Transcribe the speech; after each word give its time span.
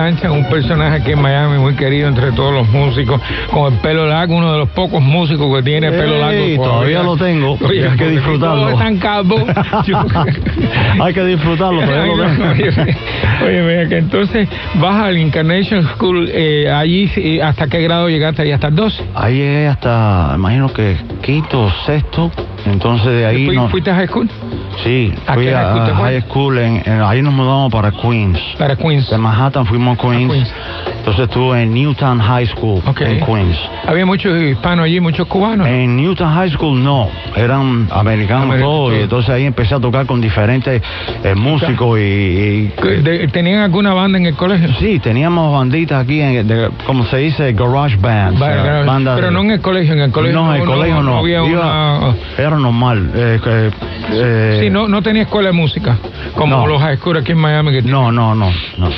un 0.00 0.44
personaje 0.48 0.96
aquí 0.96 1.12
en 1.12 1.20
Miami 1.20 1.58
muy 1.58 1.74
querido 1.74 2.08
entre 2.08 2.32
todos 2.32 2.54
los 2.54 2.68
músicos, 2.70 3.20
con 3.52 3.70
el 3.70 3.78
pelo 3.80 4.06
largo, 4.06 4.34
uno 4.34 4.50
de 4.52 4.58
los 4.58 4.68
pocos 4.70 5.02
músicos 5.02 5.54
que 5.56 5.62
tiene 5.62 5.90
pelo 5.90 6.18
largo. 6.18 6.64
Todavía, 6.64 7.02
lo 7.02 7.16
tengo, 7.18 7.58
Oye, 7.60 7.86
hay 7.86 7.96
que 7.98 8.08
disfrutarlo. 8.08 8.70
Están 8.70 8.96
calvos. 8.96 9.42
hay 11.00 11.12
que 11.12 11.24
disfrutarlo, 11.24 11.82
todavía 11.82 12.16
lo 12.16 12.24
tengo. 12.24 12.82
Oye, 13.44 13.62
mira 13.62 13.88
que 13.88 13.98
entonces 13.98 14.48
vas 14.76 15.02
al 15.02 15.18
Incarnation 15.18 15.86
School, 15.88 16.30
eh, 16.32 16.70
allí, 16.70 17.40
¿hasta 17.40 17.66
qué 17.66 17.82
grado 17.82 18.08
llegaste? 18.08 18.42
¿Ahí 18.42 18.52
hasta 18.52 18.68
el 18.68 18.76
12? 18.76 19.04
Ahí 19.14 19.34
llegué 19.34 19.66
hasta, 19.66 20.32
imagino 20.34 20.72
que 20.72 20.96
quinto, 21.20 21.70
sexto, 21.86 22.30
entonces 22.66 23.12
de 23.12 23.26
ahí... 23.26 23.48
no... 23.48 23.68
¿Fuiste 23.68 23.90
a 23.90 23.94
high 23.94 24.08
school? 24.08 24.28
Sí, 24.84 25.12
fui 25.34 25.48
a, 25.48 25.94
high 25.94 26.22
school, 26.22 26.58
en, 26.58 26.82
ahí 27.02 27.22
nos 27.22 27.34
mudamos 27.34 27.72
para 27.72 27.90
Queens. 27.90 28.38
Para 28.58 28.76
Queens. 28.76 29.10
De 29.10 29.18
Manhattan 29.18 29.66
fuimos 29.66 29.98
a 29.98 30.00
Queens. 30.00 30.52
Entonces 30.98 31.28
estuve 31.28 31.62
en 31.62 31.74
Newtown 31.74 32.18
High 32.18 32.46
School 32.48 32.82
en 33.00 33.24
Queens. 33.24 33.58
¿Había 33.86 34.06
muchos 34.06 34.40
hispanos 34.40 34.84
allí, 34.84 35.00
muchos 35.00 35.26
cubanos? 35.26 35.66
En 35.66 35.96
Newtown 35.96 36.32
High 36.34 36.50
School 36.50 36.82
no, 36.82 37.08
eran 37.36 37.88
americanos 37.90 38.58
todos. 38.58 38.94
Y 38.94 39.02
entonces 39.02 39.30
ahí 39.30 39.44
empecé 39.44 39.74
a 39.74 39.80
tocar 39.80 40.06
con 40.06 40.20
diferentes 40.20 40.82
eh, 41.24 41.34
músicos 41.34 41.98
y... 41.98 42.72
¿Tenían 43.32 43.62
alguna 43.62 43.94
banda 43.94 44.18
en 44.18 44.26
el 44.26 44.34
colegio? 44.34 44.68
Sí, 44.78 44.98
teníamos 44.98 45.52
banditas 45.52 46.04
aquí, 46.04 46.20
en, 46.20 46.70
como 46.86 47.04
se 47.06 47.18
dice, 47.18 47.52
garage 47.52 47.96
bands. 47.96 48.40
pero 48.40 49.30
no 49.30 49.40
en 49.40 49.50
el 49.52 49.60
colegio, 49.60 49.94
en 49.94 50.00
el 50.00 50.12
colegio 50.12 50.40
no. 50.40 50.54
en 50.54 50.60
el 50.60 50.66
colegio 50.66 51.02
no. 51.02 51.19
Era 52.38 52.58
normal. 52.58 53.10
Eh, 53.14 53.70
eh, 54.12 54.58
sí, 54.60 54.70
no, 54.70 54.88
no 54.88 55.02
tenía 55.02 55.22
escuela 55.22 55.48
de 55.48 55.54
música, 55.54 55.98
como 56.34 56.66
los 56.66 56.80
high 56.80 56.96
school 56.96 57.18
aquí 57.18 57.32
en 57.32 57.38
Miami. 57.38 57.72
Que 57.72 57.82
no, 57.82 58.10
no, 58.10 58.34
no, 58.34 58.50
no. 58.78 58.88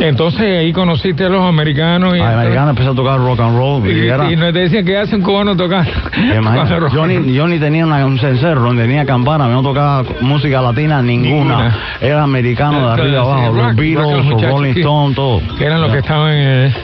Entonces 0.00 0.58
ahí 0.58 0.72
conociste 0.72 1.24
a 1.24 1.28
los 1.28 1.42
americanos. 1.42 2.14
Y 2.14 2.18
los 2.18 2.26
americanos 2.26 2.70
empezó 2.70 2.90
a 2.90 2.94
tocar 2.94 3.18
rock 3.18 3.40
and 3.40 3.56
roll. 3.56 3.90
Y, 3.90 4.32
y, 4.32 4.36
nos 4.36 4.52
decían 4.52 4.84
que 4.84 4.96
hace 4.96 5.16
un 5.16 5.22
cubano 5.22 5.56
tocar. 5.56 5.86
yo, 6.92 7.06
ni, 7.06 7.32
yo 7.32 7.46
ni 7.46 7.58
tenía 7.58 7.86
un 7.86 8.18
cencerro, 8.18 8.72
ni 8.72 8.80
tenía 8.80 9.06
campana, 9.06 9.48
no 9.48 9.62
tocaba 9.62 10.04
música 10.20 10.60
latina 10.60 11.02
ninguna. 11.02 11.96
Era 12.00 12.22
americano 12.22 12.86
de 12.86 12.92
arriba 12.92 13.20
abajo, 13.20 13.52
los 13.52 13.76
Beatles, 13.76 14.26
los 14.26 14.42
Rolling 14.42 14.74
Stones, 14.76 15.16
todo. 15.16 15.40
Que 15.58 15.64
eran 15.64 15.80
los 15.80 15.92
que 15.92 15.98
estaban 15.98 16.32
en... 16.32 16.74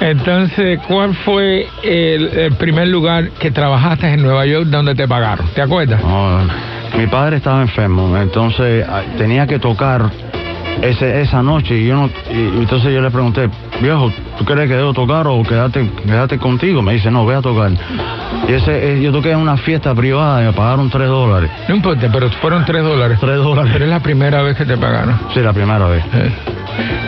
Entonces, 0.00 0.80
¿cuál 0.86 1.14
fue 1.14 1.68
el, 1.82 2.52
primer 2.58 2.88
lugar 2.88 3.30
que 3.38 3.50
trabajaste 3.50 3.85
en 3.92 4.22
Nueva 4.22 4.46
York 4.46 4.66
donde 4.66 4.94
te 4.94 5.06
pagaron? 5.06 5.46
¿Te 5.54 5.62
acuerdas? 5.62 6.00
mi 6.96 7.06
padre 7.06 7.36
estaba 7.36 7.62
enfermo, 7.62 8.16
entonces 8.16 8.84
ah, 8.88 9.02
tenía 9.18 9.46
que 9.46 9.58
tocar 9.58 10.10
ese, 10.82 11.20
esa 11.20 11.42
noche 11.42 11.78
y 11.78 11.86
yo 11.86 11.94
no 11.94 12.10
y, 12.30 12.58
entonces 12.58 12.92
yo 12.92 13.00
le 13.00 13.10
pregunté 13.10 13.48
viejo 13.80 14.10
¿tú 14.38 14.44
crees 14.44 14.68
que 14.68 14.76
debo 14.76 14.92
tocar 14.92 15.26
o 15.26 15.42
quédate 15.42 15.90
quédate 16.04 16.38
contigo? 16.38 16.82
me 16.82 16.94
dice 16.94 17.10
no 17.10 17.24
voy 17.24 17.34
a 17.34 17.42
tocar 17.42 17.70
y 18.48 18.52
ese 18.52 18.94
eh, 18.94 19.02
yo 19.02 19.12
toqué 19.12 19.32
en 19.32 19.38
una 19.38 19.56
fiesta 19.56 19.94
privada 19.94 20.42
y 20.42 20.46
me 20.46 20.52
pagaron 20.52 20.90
tres 20.90 21.08
dólares 21.08 21.50
no 21.68 21.76
importa 21.76 22.08
pero 22.12 22.30
fueron 22.30 22.64
tres 22.64 22.82
dólares 22.82 23.18
tres 23.20 23.36
dólares 23.36 23.70
pero 23.72 23.84
es 23.84 23.90
la 23.90 24.00
primera 24.00 24.42
vez 24.42 24.56
que 24.56 24.64
te 24.64 24.76
pagaron 24.76 25.18
sí 25.32 25.40
la 25.40 25.52
primera 25.52 25.86
vez 25.86 26.04
eh. 26.12 26.55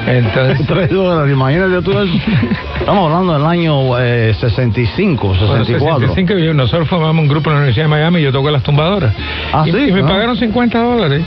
Entonces, 0.06 0.66
tres 0.66 0.90
dólares, 0.90 1.32
imagínate 1.32 1.82
tú 1.82 1.92
eso. 1.92 2.12
Estamos 2.78 3.10
hablando 3.10 3.34
del 3.34 3.44
año 3.46 3.98
eh, 3.98 4.34
65, 4.38 5.34
64. 5.34 6.08
65, 6.08 6.38
yo, 6.38 6.54
nosotros 6.54 6.88
formamos 6.88 7.22
un 7.22 7.28
grupo 7.28 7.50
en 7.50 7.54
la 7.54 7.60
Universidad 7.60 7.84
de 7.86 7.90
Miami 7.90 8.20
y 8.20 8.22
yo 8.22 8.32
toco 8.32 8.50
las 8.50 8.62
tumbadoras. 8.62 9.14
Ah, 9.52 9.64
y, 9.66 9.72
sí. 9.72 9.78
Y 9.88 9.92
me 9.92 10.02
pagaron 10.02 10.36
50 10.36 10.78
dólares. 10.78 11.24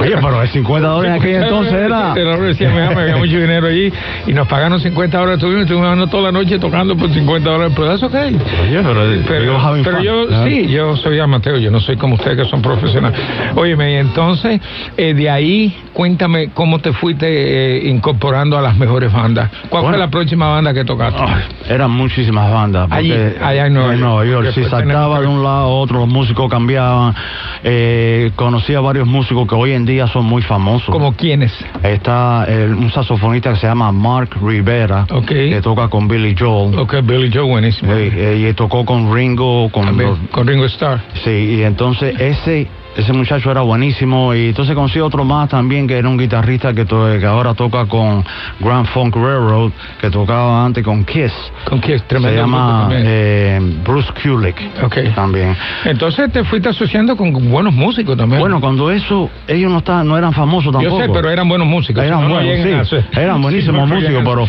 Oye, 0.00 0.16
pero 0.16 0.42
el 0.42 0.48
50 0.48 0.88
dólares 0.88 1.16
en 1.16 1.22
aquel 1.22 1.42
entonces 1.42 1.72
era. 1.72 2.14
En 2.24 2.28
la 2.28 2.36
Universidad 2.36 2.70
de 2.70 2.74
Miami 2.76 3.00
había 3.00 3.16
mucho 3.16 3.38
dinero 3.38 3.66
allí 3.66 3.92
y 4.26 4.32
nos 4.32 4.46
pagaron 4.48 4.80
50 4.80 5.18
dólares. 5.18 5.38
Estuvimos, 5.38 5.62
estuvimos 5.64 6.10
toda 6.10 6.22
la 6.24 6.32
noche 6.32 6.58
tocando 6.58 6.96
por 6.96 7.12
50 7.12 7.50
dólares. 7.50 7.72
Pero 7.76 7.92
eso 7.92 8.06
ok. 8.06 8.14
Oye, 8.14 8.82
pero, 8.82 9.82
pero, 9.84 10.02
yo, 10.02 10.44
sí, 10.44 10.66
yo 10.68 10.96
soy 10.96 11.18
amateur, 11.18 11.58
yo 11.58 11.70
no 11.70 11.80
soy 11.80 11.96
como 11.96 12.14
ustedes 12.14 12.36
que 12.36 12.44
son 12.44 12.62
profesionales. 12.62 13.18
Óyeme, 13.54 13.92
y 13.92 13.96
entonces, 13.96 14.60
eh, 14.96 15.14
de 15.14 15.30
ahí, 15.30 15.76
cuéntame 15.92 16.50
cómo 16.50 16.78
te 16.78 16.92
fuiste 16.92 17.26
eh, 17.26 17.83
incorporando 17.88 18.58
a 18.58 18.62
las 18.62 18.76
mejores 18.76 19.12
bandas. 19.12 19.50
¿Cuál 19.68 19.84
fue 19.84 19.98
la 19.98 20.08
próxima 20.08 20.48
banda 20.48 20.72
que 20.74 20.84
tocaste? 20.84 21.22
eran 21.68 21.90
muchísimas 21.90 22.52
bandas. 22.52 22.88
Porque 22.88 23.36
allá 23.42 23.66
en 23.66 23.74
Nueva, 23.74 24.24
York. 24.24 24.52
Si 24.54 24.64
saltaba 24.64 25.20
de 25.20 25.26
un 25.26 25.42
lado 25.42 25.56
a 25.56 25.66
otro, 25.66 26.00
los 26.00 26.08
músicos 26.08 26.50
cambiaban. 26.50 27.14
Eh, 27.62 28.32
conocí 28.36 28.74
a 28.74 28.80
varios 28.80 29.06
músicos 29.06 29.48
que 29.48 29.54
hoy 29.54 29.72
en 29.72 29.86
día 29.86 30.06
son 30.06 30.24
muy 30.26 30.42
famosos. 30.42 30.90
¿Como 30.90 31.14
quiénes? 31.14 31.52
Está 31.82 32.46
un 32.48 32.90
saxofonista 32.90 33.50
que 33.50 33.56
se 33.56 33.66
llama 33.66 33.92
Mark 33.92 34.30
Rivera, 34.42 35.06
que 35.26 35.60
toca 35.62 35.88
con 35.88 36.08
Billy 36.08 36.34
Joel. 36.38 36.78
Ok, 36.78 36.96
Billy 37.02 37.30
Joel, 37.32 37.48
buenísimo. 37.48 37.92
y 37.96 38.52
tocó 38.54 38.84
con 38.84 39.14
Ringo. 39.14 39.70
Con, 39.70 39.96
con 40.30 40.46
Ringo 40.46 40.64
Starr. 40.66 41.00
Sí, 41.24 41.56
y 41.58 41.62
entonces 41.62 42.18
ese 42.18 42.68
ese 42.96 43.12
muchacho 43.12 43.50
era 43.50 43.62
buenísimo 43.62 44.34
y 44.34 44.48
entonces 44.48 44.74
conocí 44.74 45.00
otro 45.00 45.24
más 45.24 45.48
también 45.48 45.86
que 45.86 45.96
era 45.98 46.08
un 46.08 46.16
guitarrista 46.16 46.72
que, 46.72 46.86
que 46.86 47.26
ahora 47.26 47.54
toca 47.54 47.86
con 47.86 48.24
Grand 48.60 48.86
Funk 48.88 49.16
Railroad, 49.16 49.72
que 50.00 50.10
tocaba 50.10 50.64
antes 50.64 50.84
con 50.84 51.04
Kiss. 51.04 51.32
Con 51.68 51.80
Kiss, 51.80 52.02
tremendo. 52.04 52.34
Se 52.34 52.40
llama 52.40 52.88
eh, 52.92 53.60
Bruce 53.84 54.10
Kulick. 54.22 54.56
Okay. 54.84 55.10
También. 55.10 55.56
Entonces 55.84 56.32
te 56.32 56.44
fuiste 56.44 56.68
asociando 56.68 57.16
con 57.16 57.32
buenos 57.50 57.74
músicos 57.74 58.16
también. 58.16 58.40
Bueno, 58.40 58.60
cuando 58.60 58.90
eso, 58.90 59.30
ellos 59.46 59.70
no 59.70 59.78
estaban, 59.78 60.06
no 60.06 60.16
eran 60.16 60.32
famosos 60.32 60.72
tampoco. 60.72 60.98
Yo 60.98 61.04
sé, 61.04 61.10
pero 61.12 61.30
eran 61.30 61.48
buenos 61.48 61.66
músicos. 61.66 62.04
Eran 62.04 62.28
buenos, 62.28 62.88
sí. 62.88 62.96
Eran 63.12 63.42
buenísimos 63.42 63.88
músicos, 63.88 64.22
pero 64.24 64.46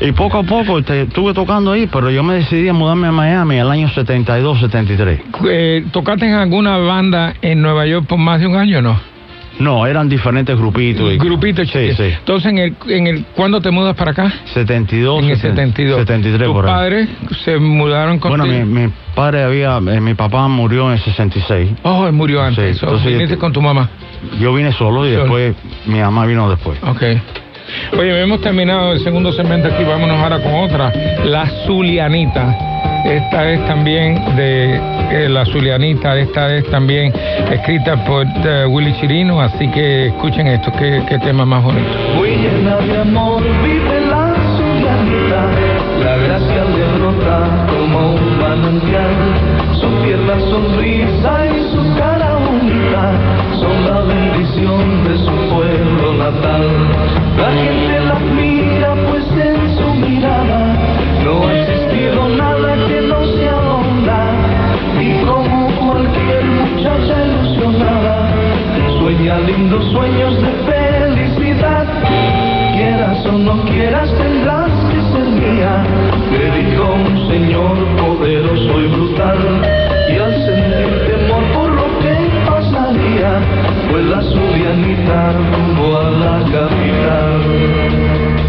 y 0.00 0.12
poco 0.12 0.38
a 0.38 0.42
poco 0.42 0.78
estuve 0.78 1.34
tocando 1.34 1.72
ahí, 1.72 1.86
pero 1.86 2.10
yo 2.10 2.22
me 2.22 2.34
decidí 2.34 2.68
a 2.68 2.72
mudarme 2.72 3.08
a 3.08 3.12
Miami 3.12 3.56
el 3.56 3.70
año 3.70 3.88
72, 3.90 4.60
73. 4.60 5.20
Eh, 5.48 5.84
¿Tocaste 5.92 6.26
en 6.26 6.34
alguna 6.34 6.78
banda 6.78 7.34
en 7.42 7.60
Nueva 7.60 7.86
York 7.86 8.06
por 8.06 8.18
más 8.18 8.40
de 8.40 8.46
un 8.46 8.56
año 8.56 8.78
o 8.78 8.82
no? 8.82 9.10
No, 9.58 9.86
eran 9.86 10.08
diferentes 10.08 10.56
grupitos. 10.56 11.18
Grupitos, 11.18 11.68
sí, 11.68 11.92
sí. 11.92 12.04
Entonces, 12.04 12.50
en 12.50 12.58
el, 12.58 12.76
en 12.88 13.06
el, 13.06 13.24
¿cuándo 13.36 13.60
te 13.60 13.70
mudas 13.70 13.94
para 13.94 14.12
acá? 14.12 14.32
72. 14.54 15.22
En 15.22 15.30
el 15.30 15.36
72. 15.36 15.98
73 15.98 16.48
¿Tus 16.48 16.62
padres 16.62 17.08
se 17.44 17.58
mudaron 17.58 18.18
contigo? 18.18 18.46
Bueno, 18.46 18.64
mi, 18.64 18.86
mi 18.86 18.90
padre 19.14 19.42
había, 19.42 19.76
eh, 19.76 20.00
mi 20.00 20.14
papá 20.14 20.48
murió 20.48 20.86
en 20.86 20.92
el 20.94 21.00
66. 21.00 21.72
Oh, 21.82 22.06
él 22.06 22.14
murió 22.14 22.42
antes. 22.42 22.78
Sí, 22.78 22.84
entonces, 22.86 23.12
¿Viniste 23.12 23.36
con 23.36 23.52
tu 23.52 23.60
mamá? 23.60 23.90
Yo 24.40 24.54
vine 24.54 24.72
solo 24.72 25.06
y 25.06 25.10
después 25.10 25.54
mi 25.84 26.00
mamá 26.00 26.24
vino 26.24 26.48
después. 26.48 26.78
Ok. 26.82 27.02
Oye, 27.98 28.22
hemos 28.22 28.40
terminado 28.40 28.92
el 28.92 29.00
segundo 29.00 29.32
segmento 29.32 29.68
aquí, 29.68 29.84
vámonos 29.84 30.16
ahora 30.18 30.40
con 30.40 30.54
otra, 30.54 30.92
La 31.24 31.46
Zulianita. 31.66 32.56
Esta 33.04 33.50
es 33.50 33.66
también 33.66 34.36
de 34.36 34.76
eh, 35.10 35.28
La 35.28 35.44
Zulianita, 35.46 36.18
esta 36.18 36.54
es 36.54 36.68
también 36.70 37.12
escrita 37.50 37.96
por 38.04 38.26
uh, 38.26 38.68
Willy 38.68 38.92
Chirino, 39.00 39.40
así 39.40 39.68
que 39.68 40.08
escuchen 40.08 40.46
esto, 40.46 40.70
qué, 40.78 41.18
tema 41.22 41.44
más 41.44 41.64
bonito. 41.64 41.88
Llena 42.22 42.76
de 42.76 42.98
amor 42.98 43.42
vive 43.64 44.00
la 44.06 44.34
Zulianita, 44.56 45.50
la 46.04 46.16
gracia 46.16 46.64
le 46.64 46.98
brota 46.98 47.66
como 47.68 48.14
un 48.14 48.38
manantial, 48.38 49.12
su 49.80 49.88
tierna 50.04 50.38
sonrisa 50.40 51.46
y 51.46 51.74
su 51.74 51.94
cara 51.98 52.09
son 53.60 53.84
la 53.84 54.00
bendición 54.00 55.04
de 55.04 55.18
su 55.18 55.34
pueblo 55.52 56.14
natal. 56.14 56.64
La 57.36 57.50
gente 57.52 58.00
la 58.00 58.18
mira 58.36 58.94
pues 59.08 59.24
en 59.32 59.76
su 59.76 59.94
mirada. 59.94 60.76
No 61.24 61.46
ha 61.46 61.52
existido 61.52 62.28
nada 62.30 62.74
que 62.88 63.00
no 63.02 63.20
sea 63.36 63.56
onda 63.82 64.20
y 65.00 65.24
como 65.26 65.68
cualquier 65.80 66.44
muchacha 66.44 67.14
ilusionada. 67.26 68.30
Sueña 68.98 69.38
lindos 69.40 69.84
sueños 69.92 70.34
de 70.42 70.52
felicidad. 70.70 71.86
Quieras 72.72 73.26
o 73.26 73.32
no 73.32 73.62
quieras 73.64 74.10
tendrás 74.16 74.70
que 74.90 74.98
ser 75.12 75.28
mía. 75.28 75.84
Te 76.32 76.44
dijo 76.58 76.94
un 76.94 77.30
señor 77.30 77.76
poderoso 77.98 78.80
y 78.80 78.86
brutal 78.86 79.38
y 80.08 80.18
al 80.18 80.32
sentir 80.46 81.06
temor 81.06 81.49
pasaría 83.10 83.40
fue 83.90 84.02
la 84.02 84.22
subianita 84.22 85.32
rumbo 85.32 85.98
a 85.98 86.10
la 86.10 86.44
capital. 86.52 88.39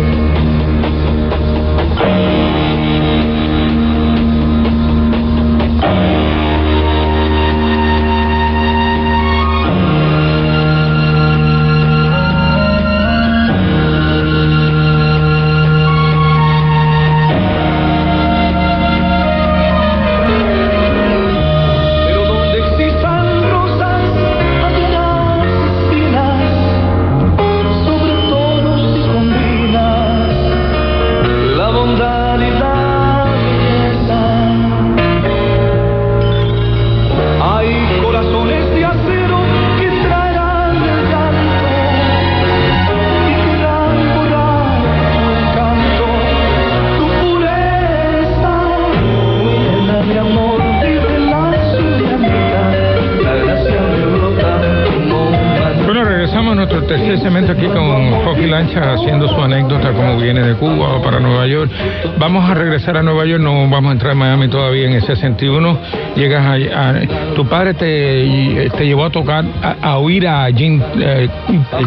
A 63.92 63.94
entrar 63.94 64.14
en 64.14 64.18
Miami 64.18 64.48
todavía 64.48 64.88
en 64.88 64.94
el 64.94 65.04
61. 65.04 65.78
Llegas 66.16 66.46
a, 66.46 66.94
tu 67.36 67.46
padre 67.48 67.74
te, 67.74 68.70
te, 68.78 68.86
llevó 68.86 69.06
a 69.06 69.10
tocar, 69.10 69.46
a, 69.82 69.98
oír 69.98 70.28
a 70.28 70.48
Jim, 70.52 70.82
eh, 71.00 71.30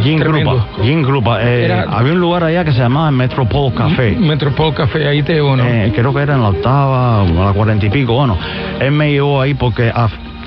Jim 0.03 0.21
Grupa. 0.21 0.67
Jim 0.83 1.03
Grupa. 1.03 1.39
Eh, 1.43 1.85
había 1.89 2.13
un 2.13 2.21
lugar 2.21 2.45
allá 2.45 2.65
que 2.65 2.73
se 2.73 2.79
llamaba 2.79 3.11
Metropole 3.11 3.75
Café. 3.75 4.13
Metropole 4.13 4.75
Café, 4.75 5.09
ahí 5.09 5.23
te 5.23 5.35
llevó, 5.35 5.57
¿no? 5.57 5.65
Eh, 5.65 5.93
creo 5.95 6.15
que 6.15 6.23
era 6.23 6.35
en 6.35 6.43
la 6.43 6.49
octava, 6.49 7.23
o 7.23 7.45
la 7.45 7.53
cuarenta 7.53 7.87
y 7.87 7.91
pico. 7.91 8.15
Bueno, 8.15 8.39
él 8.81 8.93
me 8.93 9.11
llevó 9.11 9.41
ahí 9.41 9.55
porque 9.55 9.93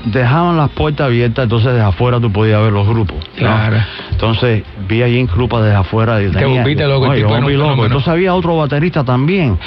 dejaban 0.06 0.58
las 0.58 0.70
puertas 0.70 1.08
abiertas, 1.08 1.44
entonces 1.44 1.74
desde 1.74 1.86
afuera 1.86 2.20
tú 2.20 2.32
podías 2.32 2.62
ver 2.62 2.72
los 2.72 2.88
grupos. 2.88 3.18
Claro. 3.36 3.78
Entonces 4.12 4.64
vi 4.88 5.04
allí 5.04 5.20
en 5.20 5.28
desde 5.28 5.76
afuera. 5.76 6.22
Y 6.22 6.30
tenía, 6.30 6.64
Te 6.64 6.88
loco, 6.88 7.08
loco. 7.14 7.86
Entonces 7.86 8.08
había 8.08 8.34
otro 8.34 8.58
baterista 8.58 9.04
también 9.04 9.58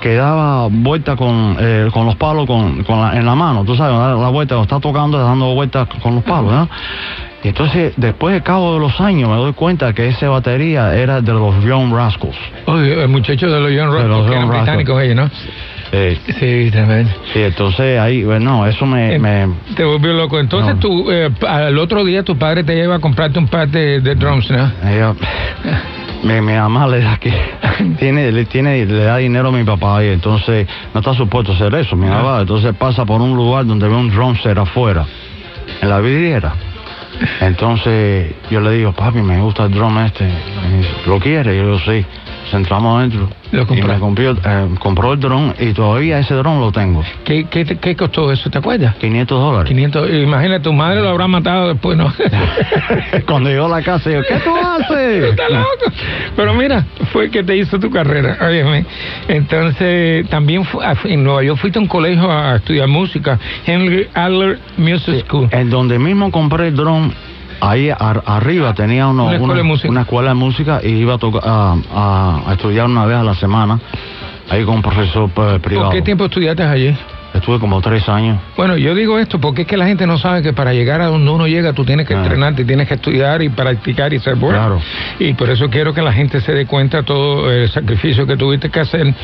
que 0.00 0.14
daba 0.14 0.68
vuelta 0.70 1.16
con, 1.16 1.56
eh, 1.58 1.88
con 1.92 2.06
los 2.06 2.16
palos 2.16 2.46
con, 2.46 2.84
con 2.84 3.14
en 3.16 3.24
la 3.24 3.34
mano, 3.34 3.64
tú 3.64 3.74
sabes, 3.74 3.96
la, 3.96 4.28
vuelta, 4.28 4.60
está 4.60 4.78
tocando, 4.78 5.18
dando 5.18 5.54
vueltas 5.54 5.88
con 6.02 6.16
los 6.16 6.24
palos, 6.24 6.52
¿no? 6.52 6.68
Y 7.42 7.48
entonces, 7.48 7.94
después 7.96 8.34
de 8.34 8.42
cabo 8.42 8.74
de 8.74 8.80
los 8.80 9.00
años, 9.00 9.30
me 9.30 9.36
doy 9.36 9.52
cuenta 9.52 9.92
que 9.92 10.08
esa 10.08 10.28
batería 10.28 10.94
era 10.94 11.20
de 11.20 11.32
los 11.32 11.62
Young 11.64 11.92
Rascals. 11.92 12.36
Oye, 12.66 13.02
el 13.02 13.08
muchacho 13.08 13.48
de 13.48 13.60
los 13.60 13.70
Young 13.70 13.92
Rascals, 13.92 14.26
que 14.26 14.32
eran 14.34 14.48
británicos 14.48 15.02
ellos, 15.02 15.16
¿no? 15.16 15.30
Sí, 15.90 16.18
sí, 16.38 16.70
tremendo. 16.70 17.10
Sí, 17.32 17.42
entonces 17.42 17.98
ahí, 17.98 18.24
bueno, 18.24 18.66
eso 18.66 18.86
me... 18.86 19.18
me... 19.18 19.48
Te 19.76 19.84
volvió 19.84 20.12
loco. 20.12 20.40
Entonces 20.40 20.78
tú, 20.80 21.10
eh, 21.10 21.30
al 21.46 21.78
otro 21.78 22.04
día 22.04 22.22
tu 22.22 22.36
padre 22.36 22.64
te 22.64 22.74
lleva 22.74 22.96
a 22.96 22.98
comprarte 22.98 23.38
un 23.38 23.48
par 23.48 23.68
de, 23.68 24.00
drums, 24.00 24.50
¿no? 24.50 24.72
mi, 26.22 26.40
mi, 26.40 26.54
mamá 26.54 26.88
le 26.88 27.00
da 27.00 27.18
que 27.18 27.32
tiene, 27.98 28.32
le 28.32 28.46
tiene, 28.46 28.84
le 28.84 29.04
da 29.04 29.18
dinero 29.18 29.48
a 29.48 29.52
mi 29.52 29.64
papá 29.64 30.02
y 30.04 30.08
entonces 30.08 30.66
no 30.92 31.00
está 31.00 31.14
supuesto 31.14 31.52
hacer 31.52 31.74
eso, 31.74 31.94
mi 31.96 32.08
mamá. 32.08 32.40
Entonces 32.40 32.74
pasa 32.74 33.04
por 33.04 33.20
un 33.20 33.36
lugar 33.36 33.66
donde 33.66 33.88
ve 33.88 33.94
un 33.94 34.10
drumset 34.10 34.58
afuera, 34.58 35.06
en 35.80 35.88
la 35.88 36.00
vidriera. 36.00 36.54
Entonces 37.40 38.34
yo 38.50 38.60
le 38.60 38.72
digo, 38.72 38.92
papi, 38.92 39.20
me 39.20 39.40
gusta 39.40 39.64
el 39.64 39.70
drum 39.70 39.98
este. 39.98 40.28
¿Lo 41.06 41.18
quiere? 41.18 41.56
Yo 41.56 41.64
digo, 41.64 41.78
sí 41.80 42.04
entramos 42.52 42.98
adentro. 42.98 43.28
Lo 43.52 43.62
y 43.62 43.82
me 43.82 43.98
compró, 43.98 44.32
eh, 44.32 44.68
compró 44.78 45.12
el 45.12 45.20
dron 45.20 45.54
y 45.58 45.72
todavía 45.72 46.18
ese 46.18 46.34
dron 46.34 46.60
lo 46.60 46.72
tengo. 46.72 47.02
¿Qué, 47.24 47.46
qué, 47.48 47.64
qué 47.64 47.96
costó 47.96 48.32
eso? 48.32 48.50
¿Te 48.50 48.58
acuerdas? 48.58 48.96
500 48.96 49.40
dólares. 49.40 49.68
500, 49.68 50.10
imagínate, 50.10 50.64
tu 50.64 50.72
madre 50.72 51.00
lo 51.00 51.10
habrá 51.10 51.28
matado 51.28 51.68
después, 51.68 51.96
¿no? 51.96 52.12
Cuando 53.26 53.50
llegó 53.50 53.66
a 53.66 53.80
la 53.80 53.82
casa, 53.82 54.10
yo, 54.10 54.22
¿qué 54.22 54.36
tú 54.44 54.54
haces? 54.54 55.24
estás 55.30 55.50
loco. 55.50 55.92
Pero 56.34 56.54
mira, 56.54 56.84
fue 57.12 57.30
que 57.30 57.42
te 57.42 57.56
hizo 57.56 57.78
tu 57.78 57.90
carrera, 57.90 58.36
óyeme. 58.40 58.84
Entonces, 59.28 60.28
también 60.28 60.66
en 61.04 61.24
Nueva 61.24 61.42
York 61.42 61.60
fuiste 61.60 61.78
a 61.78 61.82
un 61.82 61.88
colegio 61.88 62.30
a 62.30 62.56
estudiar 62.56 62.88
música, 62.88 63.38
Henry 63.64 64.08
Adler 64.14 64.58
Music 64.76 65.24
School. 65.26 65.48
En 65.52 65.70
donde 65.70 65.98
mismo 65.98 66.30
compré 66.30 66.68
el 66.68 66.76
dron 66.76 67.12
ahí 67.60 67.90
arriba 67.90 68.74
tenía 68.74 69.08
uno, 69.08 69.26
una, 69.26 70.00
escuela 70.02 70.30
de 70.30 70.34
música 70.34 70.80
y 70.82 70.90
iba 70.90 71.18
a, 71.42 71.76
a, 71.94 72.52
estudiar 72.52 72.86
una 72.86 73.04
vez 73.06 73.16
a 73.16 73.22
la 73.22 73.34
semana 73.34 73.80
ahí 74.48 74.64
con 74.64 74.76
un 74.76 74.82
profesor 74.82 75.30
pues, 75.34 75.60
privado. 75.60 75.88
¿Por 75.88 75.96
qué 75.96 76.02
tiempo 76.02 76.24
estudiaste 76.26 76.62
allí? 76.62 76.96
Estuve 77.36 77.58
como 77.58 77.80
tres 77.80 78.08
años. 78.08 78.38
Bueno, 78.56 78.76
yo 78.76 78.94
digo 78.94 79.18
esto 79.18 79.40
porque 79.40 79.62
es 79.62 79.68
que 79.68 79.76
la 79.76 79.86
gente 79.86 80.06
no 80.06 80.18
sabe 80.18 80.42
que 80.42 80.52
para 80.52 80.72
llegar 80.72 81.00
a 81.00 81.06
donde 81.06 81.30
uno 81.30 81.46
llega 81.46 81.72
tú 81.72 81.84
tienes 81.84 82.06
que 82.06 82.14
entrenarte, 82.14 82.64
tienes 82.64 82.88
que 82.88 82.94
estudiar 82.94 83.42
y 83.42 83.48
practicar 83.48 84.12
y 84.12 84.18
ser 84.18 84.36
bueno. 84.36 84.58
Claro. 84.58 84.80
Y 85.18 85.34
por 85.34 85.50
eso 85.50 85.68
quiero 85.68 85.92
que 85.94 86.02
la 86.02 86.12
gente 86.12 86.40
se 86.40 86.52
dé 86.52 86.66
cuenta 86.66 87.02
todo 87.02 87.50
el 87.50 87.68
sacrificio 87.68 88.26
que 88.26 88.36
tuviste 88.36 88.70
que 88.70 88.80
hacer. 88.80 89.14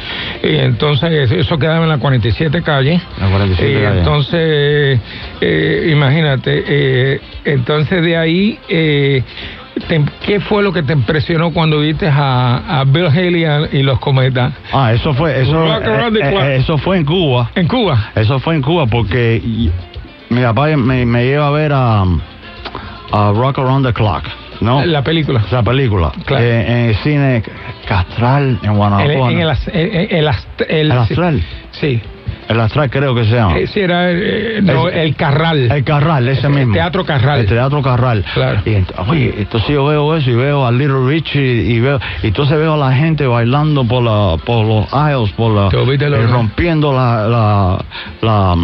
Y 0.43 0.57
entonces 0.57 1.31
eso 1.31 1.59
quedaba 1.59 1.85
en 1.85 1.89
la 1.89 1.99
47 1.99 2.63
calle. 2.63 3.01
La 3.21 3.29
47 3.29 3.73
y 3.73 3.99
entonces, 3.99 5.01
eh, 5.41 5.89
imagínate, 5.93 6.65
eh, 6.67 7.21
entonces 7.45 8.03
de 8.03 8.17
ahí... 8.17 8.59
Eh, 8.69 9.23
¿Qué 10.25 10.41
fue 10.41 10.63
lo 10.63 10.73
que 10.73 10.83
te 10.83 10.93
impresionó 10.93 11.53
cuando 11.53 11.81
viste 11.81 12.09
a, 12.11 12.85
Bill 12.87 13.07
Haley 13.07 13.69
y 13.73 13.83
los 13.83 13.99
cometas? 13.99 14.53
Ah, 14.73 14.93
eso 14.93 15.13
fue, 15.15 15.43
eso, 15.43 15.67
eh, 15.67 16.11
eh, 16.23 16.57
eso 16.61 16.79
fue 16.79 16.99
en 16.99 17.05
Cuba. 17.05 17.51
¿En 17.55 17.69
Cuba? 17.69 18.11
Eso 18.15 18.39
fue 18.39 18.55
en 18.55 18.63
Cuba 18.63 18.87
porque 18.87 19.43
mi 20.31 20.43
papá 20.43 20.69
me, 20.77 21.25
lleva 21.25 21.49
a 21.49 21.51
ver 21.51 21.73
a, 21.75 22.05
Rock 23.35 23.59
Around 23.59 23.87
the 23.87 23.93
Clock. 23.93 24.25
¿no? 24.61 24.85
La 24.87 25.03
película. 25.03 25.43
La 25.51 25.63
película. 25.63 26.13
Claro. 26.25 26.45
Eh, 26.45 26.65
en 26.69 26.77
el 26.89 26.95
cine 26.97 27.43
Castral, 27.87 28.61
en 28.63 28.77
Guanajuato. 28.77 29.31
En, 29.31 29.41
el, 29.41 29.51
el, 29.73 30.29
el, 30.69 30.93
Astral. 30.93 31.43
Sí. 31.73 32.01
El 32.49 32.61
Astral 32.61 32.91
creo 32.91 33.15
que 33.15 33.25
se 33.25 33.35
llama. 33.35 33.55
Sí, 33.67 33.81
era 33.81 34.11
eh, 34.11 34.59
el 34.95 35.15
Carral. 35.17 35.71
El 35.71 35.85
Carral, 35.85 36.29
ese 36.29 36.49
mismo. 36.49 36.73
El 36.73 36.79
Teatro 36.79 37.05
Carral. 37.05 37.41
El 37.41 37.47
Teatro 37.47 37.83
Carral. 37.83 38.25
Claro. 38.35 38.61
Y 38.65 38.85
oye, 39.09 39.35
entonces 39.39 39.71
yo 39.71 39.87
veo 39.87 40.17
eso 40.17 40.31
y 40.31 40.35
veo 40.35 40.67
a 40.67 40.73
Little 40.73 41.07
Rich 41.07 41.37
y, 41.37 41.81
veo, 41.81 41.99
y 42.23 42.29
entonces 42.29 42.59
veo 42.59 42.75
a 42.75 42.77
la 42.77 42.93
gente 42.93 43.27
bailando 43.27 43.85
por 43.85 44.03
la, 44.03 44.37
por 44.45 44.67
los 44.67 44.93
aisles, 44.93 45.33
por 45.33 45.53
la, 45.53 45.69
eh, 45.69 46.27
rompiendo 46.27 46.93
la, 46.93 47.27
la, 47.29 47.85
la 48.21 48.57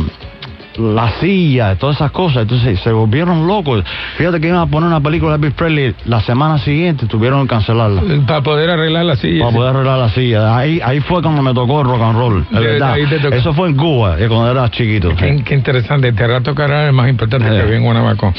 la 0.79 1.13
silla, 1.21 1.77
todas 1.77 1.97
esas 1.97 2.11
cosas. 2.11 2.43
Entonces 2.43 2.81
se 2.81 2.93
volvieron 2.93 3.47
locos. 3.47 3.85
Fíjate 4.17 4.41
que 4.41 4.49
iban 4.49 4.61
a 4.61 4.67
poner 4.67 4.89
una 4.89 5.01
película 5.01 5.33
de 5.33 5.37
Elvis 5.37 5.55
Presley 5.55 5.95
la 6.05 6.21
semana 6.21 6.59
siguiente, 6.59 7.07
tuvieron 7.07 7.43
que 7.43 7.49
cancelarla. 7.49 8.03
Para 8.27 8.43
poder 8.43 8.71
arreglar 8.71 9.05
la 9.05 9.17
silla. 9.17 9.45
Para 9.45 9.57
poder 9.57 9.77
arreglar 9.77 9.99
la 9.99 10.09
silla. 10.11 10.57
Ahí, 10.57 10.81
ahí 10.85 11.01
fue 11.01 11.23
cuando 11.23 11.43
me 11.43 11.53
tocó 11.55 11.81
el 11.81 11.87
rock 11.87 12.03
and 12.03 12.19
roll. 12.19 12.47
verdad. 12.51 12.99
Eso 13.33 13.53
fue 13.53 13.69
en 13.69 13.77
Cuba, 13.77 14.17
eh, 14.19 14.29
cuando 14.29 14.51
era 14.51 14.71
chiquito. 14.71 15.15
Qué, 15.17 15.43
qué 15.45 15.55
interesante. 15.55 16.09
Este 16.09 16.27
rato 16.27 16.53
es 16.53 16.93
más 16.93 17.09
importante 17.09 17.49
que 17.49 17.63
bien 17.65 17.83
Guanabaco. 17.83 18.33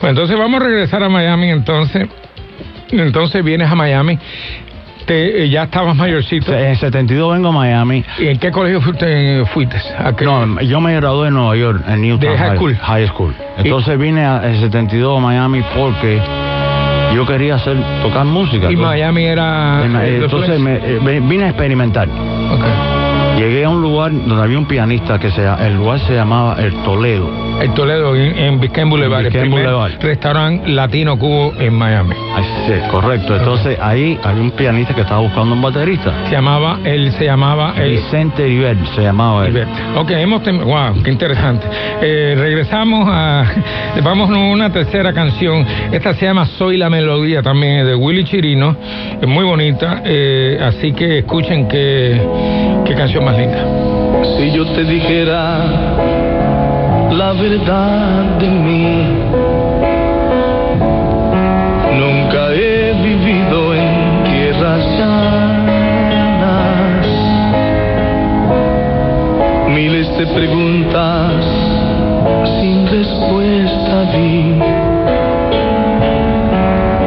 Bueno, 0.00 0.10
entonces 0.10 0.38
vamos 0.38 0.60
a 0.60 0.64
regresar 0.64 1.02
a 1.02 1.08
Miami 1.08 1.50
entonces. 1.50 2.08
Entonces 2.90 3.44
vienes 3.44 3.70
a 3.70 3.74
Miami. 3.74 4.18
Eh, 5.12 5.48
ya 5.50 5.64
estabas 5.64 5.96
mayorcito. 5.96 6.52
En 6.52 6.76
72 6.76 7.32
vengo 7.32 7.48
a 7.48 7.52
Miami. 7.52 8.04
¿Y 8.18 8.28
en 8.28 8.38
qué 8.38 8.50
colegio 8.50 8.80
fuiste? 8.80 9.44
fuiste? 9.46 9.76
No, 10.22 10.60
yo 10.60 10.80
me 10.80 10.94
gradué 10.94 11.28
en 11.28 11.34
Nueva 11.34 11.56
York, 11.56 11.84
en 11.88 12.02
Newton 12.02 12.36
High, 12.36 12.56
School. 12.56 12.76
High 12.76 13.06
School. 13.08 13.34
Entonces 13.58 13.98
vine 13.98 14.22
en 14.24 14.60
72 14.60 15.18
a 15.18 15.20
Miami 15.20 15.62
porque 15.76 16.20
yo 17.14 17.26
quería 17.26 17.56
hacer 17.56 17.76
tocar 18.02 18.24
música. 18.24 18.70
¿Y 18.70 18.76
Miami 18.76 19.24
era...? 19.24 19.84
entonces 19.84 20.60
me, 20.60 20.76
eh, 20.76 21.20
vine 21.20 21.44
a 21.44 21.48
experimentar. 21.48 22.08
Llegué 23.40 23.64
a 23.64 23.70
un 23.70 23.80
lugar 23.80 24.12
donde 24.12 24.42
había 24.42 24.58
un 24.58 24.66
pianista 24.66 25.18
que 25.18 25.30
se, 25.30 25.42
el 25.42 25.76
lugar 25.76 25.98
se 26.00 26.14
llamaba 26.14 26.56
El 26.62 26.74
Toledo. 26.82 27.26
El 27.58 27.72
Toledo, 27.72 28.14
en, 28.14 28.38
en 28.38 28.60
Biscayne 28.60 28.90
Boulevard, 28.90 29.24
el 29.24 29.32
primer 29.32 29.66
restaurante 29.98 30.68
latino 30.68 31.18
cubo 31.18 31.54
en 31.58 31.72
Miami. 31.72 32.14
sí, 32.66 32.74
correcto. 32.90 33.34
Entonces 33.34 33.78
ahí 33.80 34.18
había 34.22 34.42
un 34.42 34.50
pianista 34.50 34.94
que 34.94 35.00
estaba 35.00 35.22
buscando 35.22 35.54
un 35.54 35.62
baterista. 35.62 36.26
Se 36.26 36.32
llamaba, 36.32 36.80
él 36.84 37.12
se 37.12 37.24
llamaba... 37.24 37.72
Vicente 37.72 38.46
Iber, 38.46 38.76
se 38.94 39.04
llamaba 39.04 39.46
él. 39.46 39.66
Ok, 39.96 40.10
hemos... 40.10 40.42
Wow, 40.42 41.02
qué 41.02 41.10
interesante. 41.10 41.66
Eh, 42.02 42.34
regresamos 42.36 43.08
a... 43.10 43.44
Vamos 44.02 44.28
a 44.28 44.34
una 44.34 44.70
tercera 44.70 45.14
canción. 45.14 45.66
Esta 45.90 46.12
se 46.12 46.26
llama 46.26 46.44
Soy 46.44 46.76
la 46.76 46.90
Melodía 46.90 47.42
también, 47.42 47.86
de 47.86 47.94
Willy 47.94 48.24
Chirino. 48.24 48.76
Es 49.18 49.26
muy 49.26 49.44
bonita, 49.44 50.02
eh, 50.04 50.58
así 50.62 50.92
que 50.92 51.18
escuchen 51.18 51.68
qué, 51.68 52.20
qué 52.90 52.96
canción 52.96 53.24
más 53.24 53.36
linda. 53.36 53.64
Si 54.36 54.50
yo 54.50 54.66
te 54.66 54.82
dijera 54.82 55.58
la 57.12 57.32
verdad 57.34 58.24
de 58.40 58.48
mí, 58.48 59.06
nunca 62.00 62.52
he 62.52 62.92
vivido 63.00 63.74
en 63.76 64.24
tierras 64.24 64.84
llanas. 64.98 65.86
Miles 69.68 70.08
de 70.18 70.26
preguntas 70.26 71.44
sin 72.58 72.88
respuesta 72.88 74.10
vi, 74.16 74.58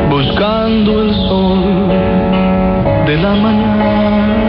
buscando 0.09 1.01
el 1.01 1.13
sol 1.13 1.89
de 3.05 3.17
la 3.17 3.35
mañana. 3.35 4.42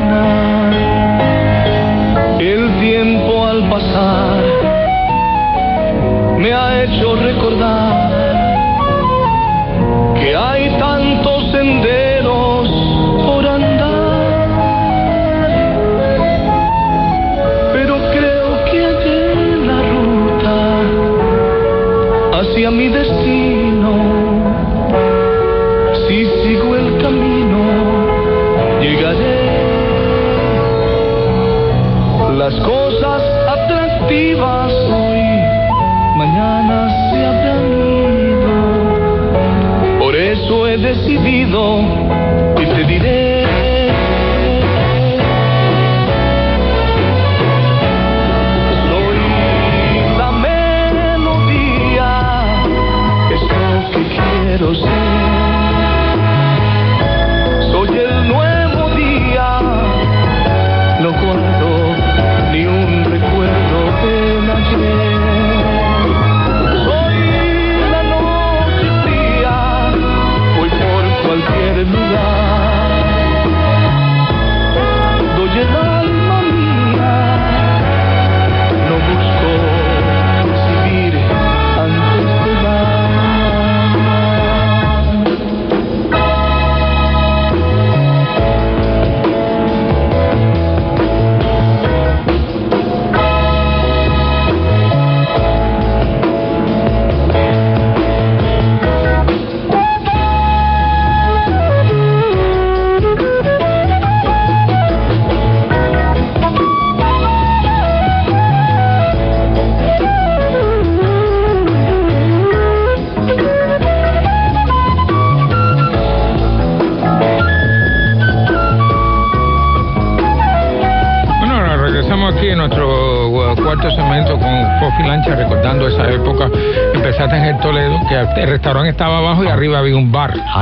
Me 6.45 6.53
ha 6.53 6.85
hecho 6.85 7.17
recordar 7.17 8.11
que 10.21 10.37
hay 10.37 10.54
he 40.75 40.81
decidido 40.81 42.04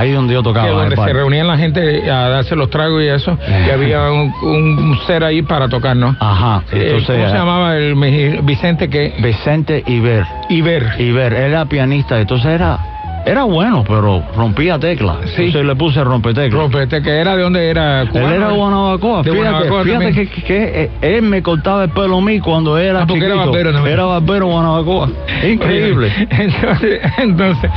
Ahí 0.03 0.13
donde 0.13 0.35
yo 0.35 0.43
tocaba. 0.43 0.67
que 0.67 0.73
donde 0.73 0.97
se 0.97 1.13
reunían 1.13 1.47
la 1.47 1.57
gente 1.57 2.11
a 2.11 2.29
darse 2.29 2.57
los 2.57 2.71
tragos 2.71 3.03
y 3.03 3.07
eso, 3.09 3.39
y 3.67 3.71
había 3.71 4.11
un, 4.11 4.33
un 4.43 4.99
ser 5.07 5.25
ahí 5.25 5.43
para 5.43 5.69
tocar, 5.69 5.97
¿no? 5.97 6.17
Ajá, 6.19 6.63
Eh, 6.73 6.97
entonces. 6.97 7.17
¿Cómo 7.17 7.29
se 7.29 7.35
eh, 7.35 7.39
llamaba 7.39 7.77
el 7.77 7.95
Vicente 8.43 8.89
que 8.89 9.15
Vicente 9.19 9.83
Iber. 9.87 10.25
Iber? 10.49 11.01
Iber, 11.01 11.33
era 11.33 11.65
pianista, 11.67 12.21
entonces 12.21 12.47
era. 12.53 12.79
Era 13.25 13.45
bueno, 13.45 13.85
pero 13.87 14.23
rompía 14.37 14.79
teclas. 14.79 15.17
Sí. 15.37 15.45
Entonces 15.47 15.64
le 15.64 15.76
puse 15.76 16.02
rompeteclas. 16.02 16.52
Rompete, 16.61 17.00
que 17.02 17.11
era 17.11 17.37
de 17.37 17.43
donde 17.43 17.69
era 17.69 18.02
Él 18.02 18.09
cubano. 18.09 18.31
era 18.35 18.49
de 18.49 18.55
Guanabacoa. 18.57 19.23
De 19.23 19.31
Fíjate, 19.31 19.38
Guanabacoa 19.50 19.85
fíjate 19.85 20.12
que, 20.12 20.26
que- 20.29 20.43
que, 20.43 20.83
eh, 20.85 20.91
él 21.02 21.23
me 21.23 21.43
cortaba 21.43 21.85
el 21.85 21.91
pelo 21.91 22.19
a 22.19 22.21
mí 22.21 22.41
cuando 22.41 22.76
era 22.79 23.02
Ah, 23.02 23.07
porque 23.07 23.25
era 23.25 23.35
chiquito. 23.35 23.50
barbero 23.50 23.73
también. 23.73 23.95
Era 23.95 24.05
barbero 24.07 24.47
Guanabacoa. 24.47 25.09
Increíble. 25.49 26.12
Entonces, 26.31 27.00
entonces, 27.19 27.71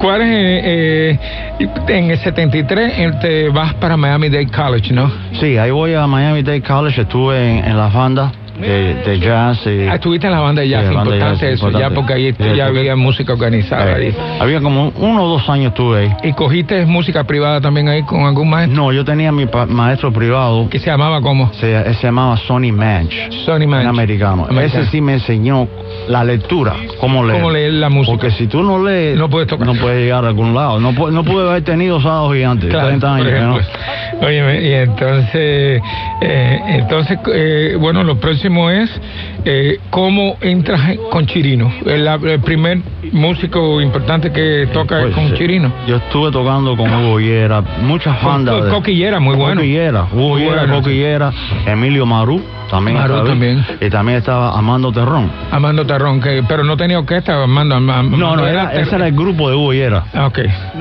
¿cuál 0.00 0.20
es? 0.22 0.28
eh, 0.30 1.18
eh, 1.60 1.68
en 1.88 2.10
el 2.10 2.18
73 2.18 2.92
eh, 2.96 3.10
te 3.20 3.48
vas 3.48 3.74
para 3.74 3.96
Miami 3.96 4.28
Dade 4.28 4.48
College, 4.48 4.92
¿no? 4.92 5.10
Sí, 5.40 5.56
ahí 5.56 5.70
voy 5.70 5.94
a 5.94 6.06
Miami 6.06 6.42
Dade 6.42 6.62
College. 6.62 7.02
Estuve 7.02 7.58
en, 7.58 7.64
en 7.64 7.76
la 7.76 7.88
banda 7.88 8.32
de, 8.60 8.94
de 8.94 9.18
jazz. 9.20 9.60
y- 9.66 9.88
Ah, 9.88 9.94
estuviste 9.94 10.26
en 10.26 10.32
la 10.32 10.40
banda 10.40 10.62
de 10.62 10.68
jazz, 10.68 10.86
Sí, 10.88 10.94
importante 10.94 11.18
jazz, 11.18 11.42
eso, 11.42 11.70
ya 11.70 11.86
importante. 11.88 11.94
porque 11.94 12.12
ahí 12.14 12.56
ya 12.56 12.66
había 12.66 12.96
música 12.96 13.32
organizada. 13.32 13.98
eh, 13.98 14.06
ahí. 14.08 14.16
había 14.40 14.60
como 14.60 14.92
uno 14.96 15.24
o 15.24 15.28
dos 15.28 15.48
años 15.48 15.68
estuve 15.68 16.00
ahí. 16.00 16.12
¿Y 16.22 16.32
cogiste 16.32 16.84
música 16.86 17.24
privada 17.24 17.60
también 17.60 17.88
ahí 17.88 18.02
con 18.02 18.20
algún 18.22 18.48
maestro? 18.50 18.76
No, 18.82 18.92
yo 18.92 19.04
tenía 19.04 19.32
mi 19.32 19.46
maestro 19.68 20.12
privado. 20.12 20.68
Que 20.68 20.78
se 20.78 20.86
llamaba 20.90 21.20
como 21.20 21.52
Se, 21.54 21.94
se 21.94 22.02
llamaba 22.06 22.36
Sonny 22.36 22.72
Manch. 22.72 23.14
Sonny 23.44 23.66
Manch. 23.66 23.84
Un 23.84 23.88
americano. 23.90 24.46
Americano. 24.48 24.82
Ese 24.82 24.90
sí 24.90 25.00
me 25.00 25.14
enseñó 25.14 25.68
la 26.08 26.24
lectura, 26.24 26.74
cómo 27.00 27.24
leer. 27.24 27.38
Cómo 27.40 27.50
leer 27.50 27.72
la 27.74 27.88
música. 27.88 28.12
Porque 28.16 28.30
si 28.32 28.46
tú 28.46 28.62
no 28.62 28.82
lees, 28.82 29.16
No 29.16 29.28
puedes 29.28 29.48
tocar. 29.48 29.66
no 29.66 29.74
puedes 29.74 30.02
llegar 30.02 30.24
a 30.24 30.28
algún 30.28 30.54
lado. 30.54 30.78
No, 30.80 30.92
no 30.92 31.24
pude 31.24 31.48
haber 31.48 31.62
tenido 31.64 32.00
sábado 32.00 32.32
gigante, 32.32 32.68
Claro, 32.68 32.88
30 32.88 33.14
años. 33.14 33.26
por 33.26 33.34
ejemplo. 33.36 33.60
¿no? 34.20 34.26
Óyeme, 34.26 34.60
y 34.68 34.72
entonces, 34.72 35.82
eh, 36.20 36.60
entonces 36.68 37.18
eh, 37.32 37.76
bueno, 37.78 38.02
lo 38.04 38.16
es 38.70 38.90
eh, 39.44 39.78
cómo 39.90 40.36
entras 40.40 40.80
con 41.10 41.26
Chirino. 41.26 41.72
El, 41.86 42.06
el 42.06 42.40
primer 42.40 42.78
músico 43.12 43.80
importante 43.80 44.32
que 44.32 44.68
toca 44.72 44.98
es 44.98 45.04
Pues, 45.06 45.14
con 45.14 45.26
eh, 45.26 45.34
Chirino. 45.38 45.72
Yo 45.86 45.96
estuve 45.96 46.30
tocando 46.30 46.76
con 46.76 46.92
Hugo 46.92 47.20
Higuera, 47.20 47.62
muchas 47.82 48.22
bandas. 48.22 48.56
con 48.56 48.64
de- 48.66 48.70
Coquillera, 48.72 49.20
muy 49.20 49.36
bueno. 49.36 49.60
Coquillera, 49.60 50.06
Hugo 50.12 50.38
Higuera, 50.38 50.56
bueno. 50.62 50.74
Coquillera, 50.82 51.32
Emilio 51.66 52.04
Marú, 52.06 52.42
también. 52.70 52.96
Estaba 52.96 53.24
también. 53.24 53.66
Y 53.80 53.90
también 53.90 54.18
estaba 54.18 54.56
Amando 54.56 54.92
Terrón. 54.92 55.30
Amando 55.50 55.84
Terrón, 55.84 56.20
que, 56.20 56.42
pero 56.48 56.64
no 56.64 56.76
tenía 56.76 56.98
orquesta, 56.98 57.42
Amando. 57.42 57.74
Am- 57.74 57.90
Am- 57.90 58.18
No, 58.18 58.36
no, 58.36 58.46
era, 58.46 58.72
ese 58.74 58.94
era 58.96 59.06
el 59.08 59.14
grupo 59.14 59.50
de 59.50 59.56
Hugo 59.56 59.72
Higuera. 59.74 60.04
Ah, 60.14 60.26
Ok, 60.26 60.38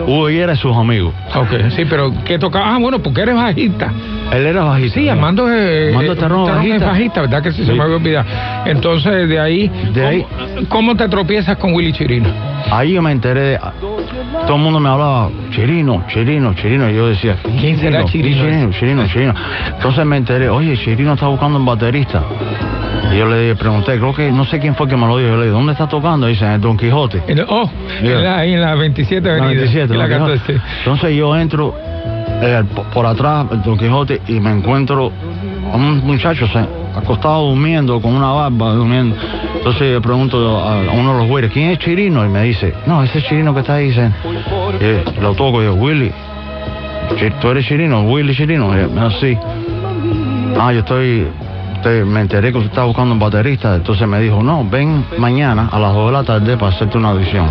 Hugo 0.08 0.30
Higuera 0.30 0.54
y 0.54 0.58
sus 0.58 0.76
amigos. 0.76 1.14
ok, 1.36 1.70
sí, 1.76 1.86
pero 1.90 2.14
¿qué 2.26 2.38
tocaba? 2.40 2.76
Ah, 2.76 2.78
bueno, 2.80 3.00
porque 3.00 3.22
eres 3.22 3.36
bajista. 3.36 3.92
Él 4.32 4.46
era 4.46 4.64
bajista. 4.64 5.00
Sí, 5.00 5.10
Amando 5.10 5.52
es, 5.52 5.92
Amando 5.94 6.14
eh, 6.14 6.16
Terrón, 6.16 6.42
es 6.72 6.82
bajista. 6.82 7.22
¿verdad? 7.22 7.42
Que 7.44 7.52
sí, 7.52 7.66
se 7.66 7.74
me 7.74 7.82
había 7.84 7.96
olvidado. 7.96 8.26
Entonces, 8.66 9.28
de 9.28 9.40
ahí, 9.40 9.68
De 9.94 10.06
ahí- 10.06 10.26
¿cómo, 10.68 10.70
cómo 10.70 10.96
te 10.96 11.10
tropiezas 11.10 11.58
con 11.58 11.74
Willy 11.74 11.92
Chirino? 11.94 12.30
Ahí 12.72 12.94
yo 12.94 13.02
me 13.02 13.12
enteré, 13.12 13.42
de- 13.42 13.60
todo 14.46 14.56
el 14.56 14.62
mundo 14.62 14.80
me 14.80 14.90
hablaba, 14.90 15.30
Chirino, 15.52 16.04
Chirino, 16.08 16.54
Chirino, 16.54 16.90
y 16.90 16.96
yo 16.96 17.08
decía, 17.08 17.38
¿Quién 17.60 17.78
será 17.80 18.04
Chirino? 18.06 18.44
Chirino, 18.44 18.72
Chirino, 18.72 19.08
Chirino. 19.08 19.34
Entonces 19.76 20.06
me 20.06 20.18
enteré, 20.18 20.50
oye, 20.50 20.78
Chirino 20.78 21.14
está 21.14 21.28
buscando 21.28 21.58
un 21.60 21.66
baterista. 21.66 22.24
Y 23.14 23.18
yo 23.18 23.26
le 23.28 23.56
pregunté, 23.56 23.98
creo 23.98 24.14
que, 24.14 24.32
no 24.32 24.46
sé 24.46 24.60
quién 24.60 24.76
fue 24.76 24.88
que 24.88 24.96
me 24.96 25.08
lo 25.08 25.18
dijo, 25.18 25.30
yo 25.32 25.36
le 25.38 25.42
dije, 25.44 25.52
¿dónde 25.54 25.72
está 25.74 25.88
tocando? 25.88 26.28
Dice, 26.28 26.46
en 26.46 26.52
el 26.54 26.62
Don 26.62 26.78
Quijote. 26.78 27.22
Oh, 27.48 27.70
Mira. 28.02 28.16
en 28.18 28.24
la, 28.24 28.38
ahí 28.38 28.54
en 28.54 28.62
la 28.62 28.76
27 28.76 29.28
La 29.28 29.34
Avenida. 29.36 29.62
27, 29.62 29.94
en 29.94 30.00
la 30.00 30.08
Don 30.08 30.18
Quijote. 30.32 30.54
14. 30.54 30.62
Entonces 30.80 31.16
yo 31.16 31.36
entro 31.36 31.76
eh, 32.42 32.64
po- 32.76 32.84
por 32.94 33.06
atrás, 33.06 33.48
el 33.52 33.62
Don 33.64 33.78
Quijote, 33.78 34.22
y 34.28 34.40
me 34.40 34.52
encuentro 34.52 35.12
a 35.72 35.76
un 35.76 36.06
muchacho 36.06 36.48
se- 36.48 36.60
acostado 37.00 37.48
durmiendo, 37.48 38.02
con 38.02 38.14
una 38.14 38.32
barba 38.32 38.72
durmiendo. 38.74 39.16
Entonces 39.56 39.92
yo 39.94 40.02
pregunto 40.02 40.60
a, 40.60 40.78
uno 40.94 41.14
de 41.14 41.20
los 41.20 41.28
güeyes, 41.28 41.52
¿quién 41.52 41.72
es 41.72 41.80
Chirino? 41.80 42.26
Y 42.26 42.30
me 42.30 42.44
dice, 42.44 42.74
no, 42.86 43.04
ese 43.04 43.20
es 43.20 43.26
Chirino 43.26 43.54
que 43.54 43.62
está 43.62 43.76
ahí. 43.76 43.88
Dice, 43.88 44.12
y 45.18 45.22
lo 45.22 45.34
toco 45.34 45.62
yo, 45.62 45.74
Willy, 45.76 46.12
¿tú 47.42 47.50
eres 47.50 47.66
Chirino? 47.66 48.04
Willy 48.04 48.36
Chirino. 48.36 48.76
Yo, 48.78 48.88
"Ah, 50.60 50.72
yo 50.74 50.80
estoy, 50.80 51.28
me 52.06 52.22
enteré 52.22 52.52
que 52.52 52.58
usted 52.58 52.70
está 52.72 52.84
buscando 52.84 53.14
un 53.14 53.20
baterista. 53.20 53.76
Entonces 53.76 54.08
me 54.08 54.20
dijo, 54.20 54.44
no, 54.44 54.66
ven 54.70 55.06
mañana 55.18 55.70
a 55.72 55.80
las 55.80 55.94
2 55.94 56.08
de 56.08 56.12
la 56.12 56.24
tarde 56.24 56.58
para 56.58 56.76
hacerte 56.76 56.98
una 56.98 57.10
audición. 57.10 57.48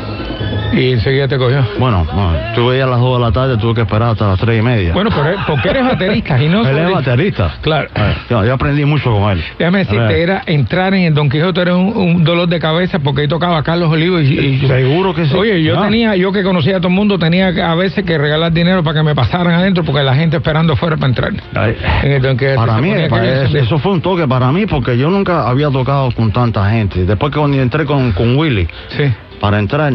Y 0.73 0.93
enseguida 0.93 1.27
te 1.27 1.39
cogió. 1.39 1.67
Bueno, 1.79 2.05
bueno, 2.05 2.33
tuve 2.55 2.79
ya 2.79 2.85
a 2.85 2.87
las 2.87 3.01
2 3.01 3.19
de 3.19 3.25
la 3.25 3.33
tarde, 3.33 3.57
tuve 3.57 3.75
que 3.75 3.81
esperar 3.81 4.11
hasta 4.11 4.29
las 4.29 4.39
3 4.39 4.59
y 4.59 4.63
media. 4.63 4.93
Bueno, 4.93 5.11
pero, 5.11 5.37
porque 5.47 5.71
eres 5.71 5.85
baterista 5.85 6.41
y 6.43 6.49
no 6.49 6.61
él 6.69 6.79
es 6.79 6.93
baterista. 6.93 7.55
Claro. 7.63 7.89
Eh, 7.95 8.15
Yo, 8.31 8.45
yo 8.45 8.55
aprendí 8.55 8.85
mucho 8.85 9.11
con 9.13 9.33
él. 9.33 9.43
Déjame 9.59 9.79
A 9.79 9.85
decirte, 9.85 10.23
era 10.23 10.43
entrar 10.47 10.95
en 10.95 11.05
el 11.05 11.15
Don 11.15 11.29
Quijote 11.29 11.63
era 11.63 11.75
un, 11.75 11.97
un 11.97 12.23
dolor 12.25 12.49
de 12.49 12.61
cabeza 12.61 12.99
porque 13.01 13.23
ahí 13.23 13.29
tocaba 13.29 13.63
Carlos 13.63 13.91
Olivos 13.91 14.23
y, 14.23 14.39
y- 14.39 14.59
Seguro 14.69 15.15
que 15.15 15.27
sí. 15.27 15.35
Oye, 15.35 15.63
yo 15.63 15.79
Ah. 15.81 15.85
tenía, 15.85 16.15
yo 16.17 16.31
que 16.33 16.43
conocía 16.45 16.77
a 16.77 16.81
todo 16.81 16.89
el 16.89 16.95
mundo, 16.95 17.19
tenía 17.19 17.49
a 17.49 17.75
veces 17.75 18.05
que 18.05 18.17
regalar 18.19 18.53
dinero 18.53 18.85
para 18.85 18.99
que 19.01 19.03
me 19.05 19.15
pasaran 19.15 19.55
adentro 19.55 19.83
porque 19.85 20.03
la 20.03 20.15
gente 20.15 20.37
esperando 20.37 20.77
fuera 20.77 20.97
para 20.97 21.09
entrar. 21.09 21.33
Ay, 21.55 21.77
En 22.05 22.13
el 22.13 22.23
Don 22.23 22.37
Quijote 22.37 22.57
Para 22.57 22.79
mí, 22.81 22.93
para- 23.09 23.43
eso, 23.45 23.57
eso 23.57 23.79
fue 23.79 23.93
un 23.93 24.01
toque 24.03 24.29
para 24.29 24.53
mí 24.53 24.67
porque 24.67 24.97
yo 24.99 25.09
nunca 25.11 25.49
había 25.49 25.71
tocado 25.71 26.11
con 26.13 26.31
tanta 26.31 26.71
gente. 26.71 27.05
Después 27.05 27.33
que 27.33 27.39
cuando 27.39 27.57
entré 27.61 27.85
con, 27.85 28.13
con 28.13 28.37
Willy, 28.37 28.69
Sí. 28.97 29.05
para 29.41 29.59
entrar, 29.59 29.93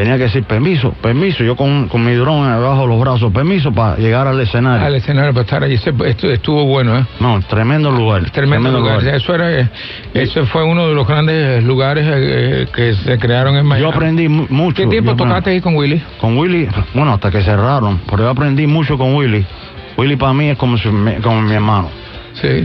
tenía 0.00 0.16
que 0.16 0.22
decir 0.24 0.44
permiso, 0.44 0.92
permiso. 1.02 1.44
Yo 1.44 1.56
con, 1.56 1.86
con 1.88 2.02
mi 2.02 2.14
dron 2.14 2.46
abajo 2.46 2.82
de 2.82 2.86
los 2.88 2.98
brazos, 3.00 3.30
permiso 3.32 3.70
para 3.70 3.96
llegar 3.98 4.26
al 4.26 4.40
escenario. 4.40 4.86
Al 4.86 4.94
escenario 4.94 5.32
para 5.34 5.42
estar 5.44 5.62
allí. 5.62 5.74
Estuvo 5.74 6.64
bueno, 6.64 6.96
¿eh? 6.96 7.04
No, 7.20 7.38
tremendo 7.42 7.90
lugar. 7.90 8.30
Tremendo, 8.30 8.70
lugar. 8.70 9.06
Eso 9.06 9.34
era, 9.34 9.60
eh, 9.60 9.68
eso 10.14 10.46
fue 10.46 10.64
uno 10.64 10.88
de 10.88 10.94
los 10.94 11.06
grandes 11.06 11.62
lugares 11.64 12.06
eh, 12.06 12.12
eh, 12.14 12.66
que 12.74 12.94
se 12.94 13.18
crearon 13.18 13.56
en 13.56 13.66
Miami. 13.66 13.82
Yo 13.82 13.94
aprendí 13.94 14.26
mu- 14.28 14.46
mucho. 14.48 14.76
¿Qué 14.82 14.86
tiempo 14.88 15.10
Yo 15.10 15.16
tocaste 15.18 15.50
ahí 15.50 15.60
con 15.60 15.76
Willy? 15.76 16.02
Con 16.18 16.38
Willy, 16.38 16.66
bueno, 16.94 17.12
hasta 17.12 17.30
que 17.30 17.42
cerraron, 17.42 18.00
pero 18.08 18.22
yo 18.22 18.30
aprendí 18.30 18.66
mucho 18.66 18.96
con 18.96 19.14
Willy. 19.14 19.44
Willy 19.98 20.16
para 20.16 20.32
mí 20.32 20.48
es 20.48 20.56
como, 20.56 20.78
si 20.78 20.88
como 21.22 21.42
mi 21.42 21.52
hermano. 21.54 21.88
Sí. 22.32 22.64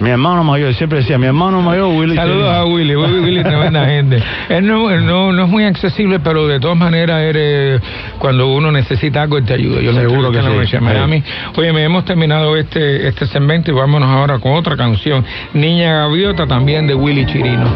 Mi 0.00 0.10
hermano 0.10 0.44
mayor, 0.44 0.72
siempre 0.74 0.98
decía, 1.00 1.18
mi 1.18 1.26
hermano 1.26 1.60
mayor, 1.62 1.88
Willy. 1.94 2.16
Saludos 2.16 2.48
a 2.54 2.64
Willy, 2.64 2.96
Willy, 2.96 3.18
Willy, 3.20 3.42
tremenda 3.42 3.84
gente. 3.86 4.22
Él 4.48 4.66
no, 4.66 4.90
no, 5.00 5.32
no 5.32 5.44
es 5.44 5.48
muy 5.48 5.64
accesible, 5.64 6.20
pero 6.20 6.46
de 6.46 6.58
todas 6.60 6.76
maneras 6.76 7.20
eres, 7.22 7.80
cuando 8.18 8.48
uno 8.48 8.72
necesita 8.72 9.22
algo, 9.22 9.38
él 9.38 9.44
te 9.44 9.54
ayuda. 9.54 9.80
Yo 9.80 9.92
Seguro 9.92 10.30
que 10.30 10.38
en 10.38 10.58
la 10.58 10.64
sí. 10.66 10.72
De 10.72 10.80
Miami. 10.80 11.22
Oye, 11.56 11.72
me 11.72 11.84
hemos 11.84 12.04
terminado 12.04 12.56
este, 12.56 13.08
este 13.08 13.26
segmento 13.26 13.70
y 13.70 13.74
vámonos 13.74 14.08
ahora 14.08 14.38
con 14.38 14.52
otra 14.52 14.76
canción. 14.76 15.24
Niña 15.54 15.92
Gaviota, 16.06 16.46
también 16.46 16.86
de 16.86 16.94
Willy 16.94 17.26
Chirino. 17.26 17.66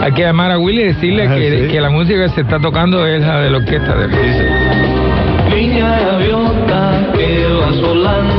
Hay 0.00 0.12
que 0.12 0.22
llamar 0.22 0.50
a 0.52 0.58
Willy 0.58 0.82
y 0.82 0.84
decirle 0.86 1.26
Ah, 1.28 1.34
que, 1.36 1.66
sí. 1.66 1.72
que 1.72 1.80
la 1.80 1.90
música 1.90 2.22
que 2.24 2.28
se 2.30 2.40
está 2.42 2.58
tocando 2.58 3.06
es 3.06 3.20
la 3.20 3.40
de 3.40 3.50
la 3.50 3.58
orquesta 3.58 3.94
de 3.96 4.04
él. 4.04 5.54
Niña 5.54 5.98
gaviota 6.00 7.12
que 7.14 7.46
vas 7.60 7.80
volando 7.80 8.33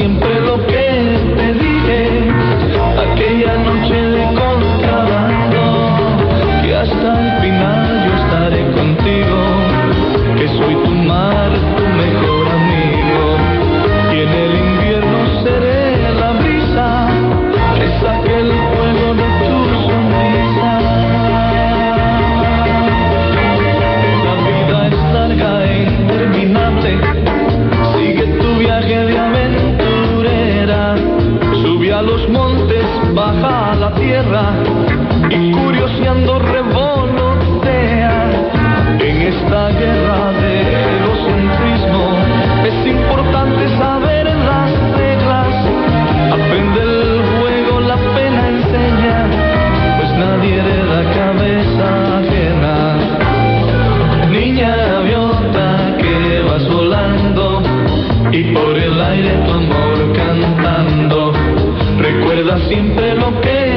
siempre 0.00 0.29
y 35.30 35.50
curioseando 35.50 36.38
revolotea. 36.40 38.30
En 38.98 39.22
esta 39.22 39.70
guerra 39.70 40.32
de 40.32 40.60
egocentrismo 40.98 42.04
es 42.66 42.86
importante 42.86 43.68
saber 43.78 44.26
las 44.26 44.70
reglas. 44.98 45.54
Aprende 46.32 46.82
el 46.82 47.22
juego, 47.32 47.80
la 47.80 47.96
pena 47.96 48.48
enseña, 48.48 49.26
pues 49.98 50.10
nadie 50.18 50.58
hereda 50.58 51.00
cabeza 51.14 52.18
ajena. 52.18 52.76
Niña 54.30 54.76
gaviota 54.76 55.96
que 55.96 56.42
vas 56.46 56.68
volando 56.68 57.62
y 58.32 58.42
por 58.52 58.76
el 58.76 59.00
aire 59.00 59.32
tu 59.46 59.50
amor 59.50 60.12
cantando. 60.12 61.32
Recuerda 61.98 62.58
siempre 62.68 63.14
lo 63.14 63.40
que 63.40 63.69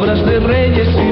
Sabrás 0.00 0.24
de 0.24 0.40
reyes 0.40 0.88
y 0.96 1.09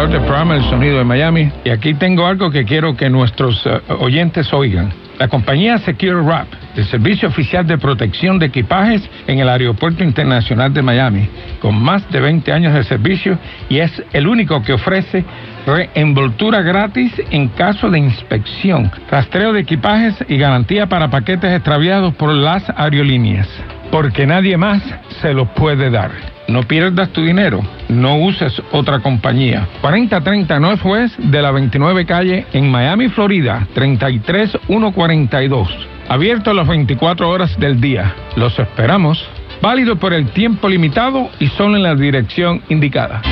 presentador 0.00 0.26
programa 0.26 0.56
El 0.56 0.62
Sonido 0.62 0.98
de 0.98 1.04
Miami, 1.04 1.52
y 1.62 1.68
aquí 1.68 1.92
tengo 1.92 2.26
algo 2.26 2.50
que 2.50 2.64
quiero 2.64 2.96
que 2.96 3.10
nuestros 3.10 3.60
eh, 3.66 3.80
oyentes 3.98 4.50
oigan. 4.52 4.90
La 5.18 5.28
compañía 5.28 5.76
Secure 5.78 6.22
Wrap, 6.22 6.46
el 6.74 6.86
servicio 6.86 7.28
oficial 7.28 7.66
de 7.66 7.76
protección 7.76 8.38
de 8.38 8.46
equipajes 8.46 9.02
en 9.26 9.40
el 9.40 9.48
Aeropuerto 9.48 10.02
Internacional 10.02 10.72
de 10.72 10.80
Miami, 10.80 11.28
con 11.60 11.74
más 11.82 12.10
de 12.10 12.18
20 12.18 12.50
años 12.50 12.72
de 12.72 12.84
servicio 12.84 13.38
y 13.68 13.80
es 13.80 14.02
el 14.14 14.26
único 14.26 14.62
que 14.62 14.72
ofrece 14.72 15.22
reenvoltura 15.66 16.62
gratis 16.62 17.12
en 17.30 17.48
caso 17.48 17.90
de 17.90 17.98
inspección, 17.98 18.90
rastreo 19.10 19.52
de 19.52 19.60
equipajes 19.60 20.14
y 20.28 20.38
garantía 20.38 20.86
para 20.86 21.10
paquetes 21.10 21.52
extraviados 21.52 22.14
por 22.14 22.32
las 22.32 22.64
aerolíneas, 22.74 23.48
porque 23.90 24.26
nadie 24.26 24.56
más 24.56 24.82
se 25.20 25.34
los 25.34 25.48
puede 25.50 25.90
dar. 25.90 26.29
No 26.48 26.62
pierdas 26.64 27.10
tu 27.10 27.22
dinero, 27.22 27.60
no 27.88 28.16
uses 28.16 28.60
otra 28.72 29.00
compañía. 29.00 29.68
4030 29.80 30.58
Northwest 30.58 31.18
de 31.18 31.42
la 31.42 31.52
29 31.52 32.06
calle 32.06 32.46
en 32.52 32.70
Miami, 32.70 33.08
Florida, 33.08 33.66
33142. 33.74 35.68
Abierto 36.08 36.52
las 36.52 36.66
24 36.66 37.30
horas 37.30 37.56
del 37.58 37.80
día. 37.80 38.14
Los 38.34 38.58
esperamos. 38.58 39.24
Válido 39.62 39.96
por 39.96 40.12
el 40.12 40.30
tiempo 40.30 40.68
limitado 40.68 41.30
y 41.38 41.46
solo 41.48 41.76
en 41.76 41.82
la 41.82 41.94
dirección 41.94 42.62
indicada. 42.68 43.22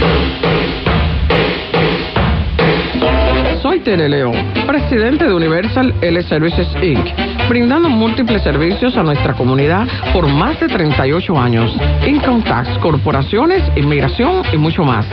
Soy 3.63 3.81
Tere 3.81 4.09
León, 4.09 4.35
presidente 4.67 5.25
de 5.25 5.35
Universal 5.35 5.95
L 6.01 6.23
Services 6.23 6.69
Inc., 6.81 7.28
brindando 7.49 7.89
múltiples 7.89 8.43
servicios 8.43 8.97
a 8.97 9.03
nuestra 9.03 9.35
comunidad 9.35 9.87
por 10.13 10.27
más 10.27 10.59
de 10.61 10.69
38 10.69 11.39
años. 11.39 11.75
Income 12.07 12.43
tax, 12.43 12.79
corporaciones, 12.79 13.63
inmigración 13.77 14.43
y 14.53 14.57
mucho 14.57 14.85
más. 14.85 15.07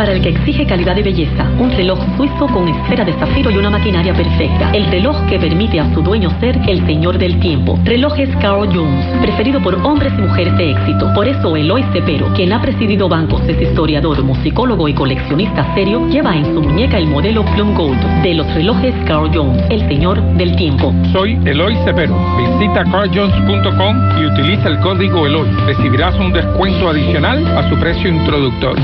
Para 0.01 0.13
el 0.13 0.23
que 0.23 0.31
exige 0.31 0.65
calidad 0.65 0.97
de 0.97 1.03
belleza, 1.03 1.47
un 1.59 1.71
reloj 1.73 1.99
suizo 2.17 2.47
con 2.47 2.67
esfera 2.67 3.05
de 3.05 3.13
zafiro 3.19 3.51
y 3.51 3.59
una 3.59 3.69
maquinaria 3.69 4.15
perfecta. 4.15 4.71
El 4.73 4.87
reloj 4.87 5.15
que 5.27 5.39
permite 5.39 5.79
a 5.79 5.93
su 5.93 6.01
dueño 6.01 6.31
ser 6.41 6.59
el 6.67 6.87
señor 6.87 7.19
del 7.19 7.39
tiempo. 7.39 7.79
Relojes 7.85 8.31
Carl 8.37 8.67
Jones, 8.75 9.05
preferido 9.21 9.61
por 9.61 9.75
hombres 9.75 10.15
y 10.17 10.23
mujeres 10.23 10.57
de 10.57 10.71
éxito. 10.71 11.13
Por 11.15 11.29
eso 11.29 11.55
Eloy 11.55 11.85
Cepero, 11.93 12.33
quien 12.33 12.55
ha 12.55 12.63
presidido 12.63 13.11
bancos, 13.11 13.43
es 13.47 13.61
historiador, 13.61 14.25
musicólogo 14.25 14.89
y 14.89 14.95
coleccionista 14.95 15.75
serio, 15.75 16.09
lleva 16.09 16.35
en 16.35 16.47
su 16.47 16.63
muñeca 16.63 16.97
el 16.97 17.07
modelo 17.07 17.45
Plum 17.55 17.75
Gold 17.75 18.01
de 18.23 18.33
los 18.33 18.55
relojes 18.55 18.95
Carl 19.07 19.31
Jones, 19.35 19.63
el 19.69 19.87
señor 19.87 20.23
del 20.39 20.57
tiempo. 20.57 20.95
Soy 21.13 21.39
Eloy 21.45 21.77
Cepero. 21.85 22.17
Visita 22.39 22.85
carjones.com 22.91 23.97
y 24.19 24.25
utiliza 24.25 24.67
el 24.67 24.81
código 24.81 25.27
Eloy. 25.27 25.47
Recibirás 25.67 26.15
un 26.19 26.33
descuento 26.33 26.89
adicional 26.89 27.47
a 27.47 27.69
su 27.69 27.79
precio 27.79 28.09
introductorio. 28.09 28.83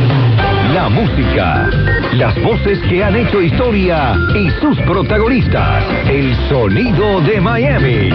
La 0.72 0.88
música, 0.88 1.68
las 2.14 2.34
voces 2.42 2.78
que 2.88 3.04
han 3.04 3.16
hecho 3.16 3.40
historia 3.40 4.14
y 4.34 4.50
sus 4.60 4.78
protagonistas. 4.80 5.84
El 6.08 6.34
sonido 6.48 7.20
de 7.20 7.40
Miami. 7.40 8.10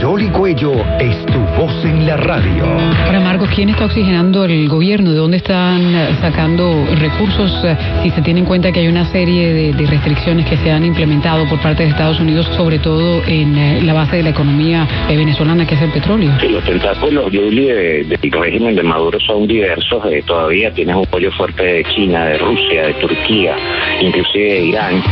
Jolly 0.00 0.28
Cuello 0.30 0.72
es 0.98 1.24
tu 1.26 1.40
voz 1.56 1.84
en 1.84 2.06
la 2.06 2.16
radio. 2.16 2.64
¿Quién 3.56 3.70
está 3.70 3.86
oxigenando 3.86 4.44
el 4.44 4.68
gobierno? 4.68 5.10
¿De 5.12 5.16
dónde 5.16 5.38
están 5.38 5.80
eh, 5.94 6.08
sacando 6.20 6.84
recursos? 7.00 7.50
eh, 7.64 7.74
Si 8.02 8.10
se 8.10 8.20
tiene 8.20 8.40
en 8.40 8.46
cuenta 8.46 8.70
que 8.70 8.80
hay 8.80 8.88
una 8.88 9.06
serie 9.06 9.52
de, 9.54 9.72
de 9.72 9.86
restricciones 9.86 10.44
que 10.46 10.58
se 10.58 10.70
han 10.70 10.84
implementado 10.84 11.46
por 11.48 11.58
parte 11.60 11.82
de 11.84 11.88
Estados 11.88 12.20
Unidos, 12.20 12.46
sobre 12.54 12.78
todo 12.78 13.22
en 13.26 13.56
eh, 13.56 13.80
la 13.82 13.94
base 13.94 14.16
de 14.18 14.22
la 14.24 14.30
economía 14.30 14.86
venezolana, 15.08 15.66
que 15.66 15.74
es 15.74 15.80
el 15.82 15.90
petróleo. 15.90 16.30
Los 16.50 16.64
tentáculos, 16.64 17.24
Julie, 17.32 17.72
de- 17.72 18.04
del 18.04 18.30
régimen 18.32 18.76
de 18.76 18.82
Maduro 18.82 19.18
son 19.20 19.46
diversos. 19.46 20.04
eh, 20.12 20.22
todavía 20.26 20.70
tienes 20.72 20.94
un 20.94 21.04
apoyo 21.06 21.30
fuerte 21.32 21.62
de 21.62 21.84
China, 21.94 22.26
de 22.26 22.38
Rusia, 22.38 22.86
de 22.88 22.94
Turquía, 22.94 23.56
inclusive 24.02 24.44
de 24.52 24.60
Irán. 24.66 25.02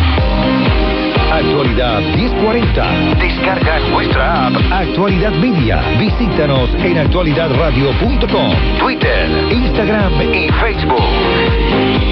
Actualidad 1.35 2.01
1040. 2.01 3.17
Descarga 3.19 3.81
nuestra 3.91 4.47
app 4.47 4.55
Actualidad 4.71 5.33
Media. 5.33 5.83
Visítanos 5.99 6.71
en 6.77 6.97
actualidadradio.com, 6.97 8.79
Twitter, 8.79 9.29
Instagram 9.51 10.13
y 10.33 10.49
Facebook. 10.53 12.04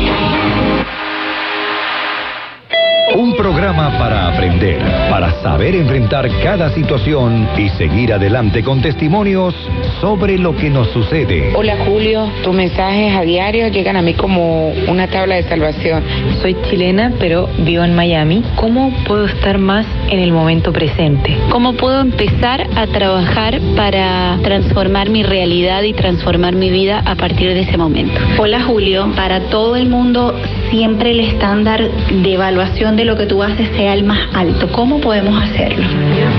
Un 3.15 3.37
programa 3.37 3.99
para 3.99 4.29
aprender, 4.29 4.81
para 5.11 5.33
saber 5.43 5.75
enfrentar 5.75 6.31
cada 6.43 6.71
situación 6.71 7.47
y 7.59 7.69
seguir 7.71 8.11
adelante 8.11 8.63
con 8.63 8.81
testimonios 8.81 9.55
sobre 10.01 10.39
lo 10.39 10.57
que 10.57 10.71
nos 10.71 10.89
sucede. 10.89 11.53
Hola 11.55 11.77
Julio, 11.85 12.27
tus 12.43 12.55
mensajes 12.55 13.15
a 13.15 13.21
diario 13.21 13.69
llegan 13.69 13.97
a 13.97 14.03
mí 14.03 14.15
como 14.15 14.69
una 14.89 15.09
tabla 15.09 15.35
de 15.35 15.43
salvación. 15.43 16.03
Soy 16.41 16.57
chilena, 16.71 17.13
pero 17.19 17.51
vivo 17.59 17.85
en 17.85 17.95
Miami. 17.95 18.43
¿Cómo 18.57 18.91
puedo 19.07 19.27
estar 19.27 19.59
más 19.59 19.87
en 20.09 20.19
el 20.19 20.33
momento 20.33 20.73
presente? 20.73 21.37
¿Cómo 21.51 21.75
puedo 21.75 22.01
empezar 22.01 22.67
a 22.77 22.87
trabajar 22.87 23.61
para 23.77 24.39
transformar 24.43 25.11
mi 25.11 25.23
realidad 25.23 25.83
y 25.83 25.93
transformar 25.93 26.55
mi 26.55 26.71
vida 26.71 27.03
a 27.05 27.15
partir 27.17 27.53
de 27.53 27.61
ese 27.61 27.77
momento? 27.77 28.19
Hola 28.39 28.63
Julio, 28.63 29.13
para 29.15 29.41
todo 29.51 29.77
el 29.77 29.89
mundo 29.91 30.35
siempre 30.71 31.11
el 31.11 31.21
estándar 31.21 31.83
de 32.11 32.33
evaluación 32.33 32.97
de 32.97 33.02
lo 33.05 33.17
que 33.17 33.27
tú 33.27 33.43
haces 33.43 33.69
sea 33.77 33.95
el 33.95 34.05
más 34.05 34.29
alto. 34.35 34.69
¿Cómo 34.73 35.01
podemos 35.01 35.43
hacerlo? 35.43 35.85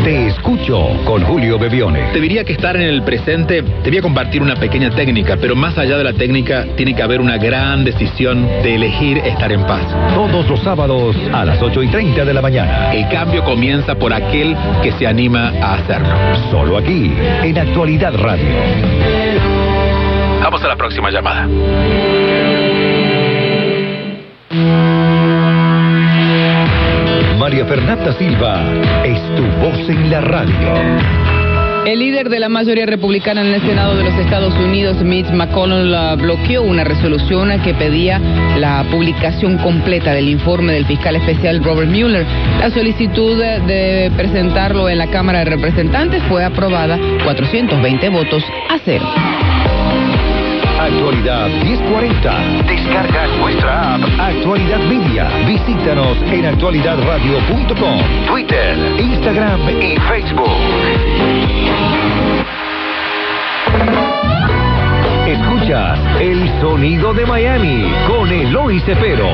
Te 0.04 0.28
escucho 0.28 0.90
con 1.06 1.24
Julio 1.24 1.58
Bebione. 1.60 2.12
Te 2.14 2.20
diría 2.20 2.44
que 2.44 2.54
estar 2.54 2.76
en 2.76 2.84
el 2.84 3.04
presente, 3.04 3.62
te 3.62 3.90
voy 3.90 4.00
a 4.00 4.02
compartir 4.02 4.42
una 4.42 4.56
pequeña 4.56 4.90
técnica, 4.90 5.38
pero 5.40 5.56
más 5.56 5.78
allá 5.78 5.98
de 5.98 6.04
la 6.04 6.14
técnica, 6.14 6.66
tiene 6.76 6.96
que 6.96 7.04
haber 7.04 7.22
una 7.22 7.38
gran 7.38 7.84
decisión 7.84 8.48
de 8.64 8.76
elegir 8.76 9.18
estar 9.20 9.52
en 9.52 9.64
paz. 9.66 9.84
Todos 10.14 10.50
los 10.50 10.60
sábados 10.62 11.16
a 11.32 11.46
las 11.46 11.62
8 11.62 11.84
y 11.84 11.88
30 11.88 12.26
de 12.26 12.34
la 12.34 12.42
mañana. 12.42 12.94
El 12.94 13.08
cambio 13.10 13.44
comienza 13.44 13.96
por 13.96 14.14
aquel 14.14 14.56
que 14.82 14.92
se 14.94 15.08
anima 15.08 15.54
a 15.62 15.76
hacerlo. 15.76 16.16
Solo 16.52 16.78
aquí, 16.78 17.12
en 17.44 17.58
Actualidad 17.58 18.14
Radio. 18.16 18.46
Vamos 20.42 20.64
a 20.64 20.68
la 20.68 20.76
próxima 20.76 21.10
llamada. 21.10 21.48
Fernanda 27.66 28.14
Silva 28.14 28.62
es 29.04 29.20
tu 29.36 29.44
voz 29.62 29.90
en 29.90 30.10
la 30.10 30.22
radio. 30.22 30.74
El 31.86 32.00
líder 32.00 32.30
de 32.30 32.40
la 32.40 32.50
mayoría 32.50 32.86
republicana 32.86 33.42
en 33.42 33.54
el 33.54 33.62
Senado 33.62 33.96
de 33.96 34.04
los 34.04 34.14
Estados 34.16 34.54
Unidos, 34.56 35.02
Mitch 35.04 35.30
McConnell, 35.32 36.18
bloqueó 36.18 36.62
una 36.64 36.84
resolución 36.84 37.50
que 37.62 37.74
pedía 37.74 38.20
la 38.58 38.86
publicación 38.90 39.58
completa 39.58 40.14
del 40.14 40.30
informe 40.30 40.74
del 40.74 40.86
fiscal 40.86 41.16
especial 41.16 41.64
Robert 41.64 41.90
Mueller. 41.90 42.26
La 42.60 42.70
solicitud 42.70 43.38
de 43.38 44.12
presentarlo 44.16 44.88
en 44.90 44.98
la 44.98 45.08
Cámara 45.08 45.40
de 45.40 45.46
Representantes 45.46 46.24
fue 46.30 46.44
aprobada 46.44 46.98
420 47.24 48.10
votos 48.10 48.44
a 48.70 48.78
cero. 48.84 49.06
Actualidad 50.84 51.48
1040. 51.48 52.64
Descarga 52.68 53.28
nuestra 53.38 53.96
app 53.96 54.02
Actualidad 54.20 54.80
Media. 54.80 55.30
Visítanos 55.48 56.18
en 56.24 56.46
actualidadradio.com, 56.46 58.00
Twitter, 58.28 58.78
Instagram 59.00 59.62
y 59.82 59.98
Facebook. 59.98 60.50
Escuchas 65.26 66.00
el 66.20 66.50
sonido 66.60 67.14
de 67.14 67.26
Miami 67.28 67.90
con 68.06 68.30
Eloy 68.30 68.82
Cepero. 68.82 69.30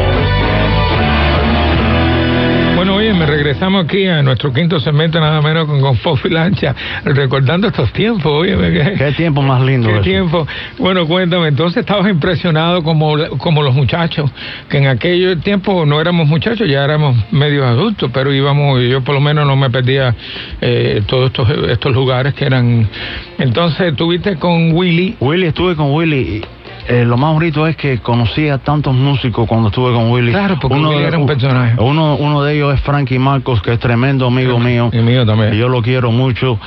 Bueno, 2.80 2.96
oye, 2.96 3.14
me 3.14 3.26
regresamos 3.26 3.84
aquí 3.84 4.08
a 4.08 4.22
nuestro 4.24 4.54
quinto 4.54 4.80
segmento, 4.80 5.20
nada 5.20 5.42
menos 5.42 5.68
con, 5.68 5.82
con 5.82 5.98
Lancha, 6.32 6.74
recordando 7.04 7.68
estos 7.68 7.92
tiempos, 7.92 8.32
oye. 8.32 8.56
¿Qué, 8.56 8.94
Qué 8.98 9.12
tiempo 9.18 9.42
más 9.42 9.62
lindo 9.62 9.90
qué 9.90 10.00
tiempo? 10.00 10.48
Bueno, 10.78 11.06
cuéntame, 11.06 11.50
entonces 11.50 11.82
estabas 11.82 12.10
impresionado 12.10 12.82
como, 12.82 13.18
como 13.38 13.64
los 13.64 13.76
muchachos, 13.76 14.32
que 14.70 14.78
en 14.78 14.88
aquel 14.88 15.42
tiempo 15.42 15.86
no 15.86 16.00
éramos 16.00 16.30
muchachos, 16.30 16.70
ya 16.70 16.86
éramos 16.86 17.18
medios 17.32 17.66
adultos, 17.66 18.12
pero 18.14 18.34
íbamos, 18.34 18.82
yo 18.84 19.02
por 19.02 19.14
lo 19.14 19.20
menos 19.20 19.46
no 19.46 19.58
me 19.58 19.70
perdía 19.70 20.16
eh, 20.62 21.02
todos 21.06 21.32
estos, 21.32 21.50
estos 21.68 21.94
lugares 21.94 22.34
que 22.34 22.46
eran... 22.46 22.88
Entonces, 23.40 23.88
estuviste 23.88 24.38
con 24.38 24.72
Willy. 24.72 25.18
Willy, 25.20 25.48
estuve 25.48 25.76
con 25.76 25.92
Willy. 25.92 26.46
Eh, 26.90 27.06
lo 27.06 27.16
más 27.18 27.34
bonito 27.34 27.66
es 27.68 27.76
que 27.78 28.00
conocí 28.00 28.50
a 28.50 28.58
tantos 28.58 28.94
músicos 28.94 29.48
cuando 29.48 29.70
estuve 29.70 29.94
con 29.94 30.12
Willy. 30.12 30.32
Claro, 30.32 30.58
porque 30.60 30.76
Willy 30.78 31.00
de- 31.00 31.08
era 31.08 31.18
un 31.18 31.26
personaje. 31.28 31.76
Uno, 31.80 32.16
uno 32.16 32.44
de 32.44 32.56
ellos 32.56 32.74
es 32.74 32.82
Frankie 32.82 33.20
Marcos, 33.20 33.62
que 33.62 33.74
es 33.74 33.80
tremendo 33.80 34.26
amigo 34.28 34.60
mío. 34.60 34.90
Y 34.92 34.98
mío 34.98 35.26
también. 35.26 35.54
Y 35.54 35.58
yo 35.58 35.70
lo 35.70 35.82
quiero 35.82 36.12
mucho. 36.12 36.60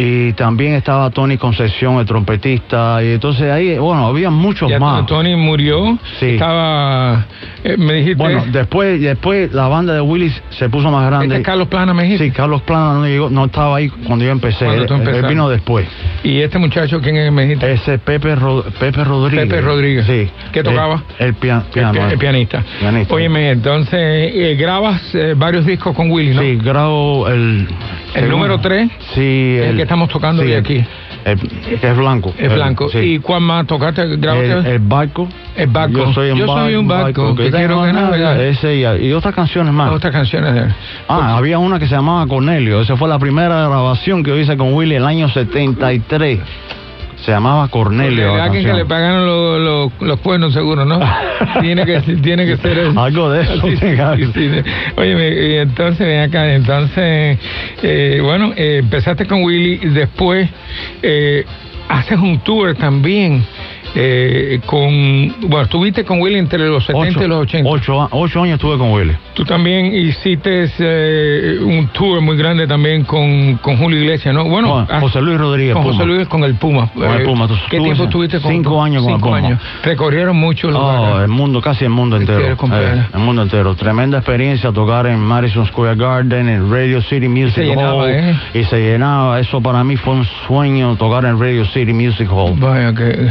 Y 0.00 0.32
también 0.34 0.74
estaba 0.74 1.10
Tony 1.10 1.38
Concepción, 1.38 1.98
el 1.98 2.06
trompetista. 2.06 3.02
Y 3.02 3.14
entonces 3.14 3.50
ahí, 3.50 3.76
bueno, 3.78 4.06
había 4.06 4.30
muchos 4.30 4.70
Ya 4.70 4.78
más. 4.78 5.06
Tony 5.06 5.34
murió, 5.34 5.98
Sí. 6.20 6.26
estaba... 6.34 7.26
eh, 7.64 7.76
me 7.76 7.94
dijiste... 7.94 8.14
Bueno, 8.14 8.44
después, 8.52 9.00
después 9.00 9.52
la 9.52 9.66
banda 9.66 9.94
de 9.94 10.00
Willy 10.00 10.32
se 10.50 10.68
puso 10.68 10.88
más 10.92 11.04
grande. 11.06 11.26
Este 11.26 11.38
es 11.38 11.42
Carlos 11.44 11.66
Plana, 11.66 11.94
me 11.94 12.04
dijiste. 12.04 12.26
Sí, 12.26 12.30
Carlos 12.30 12.62
Plana 12.62 12.94
no, 12.94 13.06
llegó- 13.06 13.28
no 13.30 13.46
estaba 13.46 13.76
ahí 13.76 13.88
cuando 13.88 14.24
yo 14.24 14.30
empecé. 14.30 14.66
Cuando 14.66 14.86
tú 14.86 14.94
Él- 14.94 15.08
él 15.08 15.26
vino 15.26 15.48
después. 15.48 15.88
¿Y 16.22 16.42
este 16.42 16.58
muchacho 16.58 17.00
quién 17.00 17.16
es? 17.16 17.32
Me 17.32 17.42
dijiste. 17.42 17.72
Ese 17.72 17.98
Pepe, 17.98 18.36
Ro- 18.36 18.64
Pepe 18.78 19.02
Rodríguez. 19.02 19.48
Pepe 19.48 19.60
Rodríguez. 19.68 20.06
Sí. 20.06 20.28
¿Qué 20.52 20.62
tocaba? 20.62 21.02
El, 21.18 21.26
el 21.26 21.34
el 22.10 22.18
pianista. 22.18 22.62
Pianista. 22.80 23.14
Óyeme, 23.14 23.50
entonces, 23.50 23.92
eh, 23.94 24.56
grabas 24.58 25.14
eh, 25.14 25.34
varios 25.36 25.64
discos 25.66 25.94
con 25.94 26.10
Willy, 26.10 26.34
¿no? 26.34 26.40
Sí, 26.42 26.56
grabo 26.56 27.28
el... 27.28 27.68
El 28.14 28.28
número 28.28 28.58
tres, 28.60 28.90
Sí. 29.14 29.58
el 29.62 29.76
que 29.76 29.82
estamos 29.82 30.08
tocando 30.08 30.42
hoy 30.42 30.54
aquí. 30.54 30.84
que 31.80 31.88
es 31.88 31.96
blanco. 31.96 32.32
Es 32.38 32.48
El- 32.50 32.54
blanco. 32.54 32.88
sí. 32.88 32.98
¿Y 32.98 33.18
cuál 33.18 33.42
más 33.42 33.66
tocaste? 33.66 34.00
el, 34.02 34.16
¿Grabaste? 34.16 34.70
el 34.72 34.78
barco. 34.78 35.28
El 35.54 35.66
barco. 35.68 35.98
Yo 36.06 36.12
soy 36.14 36.30
un, 36.30 36.38
Yo 36.38 36.46
soy 36.46 36.74
un 36.74 36.88
barco 36.88 37.34
que 37.36 37.50
te 37.50 37.58
quiero 37.58 37.82
que 37.84 37.92
navegar. 37.92 38.40
Ese 38.40 38.76
y, 38.76 39.06
y 39.08 39.12
otras 39.12 39.34
canciones 39.34 39.72
más. 39.74 39.92
Otras 39.92 40.12
canciones 40.12 40.54
de. 40.54 40.62
Ah, 41.08 41.36
había 41.36 41.58
una 41.58 41.78
que 41.78 41.86
se 41.86 41.94
llamaba 41.94 42.26
Cornelio. 42.26 42.80
Esa 42.80 42.96
fue 42.96 43.08
la 43.08 43.18
primera 43.18 43.66
grabación 43.68 44.22
que 44.22 44.30
yo 44.30 44.38
hice 44.38 44.56
con 44.56 44.72
Willy 44.72 44.94
en 44.94 45.02
el 45.02 45.06
año 45.08 45.28
73. 45.28 46.38
Se 47.24 47.32
llamaba 47.32 47.68
Cornelio. 47.68 48.36
la 48.36 48.44
alguien 48.44 48.64
que 48.64 48.72
le 48.72 48.84
pagaron 48.84 49.26
los, 49.26 49.60
los, 49.60 50.02
los 50.08 50.20
cuernos 50.20 50.52
seguro, 50.52 50.84
¿no? 50.84 51.00
tiene 51.60 51.84
que 51.84 52.00
tiene 52.22 52.46
que 52.46 52.56
ser 52.58 52.78
eso. 52.78 53.00
Algo 53.00 53.30
de 53.30 53.42
eso. 53.42 53.60
Sí, 53.66 53.76
sí, 53.76 54.50
y 54.96 55.54
entonces 55.56 56.06
ven 56.06 56.20
acá, 56.20 56.52
entonces, 56.52 57.38
eh, 57.82 58.20
bueno, 58.22 58.52
eh, 58.56 58.78
empezaste 58.82 59.26
con 59.26 59.42
Willy, 59.42 59.80
y 59.82 59.88
después 59.88 60.48
eh, 61.02 61.44
haces 61.88 62.18
un 62.18 62.38
tour 62.40 62.74
también 62.74 63.44
eh, 63.94 64.60
con, 64.66 65.34
bueno, 65.48 65.62
estuviste 65.62 66.04
con 66.04 66.20
Willy 66.20 66.38
entre 66.38 66.58
los 66.68 66.84
70 66.84 67.08
Ocho, 67.18 67.24
y 67.24 67.28
los 67.28 67.40
80. 67.42 67.68
Ocho, 67.70 68.08
ocho 68.12 68.42
años 68.42 68.54
estuve 68.54 68.78
con 68.78 68.92
Willy. 68.92 69.12
Tú 69.34 69.44
también 69.44 69.86
hiciste 69.94 70.68
eh, 70.78 71.58
un 71.62 71.88
tour 71.88 72.20
muy 72.20 72.36
grande 72.36 72.66
también 72.66 73.04
con, 73.04 73.56
con 73.62 73.76
Julio 73.76 73.98
Iglesias, 74.00 74.34
¿no? 74.34 74.44
Bueno, 74.44 74.86
ah, 74.88 75.00
José 75.00 75.20
Luis 75.20 75.38
Rodríguez, 75.38 75.74
Con 75.74 75.82
José 75.84 75.98
Puma. 75.98 76.12
Luis 76.14 76.28
con 76.28 76.44
el 76.44 76.54
Puma. 76.54 76.90
Con 76.94 77.04
el 77.10 77.22
Eh, 77.22 77.24
Puma. 77.24 77.48
¿Qué 77.70 77.76
tú- 77.78 77.84
tiempo 77.84 78.04
estuviste 78.04 78.40
con 78.40 78.52
Cinco 78.52 78.82
años 78.82 79.02
con 79.02 79.12
el 79.12 79.16
Cinco 79.18 79.26
Puma. 79.28 79.38
años. 79.38 79.60
Recorrieron 79.82 80.36
muchos 80.36 80.74
Oh, 80.74 81.20
el 81.20 81.28
mundo, 81.28 81.60
casi 81.60 81.84
el 81.84 81.90
mundo 81.90 82.16
entero. 82.16 82.40
Eh, 82.46 83.04
el 83.14 83.20
mundo 83.20 83.42
entero. 83.42 83.74
Tremenda 83.74 84.18
experiencia 84.18 84.72
tocar 84.72 85.06
en 85.06 85.18
Madison 85.18 85.66
Square 85.66 85.96
Garden, 85.96 86.48
en 86.48 86.70
Radio 86.70 87.00
City 87.02 87.28
Music 87.28 87.54
se 87.54 87.64
llenaba, 87.66 88.04
Hall. 88.04 88.10
¿eh? 88.10 88.36
Y 88.54 88.64
se 88.64 88.78
llenaba. 88.80 89.40
Eso 89.40 89.60
para 89.60 89.82
mí 89.84 89.96
fue 89.96 90.14
un 90.14 90.24
sueño 90.46 90.96
tocar 90.96 91.24
en 91.24 91.38
Radio 91.40 91.64
City 91.66 91.92
Music 91.92 92.28
Hall. 92.30 92.54
Vaya 92.58 92.94
que. 92.94 93.28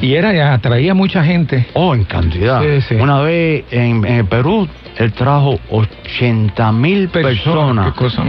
Y 0.00 0.14
era, 0.14 0.54
atraía 0.54 0.94
mucha 0.94 1.22
gente. 1.24 1.66
Oh, 1.74 1.94
en 1.94 2.04
cantidad. 2.04 2.62
Sí, 2.62 2.80
sí. 2.88 2.94
Una 2.94 3.20
vez 3.20 3.64
en, 3.70 4.04
en 4.04 4.14
el 4.18 4.24
Perú, 4.24 4.66
él 4.96 5.12
trajo 5.12 5.58
80 5.70 6.72
mil 6.72 7.08
personas. 7.08 7.92
Qué 7.92 7.98
cosa. 7.98 8.22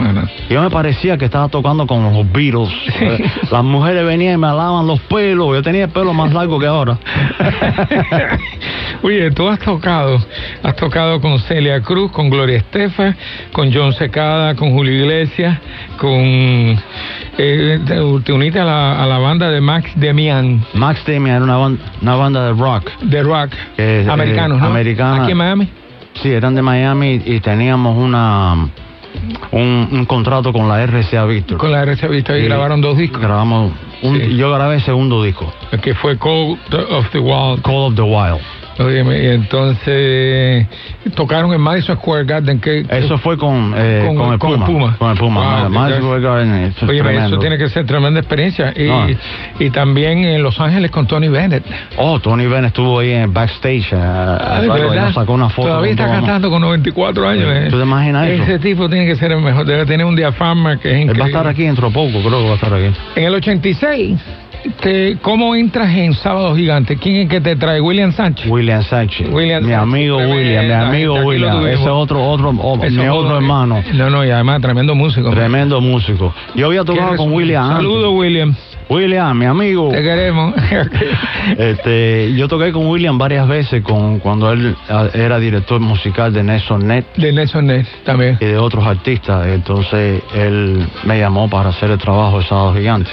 Yo 0.49 0.62
me 0.62 0.69
parecía 0.69 1.17
que 1.17 1.25
estaba 1.25 1.47
tocando 1.49 1.88
con 1.88 2.03
los 2.03 2.31
Beatles. 2.31 2.69
Eh, 2.99 3.23
Las 3.51 3.63
mujeres 3.63 4.05
venían 4.05 4.36
y 4.36 4.38
me 4.38 4.47
alaban 4.47 4.86
los 4.86 4.99
pelos. 5.01 5.55
Yo 5.55 5.62
tenía 5.62 5.86
el 5.86 5.89
pelo 5.89 6.13
más 6.13 6.31
largo 6.34 6.60
que 6.60 6.67
ahora. 6.67 6.97
Oye, 9.03 9.31
tú 9.31 9.47
has 9.47 9.60
tocado, 9.60 10.23
has 10.62 10.75
tocado 10.75 11.19
con 11.19 11.39
Celia 11.39 11.81
Cruz, 11.81 12.12
con 12.12 12.29
Gloria 12.29 12.57
Estefan, 12.57 13.15
con 13.51 13.73
John 13.73 13.93
Secada, 13.93 14.55
con 14.55 14.71
Julio 14.71 14.93
Iglesias, 14.93 15.57
con... 15.97 16.79
eh, 17.43 17.80
te, 17.86 17.95
te 18.23 18.34
uniste 18.34 18.60
a 18.60 18.63
la, 18.65 19.04
a 19.04 19.06
la 19.08 19.17
banda 19.17 19.49
de 19.49 19.62
Max 19.62 19.91
Demian, 19.95 20.63
Max 20.73 21.04
Damian 21.06 21.36
era 21.38 21.43
una, 21.43 21.58
ban- 21.58 21.80
una 22.01 22.15
banda 22.15 22.45
de 22.45 22.54
rock. 22.54 22.89
de 23.01 23.23
rock, 23.23 23.49
que, 23.75 24.01
eh, 24.04 24.08
americanos, 24.10 24.60
¿no? 24.60 24.65
Americana. 24.67 25.23
Aquí 25.23 25.32
en 25.32 25.38
Miami. 25.38 25.69
Sí, 26.21 26.30
eran 26.30 26.56
de 26.56 26.62
Miami 26.62 27.21
y 27.25 27.39
teníamos 27.39 27.97
una 27.97 28.67
un, 29.51 29.89
un 29.91 30.06
contrato 30.06 30.54
con 30.54 30.67
la 30.69 30.84
RCA 30.86 31.25
Victor. 31.25 31.58
Con 31.58 31.71
la 31.71 31.84
RCA 31.86 32.08
Victor 32.08 32.38
y 32.38 32.43
grabaron 32.45 32.82
dos 32.82 32.97
discos. 32.97 33.21
Grabamos 33.21 33.71
un, 34.04 34.17
Sí. 34.19 34.36
yo 34.36 34.51
grabé 34.54 34.75
el 34.75 34.82
segundo 34.82 35.23
disco, 35.23 35.51
Que 35.82 35.93
fue 35.95 36.17
Call 36.17 36.58
of 36.89 37.10
the 37.12 37.19
Wild. 37.19 37.62
Call 37.62 37.75
of 37.75 37.95
the 37.95 38.01
Wild. 38.01 38.39
Óyeme, 38.85 39.23
y 39.23 39.27
entonces 39.27 40.67
tocaron 41.15 41.53
en 41.53 41.61
Madison 41.61 41.97
Square 41.97 42.25
Garden. 42.25 42.59
Que, 42.59 42.85
Eso 42.89 43.17
fue 43.17 43.37
con, 43.37 43.73
eh, 43.77 44.03
Con- 44.07 44.15
con, 44.17 44.33
el 44.33 44.39
con 44.39 44.51
el 44.51 44.55
Puma, 44.57 44.65
Puma. 44.67 44.95
Con 44.97 45.11
el 45.11 45.17
Puma. 45.17 45.61
Wow, 45.63 45.69
Madison 45.69 46.01
Square 46.03 46.21
Garden, 46.21 46.53
eso 46.55 46.91
es 46.91 47.01
eso 47.25 47.39
tiene 47.39 47.57
que 47.57 47.69
ser 47.69 47.85
tremenda 47.85 48.19
experiencia. 48.19 48.73
Y, 48.75 48.83
No. 48.83 49.07
y 49.59 49.69
también 49.69 50.19
en 50.25 50.43
Los 50.43 50.59
Ángeles 50.59 50.91
con 50.91 51.07
Tony 51.07 51.27
Bennett. 51.27 51.63
Oh, 51.97 52.19
Tony 52.19 52.45
Bennett 52.47 52.67
estuvo 52.67 52.99
ahí 52.99 53.11
en 53.11 53.33
backstage. 53.33 53.91
eh, 53.93 53.95
¿verdad? 53.95 55.05
nos 55.05 55.13
sacó 55.13 55.33
una 55.33 55.49
foto. 55.49 55.67
Todavía 55.69 55.91
está 55.91 56.07
cantando 56.07 56.49
con 56.49 56.61
94 56.61 57.27
años. 57.27 57.45
eh. 57.47 57.67
¿Tú 57.69 57.77
te 57.77 57.83
imaginas 57.83 58.27
eso? 58.27 58.43
Ese 58.43 58.59
tipo 58.59 58.89
tiene 58.89 59.05
que 59.05 59.15
ser 59.15 59.31
el 59.31 59.41
mejor. 59.41 59.65
Debe 59.65 59.85
tener 59.85 60.05
un 60.05 60.15
diafragma 60.15 60.77
que 60.77 60.89
es 60.89 60.95
Él 60.95 61.01
increíble. 61.03 61.19
va 61.21 61.25
a 61.25 61.29
estar 61.29 61.47
aquí 61.47 61.63
dentro 61.63 61.87
de 61.87 61.93
poco, 61.93 62.11
creo 62.19 62.39
que 62.41 62.45
va 62.45 62.51
a 62.51 62.55
estar 62.55 62.73
aquí. 62.73 62.91
En 63.15 63.23
el 63.25 63.33
86, 63.35 64.19
te- 64.82 65.17
¿cómo 65.21 65.56
entras 65.56 65.89
en 65.95 66.13
Sábado 66.13 66.56
Gigante? 66.56 66.97
¿Quién 66.97 67.17
es 67.17 67.30
que 67.30 67.41
te 67.41 67.56
trae? 67.56 67.82
William 67.82 68.12
Sánchez. 68.12 68.47
William 68.50 68.84
Sánchez. 68.84 69.28
William 69.32 69.63
mi 69.63 69.71
Sánchez, 69.71 69.82
amigo 69.84 70.17
tremenda 70.17 70.36
William, 70.38 70.65
mi 70.65 70.74
amigo 70.95 71.15
aquí 71.17 71.26
William. 71.26 71.67
Ese 71.67 71.89
otro, 71.89 72.24
otro, 72.28 72.50
o- 72.50 72.84
Ese 72.84 72.91
mi 72.97 73.08
otro 73.08 73.36
hermano. 73.38 73.84
No, 73.93 74.10
no, 74.10 74.26
y 74.26 74.30
además 74.32 74.62
tremendo 74.62 74.95
músico. 74.95 75.30
Tremendo 75.32 75.82
músico. 75.82 76.34
Yo 76.56 76.67
había 76.67 76.84
tocado 76.84 77.12
¿Qué 77.12 77.17
con 77.17 77.34
William. 77.34 77.67
Saludos, 77.78 78.12
William. 78.13 78.56
William, 78.89 79.38
mi 79.38 79.45
amigo. 79.45 79.89
Te 79.89 80.02
queremos. 80.02 80.54
Este, 81.58 82.34
yo 82.36 82.47
toqué 82.47 82.71
con 82.71 82.86
William 82.88 83.17
varias 83.17 83.47
veces 83.47 83.82
con, 83.84 84.19
cuando 84.19 84.52
él 84.52 84.76
ah, 84.89 85.08
era 85.13 85.39
director 85.39 85.80
musical 85.80 86.32
de 86.32 86.43
Nelson 86.43 86.88
Net 86.88 87.06
de 87.17 87.32
Nelson 87.34 87.65
Ness 87.65 87.88
también. 88.04 88.38
y 88.39 88.45
de 88.45 88.58
otros 88.58 88.86
artistas. 88.86 89.47
Entonces 89.47 90.21
él 90.36 90.86
me 91.04 91.17
llamó 91.19 91.50
para 91.50 91.69
hacer 91.69 91.89
el 91.91 91.97
trabajo 91.97 92.39
de 92.39 92.45
Sábado 92.45 92.74
Gigante. 92.76 93.10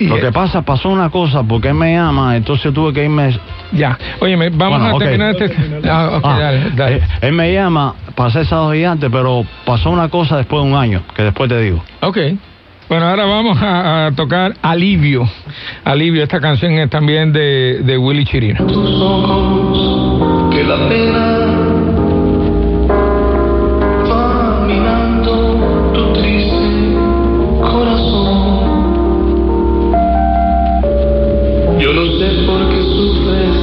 Lo 0.00 0.16
que 0.20 0.32
pasa, 0.32 0.62
pasó 0.62 0.88
una 0.88 1.10
cosa, 1.10 1.42
porque 1.42 1.68
él 1.68 1.74
me 1.74 1.94
llama, 1.94 2.36
entonces 2.36 2.72
tuve 2.72 2.92
que 2.92 3.04
irme. 3.04 3.38
Ya, 3.72 3.98
oye, 4.20 4.36
vamos 4.36 4.80
Bueno, 4.80 4.96
a 4.96 4.98
terminar 4.98 5.34
este. 5.40 5.54
Ah, 5.88 6.20
Ah, 6.22 6.38
dale, 6.38 6.70
dale. 6.74 6.96
eh, 6.96 7.02
Él 7.22 7.32
me 7.32 7.52
llama 7.52 7.94
para 8.14 8.28
hacer 8.28 8.46
Sábado 8.46 8.72
Gigante, 8.72 9.10
pero 9.10 9.44
pasó 9.64 9.90
una 9.90 10.08
cosa 10.08 10.36
después 10.36 10.62
de 10.64 10.70
un 10.70 10.76
año, 10.76 11.02
que 11.14 11.22
después 11.22 11.48
te 11.48 11.60
digo. 11.60 11.82
Ok. 12.00 12.18
Bueno, 12.88 13.06
ahora 13.06 13.24
vamos 13.24 13.56
a, 13.62 14.06
a 14.06 14.12
tocar 14.12 14.54
Alivio. 14.60 15.26
Alivio, 15.84 16.22
esta 16.22 16.38
canción 16.40 16.72
es 16.72 16.90
también 16.90 17.32
de, 17.32 17.80
de 17.82 17.96
Willy 17.96 18.24
Chirino. 18.26 18.66
que 20.50 20.62
la 20.64 20.76
pena 20.88 21.38
Yo 32.34 32.40
no 32.40 32.46
sé 32.46 32.46
por 32.46 32.68
qué 32.68 32.82
sufres 32.82 33.54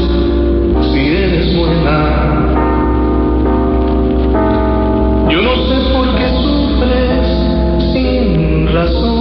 si 0.93 0.99
eres 0.99 1.57
buena. 1.57 1.97
Yo 5.29 5.41
no 5.41 5.55
sé 5.67 5.75
por 5.91 6.15
qué 6.15 6.27
sufres 6.41 7.27
sin 7.91 8.67
razón. 8.73 9.20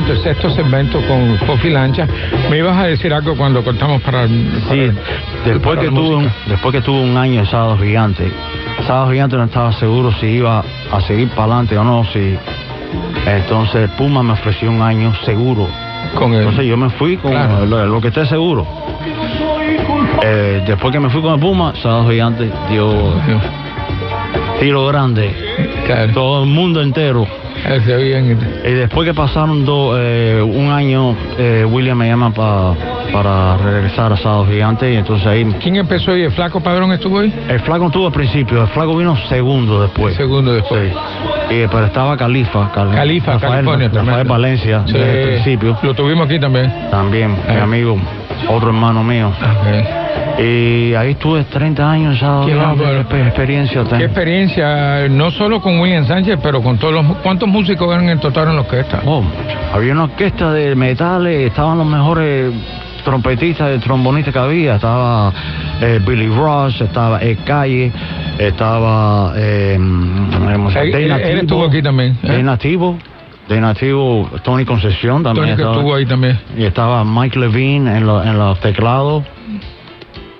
Segmento, 0.00 0.12
el 0.12 0.18
sexto 0.22 0.50
segmento 0.50 1.00
con 1.06 1.36
Fofi 1.46 1.70
Lancha. 1.70 2.06
Me 2.50 2.58
ibas 2.58 2.76
a 2.76 2.86
decir 2.86 3.12
algo 3.12 3.36
cuando 3.36 3.62
cortamos 3.62 4.00
para. 4.02 4.26
Sí, 4.26 4.90
después 5.44 5.76
para 5.76 5.80
que, 5.82 5.88
tuve 5.88 6.16
un, 6.16 6.30
después 6.46 6.74
que 6.74 6.80
tuve 6.80 7.00
un 7.00 7.16
año 7.16 7.40
en 7.40 7.46
Sábado 7.46 7.78
Gigante, 7.78 8.30
Sábado 8.86 9.10
Gigante 9.12 9.36
no 9.36 9.44
estaba 9.44 9.72
seguro 9.72 10.12
si 10.20 10.26
iba 10.26 10.64
a 10.92 11.00
seguir 11.02 11.28
para 11.30 11.44
adelante 11.44 11.78
o 11.78 11.84
no, 11.84 12.04
si 12.12 12.36
entonces 13.26 13.90
Puma 13.96 14.22
me 14.22 14.32
ofreció 14.32 14.70
un 14.70 14.82
año 14.82 15.12
seguro. 15.24 15.68
Con 16.14 16.32
él. 16.32 16.40
Entonces 16.40 16.66
yo 16.66 16.76
me 16.76 16.90
fui 16.90 17.16
con 17.18 17.30
Claro. 17.30 17.66
lo, 17.66 17.86
lo 17.86 18.00
que 18.00 18.08
esté 18.08 18.26
seguro. 18.26 18.66
Eh, 20.22 20.62
después 20.66 20.92
que 20.92 20.98
me 21.00 21.08
fui 21.08 21.22
con 21.22 21.34
el 21.34 21.40
Puma, 21.40 21.72
Sábado 21.82 22.08
Gigante 22.10 22.50
dio 22.68 23.14
tiro 24.58 24.86
grande. 24.86 25.34
Todo 26.14 26.44
el 26.44 26.48
mundo 26.50 26.80
entero. 26.82 27.26
Ese 27.68 27.96
bien. 27.96 28.38
Y 28.64 28.70
después 28.72 29.06
que 29.06 29.14
pasaron 29.14 29.64
dos, 29.64 29.96
eh, 30.00 30.40
un 30.42 30.70
año, 30.70 31.14
eh, 31.38 31.66
William 31.68 31.96
me 31.98 32.08
llama 32.08 32.32
pa- 32.32 32.74
para 33.12 33.56
regresar 33.58 34.12
a 34.12 34.16
Sábado 34.16 34.46
Gigante 34.46 34.92
y 34.92 34.96
entonces 34.96 35.26
ahí... 35.26 35.44
¿Quién 35.60 35.76
empezó 35.76 36.16
y 36.16 36.22
el 36.22 36.32
Flaco 36.32 36.60
Padrón 36.60 36.92
estuvo 36.92 37.18
ahí? 37.20 37.32
El 37.48 37.60
Flaco 37.60 37.86
estuvo 37.86 38.06
al 38.06 38.12
principio, 38.12 38.62
el 38.62 38.68
Flaco 38.68 38.96
vino 38.96 39.16
segundo 39.28 39.82
después. 39.82 40.16
Segundo 40.16 40.52
después. 40.54 40.92
Sí. 41.48 41.54
Y, 41.56 41.66
pero 41.66 41.86
estaba 41.86 42.16
Califa, 42.16 42.70
Cal- 42.72 42.92
Califa, 42.94 43.32
Rafael, 43.32 43.52
California, 43.52 43.88
Rafael 43.88 44.04
tremendo. 44.06 44.32
Valencia, 44.32 44.82
Sí. 44.86 44.92
desde 44.92 45.22
el 45.22 45.28
principio. 45.30 45.78
Lo 45.82 45.94
tuvimos 45.94 46.26
aquí 46.26 46.38
también. 46.38 46.72
También, 46.90 47.32
mi 47.32 47.56
Ah. 47.56 47.62
amigo, 47.64 47.96
otro 48.48 48.68
hermano 48.68 49.02
mío. 49.04 49.30
Y 50.38 50.94
ahí 50.94 51.10
estuve 51.12 51.44
30 51.44 51.90
años 51.90 52.14
Qué 52.18 52.52
Gigante, 52.52 52.82
bárbaro. 52.82 53.08
qué 53.08 53.22
experiencia 53.22 53.82
Qué 53.82 53.88
tengo. 53.90 54.04
experiencia, 54.04 55.08
no 55.08 55.30
solo 55.30 55.60
con 55.60 55.78
William 55.80 56.06
Sánchez, 56.06 56.38
pero 56.42 56.62
con 56.62 56.78
todos 56.78 56.94
los. 56.94 57.04
¿Cuántos 57.18 57.48
músicos 57.48 57.92
eran 57.92 58.08
en 58.08 58.18
total 58.20 58.48
en 58.48 58.54
la 58.56 58.60
orquesta? 58.62 59.02
Oh, 59.04 59.22
había 59.74 59.92
una 59.92 60.04
orquesta 60.04 60.52
de 60.52 60.74
metales, 60.74 61.46
estaban 61.48 61.76
los 61.78 61.86
mejores 61.86 62.52
trompetistas 63.04 63.76
y 63.76 63.80
trombonistas 63.80 64.32
que 64.32 64.38
había. 64.40 64.76
Estaba 64.76 65.32
eh, 65.80 66.00
Billy 66.06 66.28
Ross, 66.28 66.80
estaba 66.80 67.20
Ed 67.20 67.38
Calle, 67.44 67.92
estaba 68.38 69.32
eh, 69.36 69.74
Él- 69.76 70.94
él- 70.94 71.10
él 71.12 71.38
estuvo 71.40 71.66
aquí 71.66 71.82
también, 71.82 72.12
¿eh? 72.22 72.28
Dave 72.28 72.42
Nativo, 72.42 72.96
Dave 73.50 73.60
Nativo, 73.62 74.30
Tony 74.44 74.64
Concesión 74.64 75.24
también 75.24 75.44
Tony 75.44 75.56
que 75.56 75.62
estaba. 75.62 75.74
estuvo 75.74 75.94
ahí 75.96 76.06
también. 76.06 76.38
Y 76.56 76.62
estaba 76.64 77.04
Mike 77.04 77.36
Levine 77.36 77.96
en, 77.98 78.06
lo- 78.06 78.22
en 78.22 78.38
los 78.38 78.60
teclados. 78.60 79.24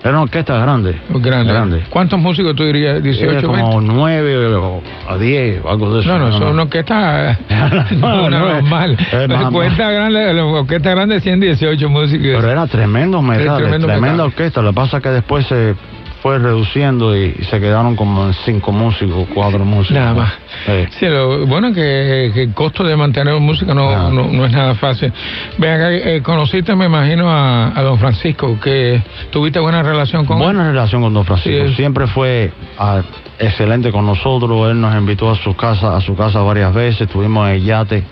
Era 0.02 0.12
una 0.12 0.22
orquesta 0.22 0.56
grande. 0.58 0.98
Grande. 1.10 1.52
Grande. 1.52 1.82
¿Cuántos 1.90 2.18
músicos 2.20 2.54
tú 2.54 2.64
dirías? 2.64 2.92
Era 2.94 3.00
18, 3.00 3.46
como 3.46 3.78
20? 3.80 3.92
nueve 3.94 4.54
o 4.54 4.80
a 5.08 5.18
10, 5.18 5.60
algo 5.66 5.92
de 5.92 6.00
eso. 6.00 6.08
No, 6.08 6.18
no, 6.20 6.38
son 6.38 6.52
una 6.52 6.62
orquesta 6.62 7.36
no, 7.98 8.30
no, 8.30 8.30
normal. 8.30 8.96
La 9.28 9.48
orquesta 9.48 9.90
grande, 9.90 10.32
la 10.32 10.44
orquesta 10.44 10.90
grande 10.90 11.20
118 11.20 11.88
músicos. 11.90 12.28
Pero 12.36 12.48
era 12.50 12.66
tremendo 12.68 13.20
metal, 13.20 13.58
tremendo 13.58 13.88
tremenda 13.88 14.12
metal. 14.12 14.26
orquesta. 14.28 14.62
Lo 14.62 14.70
que 14.70 14.74
pasa 14.76 14.96
es 14.98 15.02
que 15.02 15.08
después 15.10 15.44
se 15.46 15.74
fue 16.22 16.38
reduciendo 16.38 17.16
y, 17.16 17.34
y 17.38 17.44
se 17.44 17.60
quedaron 17.60 17.96
como 17.96 18.26
en 18.26 18.34
cinco 18.44 18.72
músicos, 18.72 19.26
cuatro 19.34 19.64
músicos. 19.64 19.96
Nada 19.96 20.14
más. 20.14 20.32
Sí. 20.66 20.86
Sí, 20.98 21.06
lo 21.06 21.46
bueno 21.46 21.72
que, 21.72 22.30
que 22.34 22.42
el 22.42 22.54
costo 22.54 22.84
de 22.84 22.94
mantener 22.96 23.38
música 23.40 23.74
no, 23.74 24.10
no, 24.10 24.24
no 24.24 24.44
es 24.44 24.52
nada 24.52 24.74
fácil. 24.74 25.12
Ven 25.58 25.70
acá, 25.72 25.92
eh, 25.92 26.22
conociste, 26.22 26.74
me 26.76 26.86
imagino, 26.86 27.30
a, 27.30 27.78
a 27.78 27.82
don 27.82 27.98
Francisco, 27.98 28.58
que 28.60 29.02
tuviste 29.30 29.60
buena 29.60 29.82
relación 29.82 30.26
con 30.26 30.38
él. 30.38 30.44
Buena 30.44 30.68
relación 30.68 31.02
con 31.02 31.14
Don 31.14 31.24
Francisco. 31.24 31.68
Sí. 31.68 31.74
Siempre 31.74 32.06
fue 32.06 32.52
ah, 32.78 33.02
excelente 33.38 33.90
con 33.90 34.04
nosotros. 34.04 34.70
Él 34.70 34.80
nos 34.80 34.94
invitó 34.94 35.30
a 35.30 35.36
su 35.36 35.56
casa, 35.56 35.96
a 35.96 36.00
su 36.00 36.14
casa 36.14 36.40
varias 36.40 36.74
veces. 36.74 37.02
Estuvimos 37.02 37.48
en 37.48 37.54
el 37.54 37.64
yate. 37.64 38.04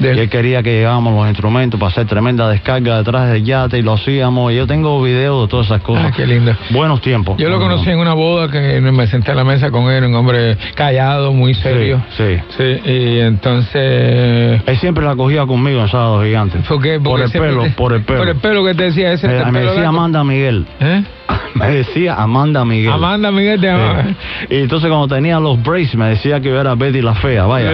Y 0.00 0.06
él 0.06 0.28
quería 0.28 0.62
que 0.62 0.72
lleváramos 0.78 1.14
los 1.14 1.28
instrumentos 1.28 1.78
para 1.78 1.90
hacer 1.90 2.06
tremenda 2.06 2.48
descarga 2.48 2.98
detrás 2.98 3.30
del 3.30 3.44
yate 3.44 3.78
y 3.78 3.82
lo 3.82 3.94
hacíamos. 3.94 4.52
Y 4.52 4.56
yo 4.56 4.66
tengo 4.66 5.00
videos 5.02 5.42
de 5.46 5.48
todas 5.50 5.66
esas 5.66 5.80
cosas. 5.82 6.06
Ah, 6.08 6.12
qué 6.14 6.26
lindo. 6.26 6.54
Buenos 6.70 7.00
tiempos. 7.00 7.36
Yo 7.38 7.48
lo 7.48 7.58
conocí 7.58 7.90
en 7.90 7.98
una 7.98 8.14
boda 8.14 8.50
que 8.50 8.80
me 8.80 9.06
senté 9.06 9.32
a 9.32 9.34
la 9.34 9.44
mesa 9.44 9.70
con 9.70 9.90
él, 9.90 10.04
un 10.04 10.14
hombre 10.14 10.56
callado, 10.74 11.32
muy 11.32 11.54
serio. 11.54 12.02
Sí, 12.16 12.38
Sí, 12.56 12.80
y 12.90 13.20
entonces... 13.20 14.62
Él 14.66 14.76
siempre 14.78 15.04
la 15.04 15.16
cogía 15.16 15.46
conmigo 15.46 15.80
en 15.80 15.88
Sábado 15.88 16.22
Gigante. 16.22 16.58
¿Por 16.68 16.82
qué? 16.82 16.98
Por 17.00 17.20
Porque 17.20 17.24
el 17.24 17.30
pelo, 17.44 17.62
te- 17.62 17.70
por 17.70 17.92
el 17.92 18.02
pelo. 18.02 18.18
Por 18.18 18.28
el 18.28 18.36
pelo 18.36 18.64
que 18.64 18.74
te 18.74 18.82
decía 18.84 19.12
ese. 19.12 19.28
Me 19.28 19.60
pelo 19.60 19.72
decía. 19.72 19.88
Amanda 19.88 20.24
Miguel. 20.24 20.66
¿Eh? 20.80 21.02
Me 21.54 21.68
decía 21.70 22.14
Amanda 22.14 22.64
Miguel. 22.64 22.92
Amanda 22.92 23.30
Miguel 23.30 23.60
te 23.60 23.66
llamaba. 23.66 24.02
Sí. 24.04 24.46
Y 24.50 24.56
entonces 24.58 24.88
cuando 24.88 25.08
tenía 25.14 25.40
los 25.40 25.62
braids 25.62 25.94
me 25.94 26.08
decía 26.10 26.40
que 26.40 26.48
yo 26.50 26.60
era 26.60 26.74
Betty 26.74 27.00
la 27.00 27.14
fea, 27.14 27.44
vaya. 27.46 27.70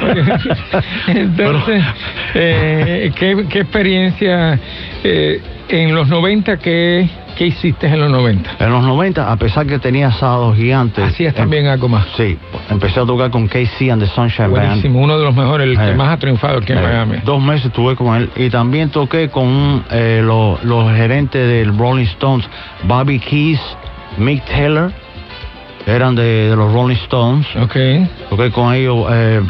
Entonces, 1.08 1.84
eh, 2.34 3.12
¿qué, 3.16 3.46
qué 3.48 3.60
experiencia 3.60 4.58
eh, 5.04 5.40
en 5.68 5.94
los 5.94 6.08
90, 6.08 6.56
qué, 6.58 7.08
qué 7.36 7.46
hiciste 7.46 7.86
en 7.86 8.00
los 8.00 8.10
90? 8.10 8.56
En 8.58 8.70
los 8.70 8.82
90, 8.82 9.30
a 9.30 9.36
pesar 9.36 9.66
que 9.66 9.78
tenía 9.78 10.10
sábados 10.12 10.56
gigantes. 10.56 11.04
Hacías 11.04 11.34
también 11.34 11.66
algo 11.66 11.88
más. 11.88 12.06
Sí, 12.16 12.36
empecé 12.70 13.00
a 13.00 13.04
tocar 13.06 13.30
con 13.30 13.46
KC 13.48 13.90
and 13.90 14.02
the 14.02 14.08
Sunshine 14.08 14.50
Band. 14.52 14.66
Buenísimo, 14.66 15.00
uno 15.00 15.18
de 15.18 15.24
los 15.24 15.34
mejores, 15.34 15.68
el 15.68 15.76
que 15.78 15.90
Eh, 15.90 15.94
más 15.94 16.08
ha 16.14 16.18
triunfado 16.18 16.58
aquí 16.58 16.72
en 16.72 16.78
eh, 16.78 16.82
Miami. 16.82 17.16
Dos 17.24 17.42
meses 17.42 17.66
estuve 17.66 17.96
con 17.96 18.16
él 18.16 18.30
y 18.36 18.50
también 18.50 18.90
toqué 18.90 19.28
con 19.28 19.84
eh, 19.90 20.22
los, 20.24 20.62
los 20.64 20.92
gerentes 20.94 21.46
del 21.46 21.76
Rolling 21.76 22.04
Stones, 22.06 22.48
Bobby 22.84 23.18
Keys, 23.18 23.60
Mick 24.18 24.44
Taylor, 24.46 24.92
eran 25.86 26.14
de, 26.14 26.50
de 26.50 26.56
los 26.56 26.72
Rolling 26.72 26.96
Stones. 26.96 27.46
Ok. 27.56 27.76
Toqué 28.28 28.50
con 28.50 28.74
ellos 28.74 29.06
eh, 29.10 29.40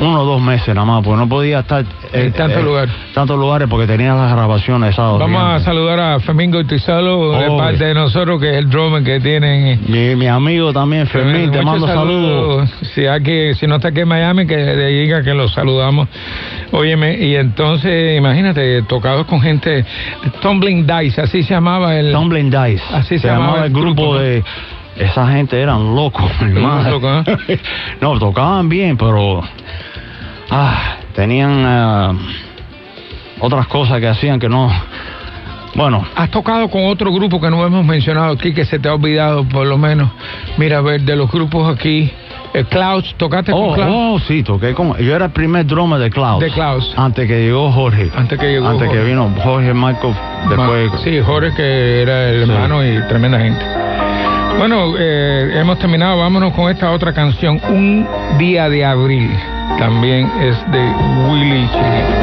uno 0.00 0.22
o 0.22 0.24
dos 0.24 0.40
meses 0.40 0.74
nada 0.74 0.86
más, 0.86 1.04
porque 1.04 1.18
no 1.18 1.28
podía 1.28 1.60
estar 1.60 1.84
eh, 2.12 2.24
En 2.26 2.32
tantos 2.32 2.64
lugares. 2.64 2.94
tantos 3.12 3.38
lugares 3.38 3.68
porque 3.68 3.86
tenía 3.86 4.14
las 4.14 4.32
grabaciones. 4.32 4.96
Vamos 4.96 5.42
a 5.42 5.60
saludar 5.60 6.00
a 6.00 6.20
Femingo 6.20 6.64
Tizalo 6.64 7.32
de 7.32 7.48
Oh. 7.48 7.58
parte 7.58 7.84
de 7.84 7.92
nosotros, 7.94 8.40
que 8.40 8.50
es 8.50 8.56
el 8.56 8.70
drummer 8.70 9.02
que 9.04 9.20
tienen. 9.20 9.78
Mi, 9.86 10.16
mi 10.16 10.26
amigo 10.26 10.72
también, 10.72 11.06
Fermín, 11.06 11.50
te 11.50 11.60
mando 11.62 11.86
saludos. 11.86 12.70
Si, 12.94 13.06
hay 13.06 13.22
que, 13.22 13.54
si 13.54 13.66
no 13.66 13.74
está 13.76 13.88
aquí 13.88 14.00
en 14.00 14.08
Miami, 14.08 14.46
que 14.46 14.56
diga 14.74 15.22
que 15.22 15.34
los 15.34 15.52
saludamos. 15.52 16.08
Óyeme, 16.72 17.18
y 17.18 17.36
entonces, 17.36 18.16
imagínate, 18.16 18.82
tocados 18.82 19.26
con 19.26 19.40
gente, 19.42 19.84
Tumbling 20.40 20.86
Dice, 20.86 21.20
así 21.20 21.42
se 21.42 21.52
llamaba 21.54 21.96
el... 21.98 22.10
Tumbling 22.12 22.50
Dice. 22.50 22.82
Así 22.92 23.16
se, 23.18 23.22
se 23.22 23.28
llamaba 23.28 23.66
el 23.66 23.72
grupo 23.72 24.14
¿no? 24.14 24.18
de... 24.20 24.42
Esa 24.96 25.26
gente 25.32 25.60
eran 25.60 25.94
locos, 25.94 26.30
mi 26.42 26.60
madre. 26.60 26.90
locos, 26.90 27.24
no, 28.00 28.18
tocaban 28.18 28.68
bien, 28.68 28.96
pero... 28.96 29.42
Ah, 30.50 30.96
tenían 31.14 31.64
ah, 31.64 32.12
otras 33.40 33.66
cosas 33.68 34.00
que 34.00 34.08
hacían 34.08 34.38
que 34.38 34.48
no... 34.48 34.70
Bueno, 35.74 36.04
Has 36.16 36.30
tocado 36.30 36.68
con 36.68 36.84
otro 36.86 37.12
grupo 37.12 37.40
que 37.40 37.48
no 37.48 37.64
hemos 37.64 37.84
mencionado 37.84 38.32
aquí, 38.32 38.52
que 38.52 38.64
se 38.64 38.80
te 38.80 38.88
ha 38.88 38.94
olvidado 38.94 39.44
por 39.44 39.64
lo 39.66 39.78
menos. 39.78 40.10
Mira, 40.58 40.78
a 40.78 40.80
ver, 40.80 41.02
de 41.02 41.14
los 41.14 41.30
grupos 41.30 41.72
aquí, 41.72 42.10
eh, 42.52 42.64
Clouds, 42.64 43.14
¿tocaste 43.16 43.52
Oh, 43.54 43.68
con 43.68 43.74
Clouds? 43.76 43.92
oh, 43.94 44.18
sí, 44.26 44.42
toqué 44.42 44.74
con... 44.74 44.96
Yo 44.98 45.14
era 45.14 45.26
el 45.26 45.30
primer 45.30 45.64
drummer 45.66 46.00
de 46.00 46.10
Klaus. 46.10 46.40
De 46.40 46.50
Klaus. 46.50 46.92
Antes 46.96 47.28
que 47.28 47.40
llegó 47.44 47.70
Jorge. 47.70 48.10
Antes 48.16 48.36
que 48.40 48.46
llegó 48.50 48.66
Antes 48.66 48.90
que 48.90 49.04
vino 49.04 49.32
Jorge 49.44 49.72
Marco. 49.72 50.12
Después... 50.48 50.90
Sí, 51.04 51.20
Jorge, 51.24 51.52
que 51.54 52.02
era 52.02 52.30
el 52.30 52.44
Sí. 52.46 52.50
hermano 52.50 52.84
y 52.84 53.00
tremenda 53.06 53.38
gente. 53.38 53.64
Bueno, 54.58 54.94
eh, 54.98 55.50
hemos 55.54 55.78
terminado. 55.78 56.18
Vámonos 56.18 56.52
con 56.54 56.70
esta 56.70 56.90
otra 56.92 57.12
canción, 57.12 57.60
Un 57.68 58.06
Día 58.38 58.68
de 58.68 58.84
Abril. 58.84 59.30
También 59.78 60.30
es 60.40 60.56
de 60.70 60.92
Willy 61.28 61.68
Chirico. 61.70 62.20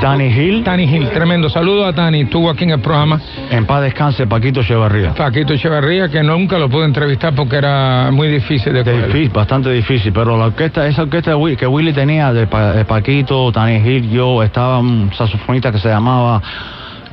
Tani 0.00 0.26
Hill. 0.28 0.62
Tani 0.62 0.86
Gil, 0.86 1.08
tremendo. 1.10 1.48
Saludos 1.50 1.86
a 1.88 1.92
Tani, 1.92 2.20
estuvo 2.20 2.48
aquí 2.50 2.64
en 2.64 2.70
el 2.70 2.80
programa. 2.80 3.20
En 3.50 3.66
paz 3.66 3.82
descanse, 3.82 4.26
Paquito 4.26 4.60
Echevarría. 4.60 5.12
Paquito 5.14 5.52
Echeverría, 5.54 6.08
que 6.08 6.22
nunca 6.22 6.58
lo 6.58 6.68
pude 6.68 6.84
entrevistar 6.84 7.34
porque 7.34 7.56
era 7.56 8.10
muy 8.12 8.28
difícil 8.28 8.72
de. 8.74 8.84
Difícil, 8.84 9.30
bastante 9.30 9.70
difícil, 9.72 10.12
pero 10.12 10.36
la 10.38 10.46
orquesta, 10.46 10.86
esa 10.86 11.02
orquesta 11.02 11.32
que 11.58 11.66
Willy 11.66 11.92
tenía 11.92 12.32
de, 12.32 12.46
Pa- 12.46 12.72
de 12.72 12.84
Paquito, 12.84 13.50
Tani 13.50 13.76
Hill, 13.76 14.10
yo, 14.10 14.42
estaba 14.42 14.78
un 14.78 15.10
saxofonista 15.16 15.72
que 15.72 15.78
se 15.78 15.88
llamaba 15.88 16.40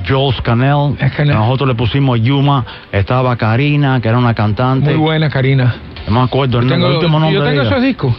Jules 0.07 0.39
Canel, 0.41 0.95
nosotros 1.25 1.67
le 1.67 1.75
pusimos 1.75 2.21
Yuma, 2.21 2.63
estaba 2.91 3.35
Karina, 3.35 3.99
que 3.99 4.09
era 4.09 4.17
una 4.19 4.33
cantante. 4.35 4.91
Muy 4.91 4.99
buena, 4.99 5.29
Karina. 5.29 5.75
No 6.07 6.19
me 6.19 6.21
acuerdo 6.21 6.59
el, 6.59 6.65
Yo 6.65 6.71
tengo- 6.75 6.87
el 6.87 6.93
último 6.93 7.19
nombre. 7.19 7.33
yo 7.39 7.43
tengo 7.43 7.61
de 7.61 7.67
ella. 7.67 7.69
esos 7.71 7.83
discos. 7.83 8.15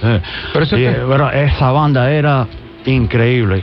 Pero 0.53 0.65
eso 0.65 0.77
y, 0.77 0.85
está- 0.85 0.99
eh, 1.03 1.05
pero 1.09 1.31
esa 1.31 1.71
banda 1.71 2.11
era 2.11 2.47
increíble. 2.85 3.63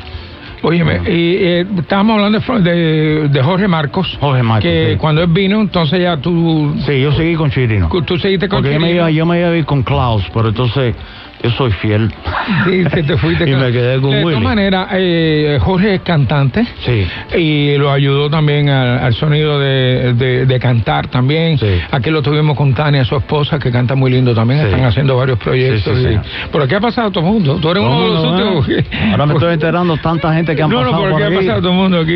Óyeme, 0.63 1.01
y 1.11 1.35
eh, 1.43 1.65
estábamos 1.77 2.15
hablando 2.23 2.39
de, 2.61 3.41
Jorge 3.43 3.67
Marcos. 3.67 4.17
Jorge 4.19 4.41
Marcos, 4.43 4.63
Que 4.63 4.91
sí. 4.93 4.97
cuando 4.97 5.21
él 5.21 5.27
vino, 5.29 5.59
entonces 5.61 5.99
ya 6.01 6.17
tú. 6.17 6.73
Sí, 6.85 7.01
yo 7.01 7.11
seguí 7.11 7.35
con 7.35 7.51
Chirino. 7.51 7.89
Tú 8.05 8.17
seguiste 8.17 8.47
con 8.47 8.59
Porque 8.61 8.73
yo 8.73 8.79
me, 8.79 8.87
Chirino. 8.87 9.01
iba, 9.09 9.11
yo 9.11 9.25
me 9.25 9.39
iba 9.39 9.49
a 9.49 9.55
ir 9.57 9.65
con 9.65 9.83
Klaus, 9.83 10.23
pero 10.33 10.47
entonces 10.49 10.95
yo 11.43 11.49
soy 11.51 11.71
fiel. 11.73 12.09
Sí, 12.65 12.83
sí, 12.93 13.03
te 13.03 13.15
fuiste 13.17 13.43
y 13.49 13.55
me 13.55 13.71
quedé 13.71 14.01
con 14.01 14.11
De 14.11 14.21
todas 14.21 14.41
maneras, 14.41 14.87
eh, 14.93 15.57
Jorge 15.61 15.95
es 15.95 16.01
cantante. 16.01 16.65
Sí. 16.85 17.07
Y 17.37 17.77
lo 17.77 17.89
ayudó 17.91 18.29
también 18.29 18.67
al, 18.69 18.99
al 18.99 19.13
sonido 19.13 19.59
de, 19.59 20.13
de- 20.13 20.45
de 20.45 20.59
cantar 20.59 21.07
también. 21.07 21.57
Aquí 21.91 22.09
lo 22.09 22.21
tuvimos 22.21 22.57
con 22.57 22.73
Tania, 22.73 23.05
su 23.05 23.15
esposa, 23.15 23.59
que 23.59 23.71
canta 23.71 23.95
muy 23.95 24.11
lindo 24.11 24.33
también. 24.35 24.59
Sí. 24.61 24.65
Están 24.67 24.83
haciendo 24.85 25.15
varios 25.15 25.39
proyectos. 25.39 25.97
Sí, 25.97 26.03
sí, 26.03 26.09
y- 26.09 26.13
sí. 26.15 26.47
Por 26.51 26.61
aquí 26.63 26.75
ha 26.75 26.81
pasado 26.81 27.11
todo 27.11 27.25
el 27.25 27.31
mundo. 27.33 27.57
Tú 27.61 27.69
eres 27.71 27.81
uno 27.83 28.01
de 28.03 28.09
los 28.13 28.25
últimos. 28.25 28.85
Ahora 29.11 29.25
me 29.25 29.33
estoy 29.35 29.53
enterando 29.53 29.97
tanta 29.97 30.33
gente 30.33 30.52
que 30.55 30.63
han 30.63 30.69
no, 30.69 30.77
pasado 30.77 30.91
no, 30.93 31.01
por 31.01 31.13
aquí 31.13 31.23
ha 31.23 31.27
aquí. 31.27 31.35
pasado 31.47 31.61
todo 31.61 31.71
el 31.71 31.77
mundo 31.77 31.99
aquí. 31.99 32.15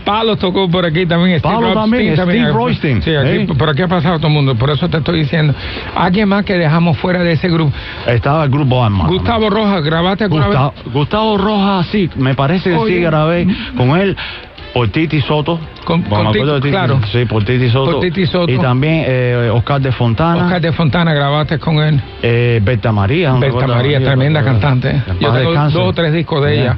Palos 0.04 0.38
tocó 0.38 0.70
por 0.70 0.84
aquí 0.86 1.06
también. 1.06 1.38
Steve 1.38 1.54
Pablo 1.54 1.72
también, 1.74 2.14
Steve 2.16 2.52
Rothstein, 2.52 3.02
Sí, 3.02 3.14
aquí, 3.14 3.28
¿eh? 3.30 3.46
por 3.58 3.68
aquí 3.70 3.82
ha 3.82 3.88
pasado 3.88 4.18
todo 4.18 4.28
el 4.28 4.34
mundo. 4.34 4.54
Por 4.54 4.70
eso 4.70 4.88
te 4.88 4.98
estoy 4.98 5.20
diciendo. 5.20 5.54
Alguien 5.94 6.28
más 6.28 6.44
que 6.44 6.54
dejamos 6.58 6.96
fuera 6.98 7.22
de 7.22 7.32
ese 7.32 7.48
grupo. 7.48 7.72
Estaba 8.06 8.44
el 8.44 8.50
grupo 8.50 8.84
Arma. 8.84 9.06
Gustavo 9.06 9.50
Rojas, 9.50 9.82
¿grabaste 9.82 10.24
alguna 10.24 10.48
vez? 10.48 10.58
Gustavo, 10.92 11.36
Rojas, 11.38 11.86
sí, 11.88 12.08
me 12.16 12.34
parece 12.34 12.70
que 12.70 12.78
sí 12.86 13.00
grabé 13.00 13.46
con 13.76 13.90
él. 13.98 14.16
Por 14.72 14.88
Titi 14.88 15.20
Soto. 15.20 15.60
Con- 15.84 16.02
Bueno, 16.08 16.24
con 16.24 16.32
Titi, 16.32 16.46
de 16.66 16.70
claro. 16.70 16.98
Sí, 17.12 17.24
por 17.26 17.44
Titi 17.44 17.70
Soto. 17.70 17.92
Por 17.92 18.00
Titi 18.00 18.26
Soto. 18.26 18.50
Y 18.50 18.58
también 18.58 19.04
eh, 19.06 19.48
Oscar 19.54 19.80
de 19.80 19.92
Fontana. 19.92 20.46
Oscar 20.46 20.60
de 20.60 20.72
Fontana, 20.72 21.12
grabaste 21.14 21.60
con 21.60 21.76
él. 21.76 22.00
Eh, 22.20 22.60
Berta 22.60 22.90
María. 22.90 23.30
¿no? 23.30 23.38
Berta 23.38 23.68
María, 23.68 24.00
tremenda 24.02 24.40
Berta- 24.42 24.50
cantante. 24.60 25.02
Yo 25.20 25.30
tengo 25.32 25.50
descanse. 25.50 25.78
dos 25.78 25.88
o 25.88 25.92
tres 25.92 26.12
discos 26.12 26.44
de 26.44 26.60
ella. 26.60 26.76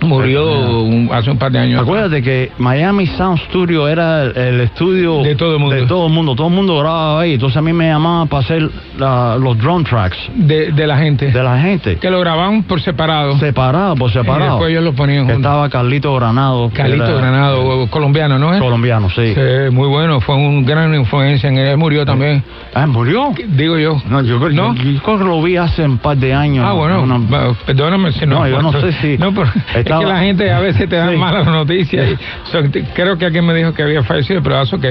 Murió 0.00 0.80
un- 0.82 1.10
hace 1.12 1.30
un 1.30 1.38
par 1.38 1.50
de 1.50 1.58
años. 1.58 1.82
Acuérdate 1.82 2.22
que 2.22 2.52
Miami 2.58 3.06
Sound 3.06 3.38
Studio 3.48 3.88
era 3.88 4.22
el, 4.24 4.36
el 4.36 4.60
estudio 4.60 5.22
De 5.22 5.34
todo 5.34 5.54
el 5.54 5.58
mundo. 5.58 5.74
De 5.74 5.86
todo 5.86 6.06
el 6.06 6.12
mundo. 6.12 6.34
Todo 6.36 6.46
el 6.48 6.54
mundo 6.54 6.78
grababa 6.78 7.20
ahí. 7.22 7.34
Entonces 7.34 7.56
a 7.56 7.62
mí 7.62 7.72
me 7.72 7.88
llamaban 7.88 8.28
para 8.28 8.42
hacer 8.44 8.70
la- 8.96 9.36
los 9.36 9.58
drum 9.58 9.82
tracks 9.84 10.16
De, 10.34 10.70
de 10.72 10.86
la 10.86 10.98
gente. 10.98 11.32
de 11.32 11.42
la 11.42 11.58
gente. 11.60 11.96
Que 11.96 12.10
lo 12.10 12.20
grababan 12.20 12.62
por 12.62 12.80
separado. 12.80 13.38
Separado, 13.38 13.96
por 13.96 14.10
Y 14.10 14.12
separado. 14.12 14.50
después 14.52 14.70
ellos 14.70 14.84
lo 14.84 14.92
ponían 14.92 15.20
juntos. 15.24 15.36
Estaba 15.38 15.68
Carlito 15.68 16.14
Granado. 16.14 16.70
Carlito 16.72 17.04
era 17.04 17.14
Granado, 17.16 17.86
colombiano, 17.90 18.38
¿no 18.38 18.54
es? 18.54 18.60
Colombiano, 18.60 19.10
sí. 19.10 19.34
Sí, 19.34 19.70
muy 19.72 19.88
bueno, 19.88 20.20
fue 20.20 20.36
un 20.36 20.64
gran 20.64 20.94
influencia 20.94 21.48
en 21.48 21.58
él. 21.58 21.68
Él 21.68 21.76
murió 21.76 22.04
también. 22.06 22.42
Ah, 22.74 22.86
¿murió? 22.86 23.32
Digo 23.48 23.76
yo. 23.78 24.00
No, 24.08 24.22
yo, 24.22 24.38
creo- 24.38 24.50
¿No? 24.52 24.74
yo- 24.74 24.82
yo 24.92 25.02
creo 25.02 25.18
que 25.18 25.24
lo 25.24 25.42
vi 25.42 25.56
hace 25.56 25.82
un 25.84 25.98
par 25.98 26.16
de 26.16 26.32
años. 26.34 26.64
Ah, 26.66 26.72
bueno, 26.72 27.02
Una- 27.02 27.18
perdóname 27.66 28.12
si 28.12 28.26
no. 28.26 28.38
No, 28.40 28.48
yo 28.48 28.62
no 28.62 28.72
sé 28.80 28.92
si 28.92 29.18
No, 29.18 29.32
pero 29.34 29.48
es 29.94 29.98
que 30.00 30.06
la 30.06 30.18
gente 30.20 30.50
a 30.52 30.60
veces 30.60 30.88
te 30.88 30.96
da 30.96 31.08
Sí. 31.10 31.16
malas 31.16 31.46
noticias. 31.46 32.06
y 32.12 32.82
creo 32.94 33.16
que 33.18 33.26
alguien 33.26 33.44
me 33.46 33.54
dijo 33.54 33.72
que 33.74 33.82
había 33.82 34.02
fallecido, 34.02 34.42
pero 34.42 34.60
eso 34.62 34.78
que 34.80 34.88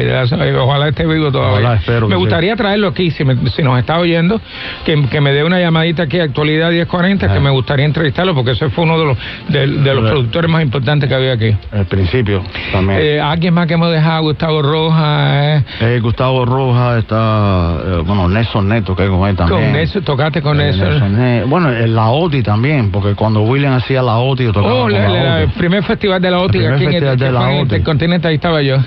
ojalá 0.57 0.87
esté 0.89 1.05
vivo 1.05 1.31
todavía. 1.31 1.79
Ojalá, 1.87 2.07
me 2.07 2.15
gustaría 2.15 2.55
traerlo 2.55 2.87
aquí, 2.89 3.11
si, 3.11 3.23
me- 3.23 3.35
si 3.49 3.61
nos 3.63 3.77
está 3.79 3.97
oyendo, 3.99 4.39
que, 4.85 5.07
que 5.09 5.21
me 5.21 5.31
dé 5.31 5.43
una 5.43 5.59
llamadita 5.59 6.03
aquí 6.03 6.19
a 6.19 6.23
actualidad 6.23 6.69
1040, 6.71 7.33
que 7.33 7.39
me 7.39 7.49
gustaría 7.49 7.85
entrevistarlo, 7.85 8.33
porque 8.35 8.51
ese 8.51 8.69
fue 8.69 8.83
uno 8.83 8.99
de 8.99 9.05
los, 9.05 9.17
de, 9.49 9.67
de 9.67 9.93
los 9.95 10.09
productores 10.09 10.49
más 10.49 10.61
importantes 10.63 11.07
que 11.09 11.15
había 11.15 11.33
aquí. 11.33 11.55
Al 11.71 11.85
principio 11.85 12.43
también. 12.71 12.99
Eh, 13.01 13.19
alguien 13.19 13.53
más 13.53 13.67
que 13.67 13.73
hemos 13.75 13.91
dejado, 13.91 14.23
Gustavo 14.23 14.61
Rojas, 14.61 15.63
eh, 15.81 15.95
Eh, 15.95 15.99
Gustavo 16.01 16.45
Rojas 16.45 16.99
está, 16.99 17.77
eh, 17.85 18.01
bueno, 18.05 18.27
Nelson 18.27 18.67
Neto, 18.67 18.95
que 18.95 19.07
con 19.07 19.27
él 19.27 19.35
también. 19.35 19.71
con 19.71 19.75
eso, 19.79 20.01
tocaste 20.01 20.41
con 20.41 20.59
Eh, 20.61 20.69
eso. 20.69 20.83
Nelson 20.85 21.17
Ne- 21.17 21.43
bueno, 21.43 21.69
la 21.71 22.09
OTI 22.09 22.43
también, 22.43 22.91
porque 22.91 23.15
cuando 23.15 23.41
William 23.41 23.73
hacía 23.73 24.01
la 24.01 24.17
OTI, 24.17 24.45
yo 24.45 24.53
tocaba 24.53 24.73
Oh, 24.73 24.86
la- 24.89 25.09
la, 25.09 25.23
la- 25.23 25.41
el 25.43 25.49
primer 25.49 25.83
festival 25.83 26.21
de 26.21 26.31
la 26.31 26.39
OTI 26.39 26.57
primer 26.59 26.73
aquí 26.73 26.83
en 26.85 26.87
el, 26.89 26.93
festival 26.93 27.17
de 27.17 27.25
que 27.25 27.31
la 27.31 27.41
en 27.51 27.55
el. 27.55 27.61
Intercontinental, 27.63 28.29
ahí 28.29 28.35
estaba 28.35 28.61
yo. 28.61 28.77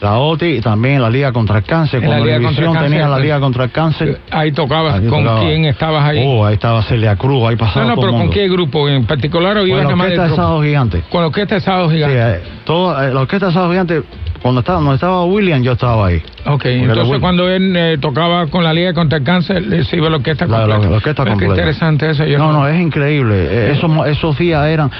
La 0.00 0.18
OTI 0.18 0.46
y 0.56 0.60
también 0.60 1.00
la 1.00 1.08
Liga 1.08 1.32
contra 1.32 1.58
el 1.58 1.64
Cáncer. 1.64 2.02
En 2.04 2.10
la 2.10 2.16
Cuando 2.16 2.24
Liga 2.26 2.36
Univisión 2.38 2.72
Cáncer, 2.74 2.90
tenía 2.90 3.06
la 3.08 3.14
pues. 3.14 3.22
Liga 3.24 3.40
contra 3.40 3.64
el 3.64 3.70
Cáncer. 3.70 4.20
Ahí 4.30 4.52
tocabas. 4.52 4.94
ahí 5.00 5.06
¿Con 5.06 5.24
tocaba. 5.24 5.40
quién 5.40 5.64
estabas 5.64 6.04
ahí? 6.04 6.22
Oh, 6.26 6.44
ahí 6.44 6.54
estaba 6.54 6.82
Celia 6.82 7.16
Cruz, 7.16 7.48
ahí 7.48 7.56
pasaba 7.56 7.84
no, 7.86 7.90
no, 7.90 7.94
todo 7.94 8.02
pero 8.02 8.08
el 8.08 8.12
¿con 8.12 8.20
mundo. 8.26 8.34
qué 8.34 8.48
grupo 8.48 8.88
en 8.88 9.06
particular 9.06 9.56
o 9.56 9.60
Con 9.60 9.70
la 9.70 9.86
Orquesta 9.88 10.28
de? 10.28 10.36
Sábado 10.36 10.62
Gigante. 10.62 11.02
Con 11.08 11.20
la 11.22 11.26
orquesta 11.28 11.54
de 11.54 11.60
Sábado 11.62 11.88
Sí, 11.88 11.94
Gigante. 11.96 12.18
eh, 12.18 12.40
todo, 12.66 13.02
eh, 13.02 13.14
la 13.14 13.20
Orquesta 13.20 13.46
de 13.46 13.52
Sábado 13.52 13.70
Gigante, 13.70 14.02
cuando 14.42 14.60
estaba, 14.60 14.78
cuando 14.78 14.94
estaba 14.94 15.24
William, 15.24 15.62
yo 15.62 15.72
estaba 15.72 16.06
ahí. 16.08 16.22
Ok, 16.44 16.64
entonces 16.66 17.18
cuando 17.20 17.48
él 17.48 17.74
eh, 17.74 17.96
tocaba 17.98 18.46
con 18.48 18.62
la 18.62 18.74
Liga 18.74 18.92
contra 18.92 19.18
el 19.18 19.24
Cáncer, 19.24 19.64
se 19.86 19.96
iba 19.96 20.10
la 20.10 20.16
orquesta 20.16 20.44
La, 20.44 20.66
la- 20.66 20.74
completa. 20.74 20.90
la 20.90 20.96
orquesta 20.96 21.22
Pero 21.24 21.36
Qué 21.38 21.44
completa. 21.46 21.62
interesante 21.62 22.10
eso. 22.10 22.24
Yo 22.26 22.36
no, 22.36 22.52
no, 22.52 22.68
es 22.68 22.78
increíble. 22.78 23.34
Eh, 23.38 23.72
Esos, 23.72 23.90
esos 24.06 24.36
días 24.36 24.66
eran. 24.66 24.90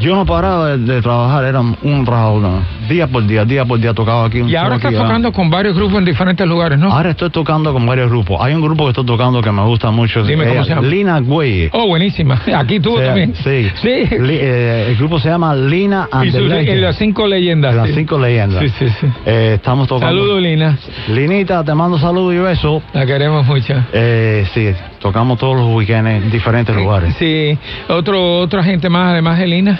Yo 0.00 0.14
no 0.16 0.26
paraba 0.26 0.70
de, 0.76 0.78
de 0.78 1.00
trabajar, 1.02 1.44
eran 1.44 1.76
un 1.82 2.04
rato, 2.06 2.40
no. 2.40 2.62
día 2.88 3.06
por 3.06 3.24
día, 3.26 3.44
día 3.44 3.64
por 3.64 3.78
día 3.78 3.94
tocaba 3.94 4.24
aquí. 4.26 4.40
un 4.40 4.48
Y 4.48 4.56
ahora 4.56 4.76
estás 4.76 4.92
aquí, 4.92 5.00
tocando 5.00 5.32
con 5.32 5.50
varios 5.50 5.74
grupos 5.76 5.98
en 5.98 6.04
diferentes 6.04 6.46
lugares, 6.46 6.78
¿no? 6.78 6.92
Ahora 6.92 7.10
estoy 7.10 7.30
tocando 7.30 7.72
con 7.72 7.86
varios 7.86 8.10
grupos. 8.10 8.38
Hay 8.40 8.54
un 8.54 8.60
grupo 8.60 8.84
que 8.84 8.90
estoy 8.90 9.06
tocando 9.06 9.40
que 9.40 9.52
me 9.52 9.62
gusta 9.62 9.90
mucho. 9.90 10.24
Dime 10.24 10.46
cómo 10.46 10.60
eh, 10.60 10.64
se 10.64 10.70
llama. 10.74 10.86
Lina 10.88 11.20
Güey. 11.20 11.70
Oh, 11.72 11.86
buenísima. 11.86 12.40
Aquí 12.56 12.80
tú 12.80 12.96
también. 12.96 13.34
Sí. 13.36 13.68
Sí. 13.76 14.16
Li- 14.18 14.38
eh, 14.40 14.86
el 14.88 14.96
grupo 14.96 15.18
se 15.18 15.28
llama 15.28 15.54
Lina 15.54 16.08
and 16.10 16.26
Y 16.26 16.30
sus- 16.32 16.40
Legends. 16.42 16.70
en 16.70 16.80
las 16.82 16.96
cinco 16.96 17.26
leyendas. 17.26 17.74
Las 17.74 17.88
sí. 17.88 17.94
cinco 17.94 18.18
leyendas. 18.18 18.62
Sí, 18.62 18.68
sí, 18.78 18.88
sí. 19.00 19.06
Eh, 19.26 19.52
estamos 19.56 19.86
tocando. 19.88 20.08
Saludos, 20.08 20.42
Lina. 20.42 20.76
Linita, 21.08 21.62
te 21.64 21.74
mando 21.74 21.98
saludos 21.98 22.34
y 22.34 22.38
besos. 22.38 22.82
La 22.92 23.06
queremos 23.06 23.46
mucho. 23.46 23.74
Eh, 23.92 24.44
sí, 24.52 24.70
tocamos 25.04 25.38
todos 25.38 25.54
los 25.56 25.66
weekends 25.68 26.10
en 26.10 26.30
diferentes 26.30 26.74
lugares. 26.74 27.14
Sí. 27.18 27.58
Otro, 27.88 28.38
otra 28.40 28.64
gente 28.64 28.88
más, 28.88 29.12
además 29.12 29.38
de 29.38 29.46
Lina. 29.46 29.78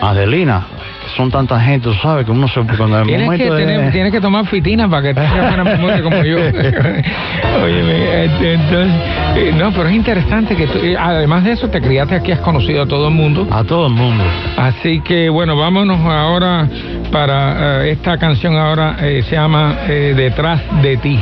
Adelina, 0.00 0.62
que 1.02 1.16
son 1.16 1.30
tanta 1.32 1.58
gente, 1.58 1.88
tú 1.88 1.94
sabes 1.94 2.24
que 2.24 2.30
uno 2.30 2.46
se. 2.46 2.60
Cuando 2.60 3.00
el 3.00 3.06
Tienes 3.06 3.22
que, 3.22 3.24
momento 3.24 3.54
de- 3.54 3.66
tener, 3.66 3.92
tienes 3.92 4.12
que 4.12 4.20
tomar 4.20 4.46
fitinas 4.46 4.88
para 4.88 5.02
que 5.02 5.14
tengas 5.14 5.48
buena 5.48 5.64
memoria 5.64 6.00
como 6.02 6.22
yo. 6.22 6.36
Oye, 7.64 8.24
entonces, 8.24 8.94
eh, 9.36 9.52
no, 9.56 9.72
pero 9.72 9.88
es 9.88 9.96
interesante 9.96 10.54
que 10.54 10.66
tú, 10.68 10.78
eh, 10.78 10.96
además 10.96 11.42
de 11.42 11.52
eso, 11.52 11.68
te 11.68 11.80
criaste 11.80 12.14
aquí, 12.14 12.30
has 12.30 12.40
conocido 12.40 12.82
a 12.82 12.86
todo 12.86 13.08
el 13.08 13.14
mundo. 13.14 13.48
A 13.50 13.64
todo 13.64 13.86
el 13.88 13.94
mundo. 13.94 14.22
Así 14.56 15.00
que, 15.00 15.28
bueno, 15.28 15.56
vámonos 15.56 15.98
ahora 16.00 16.68
para 17.10 17.84
eh, 17.84 17.90
esta 17.92 18.16
canción, 18.18 18.54
ahora 18.56 18.96
eh, 19.00 19.24
se 19.28 19.34
llama 19.34 19.78
eh, 19.88 20.12
Detrás 20.16 20.60
de 20.82 20.96
ti. 20.98 21.18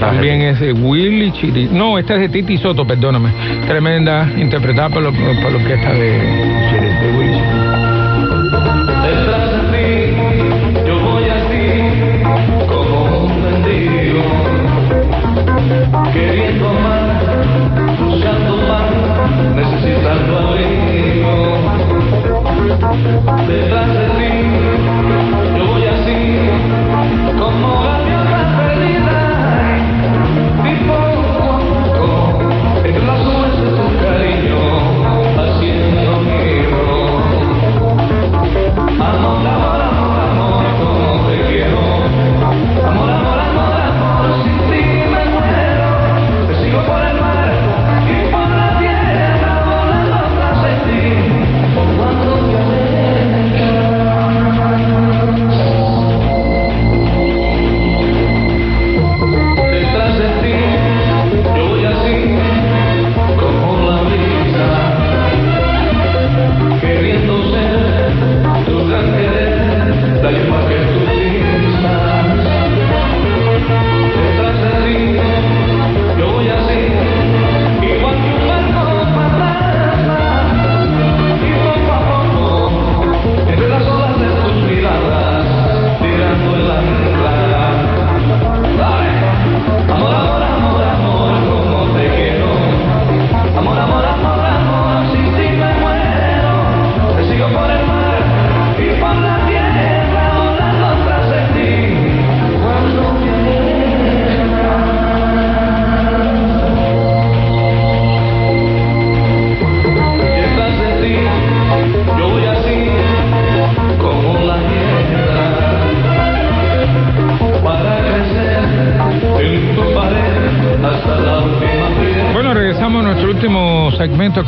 También 0.00 0.42
es 0.42 0.60
de 0.60 0.72
Willy 0.72 1.32
Chiri. 1.32 1.68
No, 1.70 1.98
esta 1.98 2.14
es 2.14 2.20
de 2.20 2.28
Titi 2.28 2.58
Soto, 2.58 2.86
perdóname. 2.86 3.30
Tremenda, 3.66 4.28
interpretada 4.36 4.90
por, 4.90 5.02
lo, 5.02 5.12
por 5.12 5.24
la 5.24 5.58
orquesta 5.58 5.92
de, 5.92 6.00
de 6.00 7.12
Willy 7.16 7.34
Chiri. 7.34 7.74
Detrás 9.02 9.50
de 9.52 9.58
ti, 9.72 9.86
yo 10.86 10.94
voy 11.00 11.24
así, 11.24 11.64
como 12.66 12.96
un 13.24 13.32
mendigo, 13.42 14.24
queriendo 16.12 16.66
más, 16.72 17.22
buscando 18.00 18.52
más, 18.68 18.90
necesitando 19.54 20.32
abrigo. 20.38 20.94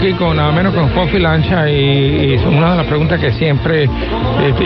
Aquí 0.06 0.14
con 0.14 0.36
nada 0.36 0.52
menos 0.52 0.72
con 0.74 0.88
Coffee 0.90 1.18
Lancha 1.18 1.68
y, 1.68 2.34
y 2.34 2.44
una 2.46 2.72
de 2.72 2.76
las 2.78 2.86
preguntas 2.86 3.18
que 3.20 3.32
siempre 3.32 3.84
eh, 3.84 3.88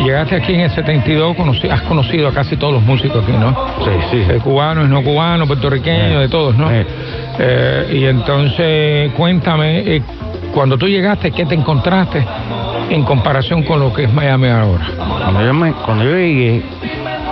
llegaste 0.05 0.37
aquí 0.37 0.53
en 0.55 0.61
el 0.61 0.71
72, 0.71 1.35
conocí- 1.37 1.71
has 1.71 1.81
conocido 1.83 2.29
a 2.29 2.33
casi 2.33 2.57
todos 2.57 2.75
los 2.75 2.83
músicos 2.83 3.23
aquí, 3.25 3.33
¿no? 3.33 3.51
Sí, 3.85 3.91
sí. 4.11 4.17
Eh, 4.29 4.39
cubanos, 4.43 4.89
no 4.89 5.03
cubanos, 5.03 5.47
puertorriqueños, 5.47 6.21
de 6.21 6.29
todos, 6.29 6.57
¿no? 6.57 6.69
Eh, 6.71 7.89
y 7.93 8.05
entonces, 8.05 9.13
cuéntame, 9.13 9.79
eh, 9.97 10.03
cuando 10.53 10.77
tú 10.77 10.87
llegaste, 10.87 11.31
¿qué 11.31 11.47
te 11.47 11.55
encontraste 11.55 12.23
en 12.91 13.03
comparación 13.05 13.63
con 13.63 13.81
lo 13.81 13.93
que 13.95 14.05
es 14.05 14.13
Miami 14.13 14.49
ahora? 14.49 14.89
Cuando 14.99 15.43
yo, 15.45 15.55
me- 15.55 15.73
cuando 15.73 16.05
yo 16.05 16.11
llegué, 16.17 16.63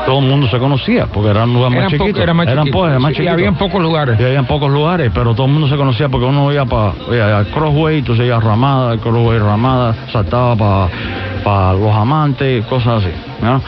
todo 0.09 0.19
el 0.21 0.27
mundo 0.27 0.49
se 0.49 0.59
conocía, 0.59 1.07
porque 1.07 1.31
era 1.31 1.45
un 1.45 1.53
lugar 1.55 1.71
más 1.71 1.79
Eran 1.81 1.91
po- 1.93 1.97
chiquito. 1.99 2.23
era 2.23 2.35
más 2.35 2.47
Eran 2.47 2.65
chiquito, 2.65 2.79
po- 2.79 2.87
era 2.89 2.99
más 2.99 3.09
sí, 3.09 3.13
y 3.13 3.17
chiquito. 3.17 3.33
habían 3.33 3.55
pocos 3.57 3.83
lugares. 3.83 4.19
Y 4.21 4.25
habían 4.25 4.47
pocos 4.47 4.71
lugares, 4.71 5.11
pero 5.15 5.35
todo 5.35 5.47
el 5.47 5.53
mundo 5.53 5.69
se 5.69 5.77
conocía 5.77 6.09
porque 6.09 6.27
uno 6.27 6.53
iba 6.53 6.65
para 6.67 7.45
Crossway, 7.53 7.99
entonces 7.99 8.27
iba 8.27 8.37
a 8.37 8.41
Ramada, 8.41 8.97
Crossway 8.99 9.39
Ramada, 9.39 9.95
saltaba 10.13 10.89
para 11.45 11.73
los 11.75 11.95
amantes, 11.95 12.65
cosas 12.67 13.05
así. 13.05 13.13
¿no? 13.43 13.61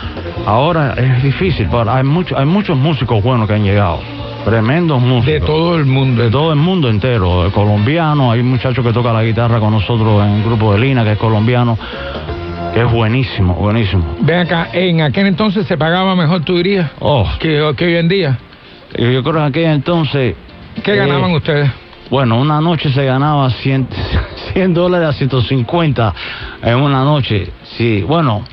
Ahora 0.46 0.94
es 0.96 1.22
difícil, 1.22 1.68
pero 1.70 1.90
hay, 1.90 2.02
mucho, 2.02 2.36
hay 2.38 2.46
muchos 2.46 2.76
músicos 2.76 3.22
buenos 3.22 3.46
que 3.46 3.54
han 3.54 3.62
llegado. 3.64 3.98
Tremendos 4.44 5.00
músicos. 5.02 5.26
De 5.26 5.40
todo 5.40 5.76
el 5.76 5.84
mundo. 5.84 6.22
De 6.22 6.30
todo 6.30 6.50
el 6.52 6.58
mundo 6.58 6.88
entero. 6.88 7.46
eh, 7.46 7.50
Colombiano, 7.52 8.32
hay 8.32 8.40
un 8.40 8.48
muchacho 8.48 8.82
que 8.82 8.90
toca 8.90 9.12
la 9.12 9.22
guitarra 9.22 9.60
con 9.60 9.70
nosotros 9.70 10.24
en 10.24 10.36
el 10.36 10.42
grupo 10.44 10.72
de 10.72 10.78
Lina, 10.78 11.04
que 11.04 11.12
es 11.12 11.18
colombiano, 11.18 11.76
que 12.72 12.80
es 12.82 12.90
buenísimo, 12.92 13.54
buenísimo. 13.54 14.04
Ven 14.20 14.38
acá, 14.40 14.68
en 14.72 15.00
aquel 15.00 15.26
entonces 15.26 15.66
se 15.66 15.76
pagaba 15.76 16.14
mejor, 16.16 16.42
tú 16.44 16.56
dirías, 16.56 16.90
Oh, 17.00 17.28
que, 17.38 17.72
que 17.76 17.84
hoy 17.86 17.96
en 17.96 18.08
día. 18.08 18.38
yo 18.96 19.22
creo 19.22 19.22
que 19.22 19.38
en 19.38 19.44
aquel 19.44 19.64
entonces... 19.66 20.36
¿Qué 20.82 20.92
eh, 20.92 20.96
ganaban 20.96 21.32
ustedes? 21.32 21.70
Bueno, 22.10 22.40
una 22.40 22.60
noche 22.60 22.90
se 22.90 23.04
ganaba 23.04 23.50
100, 23.50 23.88
100 24.52 24.74
dólares 24.74 25.08
a 25.08 25.12
150 25.12 26.14
en 26.62 26.76
una 26.76 27.04
noche. 27.04 27.50
Sí, 27.76 28.02
bueno, 28.02 28.44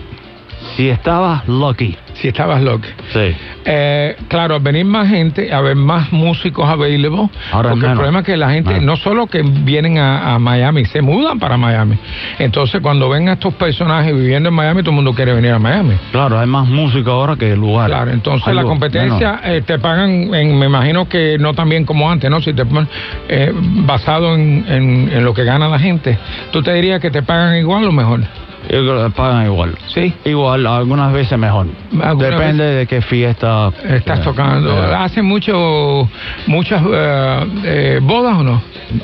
si 0.76 0.90
estabas 0.90 1.48
lucky. 1.48 1.98
Si 2.22 2.28
estabas 2.30 2.62
lucky. 2.64 2.88
Sí. 3.14 3.36
Eh, 3.66 4.16
claro, 4.28 4.56
al 4.56 4.62
venir 4.62 4.86
más 4.86 5.08
gente, 5.10 5.54
a 5.54 5.62
ver 5.62 5.76
más 5.76 6.12
músicos 6.12 6.68
available, 6.68 7.30
Ahora 7.52 7.70
porque 7.70 7.86
el 7.86 7.92
problema 7.96 8.20
es 8.20 8.26
que 8.26 8.38
la 8.38 8.50
gente, 8.50 8.80
no 8.82 8.96
solo 8.98 9.28
que 9.28 9.42
vienen 9.44 9.98
a, 10.00 10.34
a 10.36 10.40
Miami, 10.40 10.86
se 10.86 11.02
mudan 11.02 11.38
para 11.38 11.58
Miami. 11.58 11.98
Entonces, 12.40 12.82
cuando 12.82 13.08
ven 13.10 13.30
a 13.30 13.34
estos 13.34 13.54
personajes 13.54 14.16
viviendo 14.16 14.50
en 14.50 14.56
Miami, 14.56 14.82
todo 14.82 14.92
el 14.92 14.96
mundo 14.96 15.14
quiere 15.14 15.34
venir 15.34 15.52
a 15.52 15.60
Miami. 15.60 15.94
Claro, 16.12 16.40
hay 16.40 16.48
más 16.48 16.68
música 16.68 17.12
ahora 17.12 17.36
que 17.36 17.56
lugares. 17.56 17.96
Claro, 17.96 18.12
entonces 18.12 18.48
la 18.56 18.62
competencia 18.64 19.40
eh, 19.44 19.62
te 19.66 19.78
pagan, 19.80 20.34
en, 20.34 20.58
me 20.58 20.66
imagino 20.66 21.08
que 21.08 21.38
no 21.40 21.54
tan 21.54 21.70
bien 21.70 21.86
como 21.86 22.10
antes, 22.10 22.30
¿no? 22.32 22.42
Si 22.42 22.54
te 22.54 22.66
ponen 22.66 22.88
eh, 23.30 23.52
basado 23.54 24.34
en, 24.36 24.66
en- 24.68 25.10
en 25.14 25.24
lo 25.24 25.34
que 25.34 25.44
gana 25.44 25.68
la 25.68 25.78
gente, 25.80 26.18
¿tú 26.52 26.64
te 26.64 26.74
dirías 26.74 27.00
que 27.00 27.12
te 27.12 27.22
pagan 27.22 27.58
igual 27.58 27.86
o 27.88 27.92
mejor? 27.92 28.22
Yo 28.70 28.82
creo 28.82 29.04
que 29.06 29.10
pagan 29.12 29.46
igual. 29.46 29.76
Sí. 29.94 30.14
Igual, 30.26 30.66
algunas 30.68 31.12
veces 31.14 31.38
mejor. 31.38 31.68
Depende 32.18 32.64
de 32.64 32.86
qué 32.88 33.02
fiesta. 33.02 33.72
Estás 33.84 34.20
eh, 34.20 34.24
tocando. 34.24 34.72
eh, 34.90 34.96
¿Hacen 34.96 35.26
mucho, 35.26 36.10
muchas 36.48 36.82
eh, 36.92 37.46
eh, 37.64 38.00
bodas 38.02 38.38
o 38.38 38.44
no? 38.44 38.62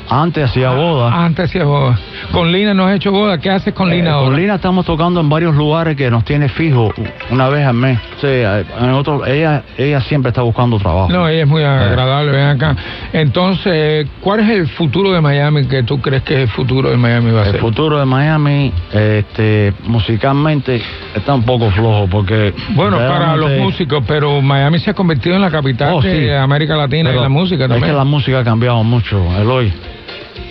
Antes 0.08 0.44
hacía 0.44 0.70
bodas. 0.70 1.12
Antes 1.14 1.46
hacía 1.46 1.64
bodas. 1.64 1.98
Con 2.32 2.50
Lina 2.52 2.72
no 2.74 2.86
has 2.86 2.96
hecho 2.96 3.10
boda. 3.12 3.38
¿Qué 3.38 3.50
haces 3.50 3.74
con 3.74 3.90
Lina 3.90 4.10
Eh, 4.10 4.12
ahora? 4.12 4.26
con 4.26 4.36
Lina 4.36 4.54
estamos 4.56 4.84
tocando 4.86 5.20
en 5.20 5.28
varios 5.28 5.54
lugares 5.54 5.96
que 5.96 6.10
nos 6.10 6.24
tiene 6.24 6.48
fijo 6.48 6.92
una 7.30 7.48
vez 7.48 7.66
al 7.66 7.74
mes. 7.74 7.98
Sí, 8.20 8.26
en 8.28 8.90
otro, 8.90 9.24
ella, 9.26 9.62
ella 9.76 10.00
siempre 10.02 10.28
está 10.30 10.42
buscando 10.42 10.78
trabajo. 10.78 11.08
No, 11.10 11.28
ella 11.28 11.42
es 11.42 11.48
muy 11.48 11.62
agradable, 11.62 12.32
ven 12.32 12.46
acá. 12.46 12.76
Entonces, 13.12 14.06
¿cuál 14.20 14.40
es 14.40 14.48
el 14.50 14.68
futuro 14.68 15.12
de 15.12 15.20
Miami 15.20 15.66
que 15.66 15.82
tú 15.82 16.00
crees 16.00 16.22
que 16.22 16.34
es 16.34 16.40
el 16.42 16.48
futuro 16.48 16.90
de 16.90 16.96
Miami 16.96 17.30
va 17.30 17.42
a 17.42 17.46
El 17.46 17.52
ser? 17.52 17.60
futuro 17.60 17.98
de 17.98 18.04
Miami, 18.06 18.72
este, 18.92 19.53
musicalmente, 19.84 20.80
está 21.14 21.34
un 21.34 21.42
poco 21.44 21.70
flojo 21.70 22.06
porque. 22.10 22.52
Bueno, 22.70 22.96
para 22.98 23.36
los 23.36 23.50
músicos, 23.58 24.02
pero 24.06 24.40
Miami 24.42 24.78
se 24.78 24.90
ha 24.90 24.94
convertido 24.94 25.36
en 25.36 25.42
la 25.42 25.50
capital 25.50 25.94
Oh, 25.94 26.02
sí. 26.02 26.08
de 26.08 26.36
América 26.36 26.76
Latina 26.76 27.12
y 27.12 27.16
la 27.20 27.28
música 27.28 27.64
Es 27.64 27.68
también. 27.70 27.90
que 27.92 27.96
la 27.96 28.04
música 28.04 28.38
ha 28.40 28.44
cambiado 28.44 28.82
mucho, 28.84 29.16
Eloy. 29.40 29.72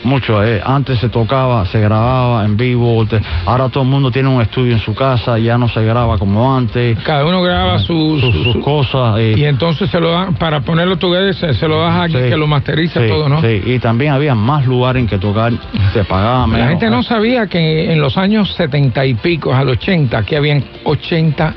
Mucho. 0.04 0.44
eh. 0.44 0.62
Antes 0.66 1.00
se 1.00 1.10
tocaba, 1.10 1.66
se 1.66 1.80
grababa 1.80 2.44
en 2.46 2.58
vivo. 2.58 3.06
ahora 3.46 3.70
todo 3.70 3.84
el 3.84 3.90
mundo 3.90 4.12
tiene 4.12 4.30
un 4.30 4.42
estudio 4.42 4.74
en 4.74 4.80
su 4.80 4.94
casa, 4.94 5.38
ya 5.40 5.58
no 5.58 5.68
se 5.70 5.84
graba 5.84 6.18
como 6.18 6.56
antes. 6.56 6.98
Cada 7.00 7.26
uno 7.26 7.42
graba 7.42 7.80
su- 7.80 8.20
sus, 8.20 8.34
su- 8.34 8.44
sus 8.44 8.54
su- 8.54 8.62
cosas. 8.62 9.18
eh. 9.20 9.36
Y 9.38 9.46
entonces 9.46 9.90
se 9.90 10.00
lo 10.00 10.12
dan, 10.12 10.36
para 10.36 10.62
ponerlo 10.62 10.98
together, 10.98 11.34
se, 11.34 11.54
se 11.54 11.68
lo 11.68 11.80
das 11.82 11.92
a 11.94 12.04
alguien 12.04 12.24
Sí, 12.24 12.30
que 12.30 12.38
lo 12.38 12.48
masteriza 12.48 13.02
sí, 13.02 13.08
todo, 13.08 13.30
¿no? 13.30 13.42
Sí, 13.42 13.62
y 13.66 13.80
también 13.80 14.12
había 14.14 14.36
más 14.36 14.66
lugares 14.66 15.02
en 15.02 15.08
que 15.08 15.18
tocar, 15.18 15.54
se 15.94 16.04
pagaba 16.04 16.46
menos. 16.48 16.62
La 16.66 16.68
gente 16.70 16.90
no 16.90 17.04
sabía 17.04 17.48
que 17.48 17.92
en 17.92 18.00
los 18.02 18.18
años 18.18 18.54
70 18.56 19.06
y 19.06 19.14
pico, 19.16 19.54
al 19.54 19.70
80, 19.70 20.18
aquí 20.18 20.36
habían 20.36 20.64
80 20.84 21.54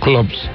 clubs 0.00 0.48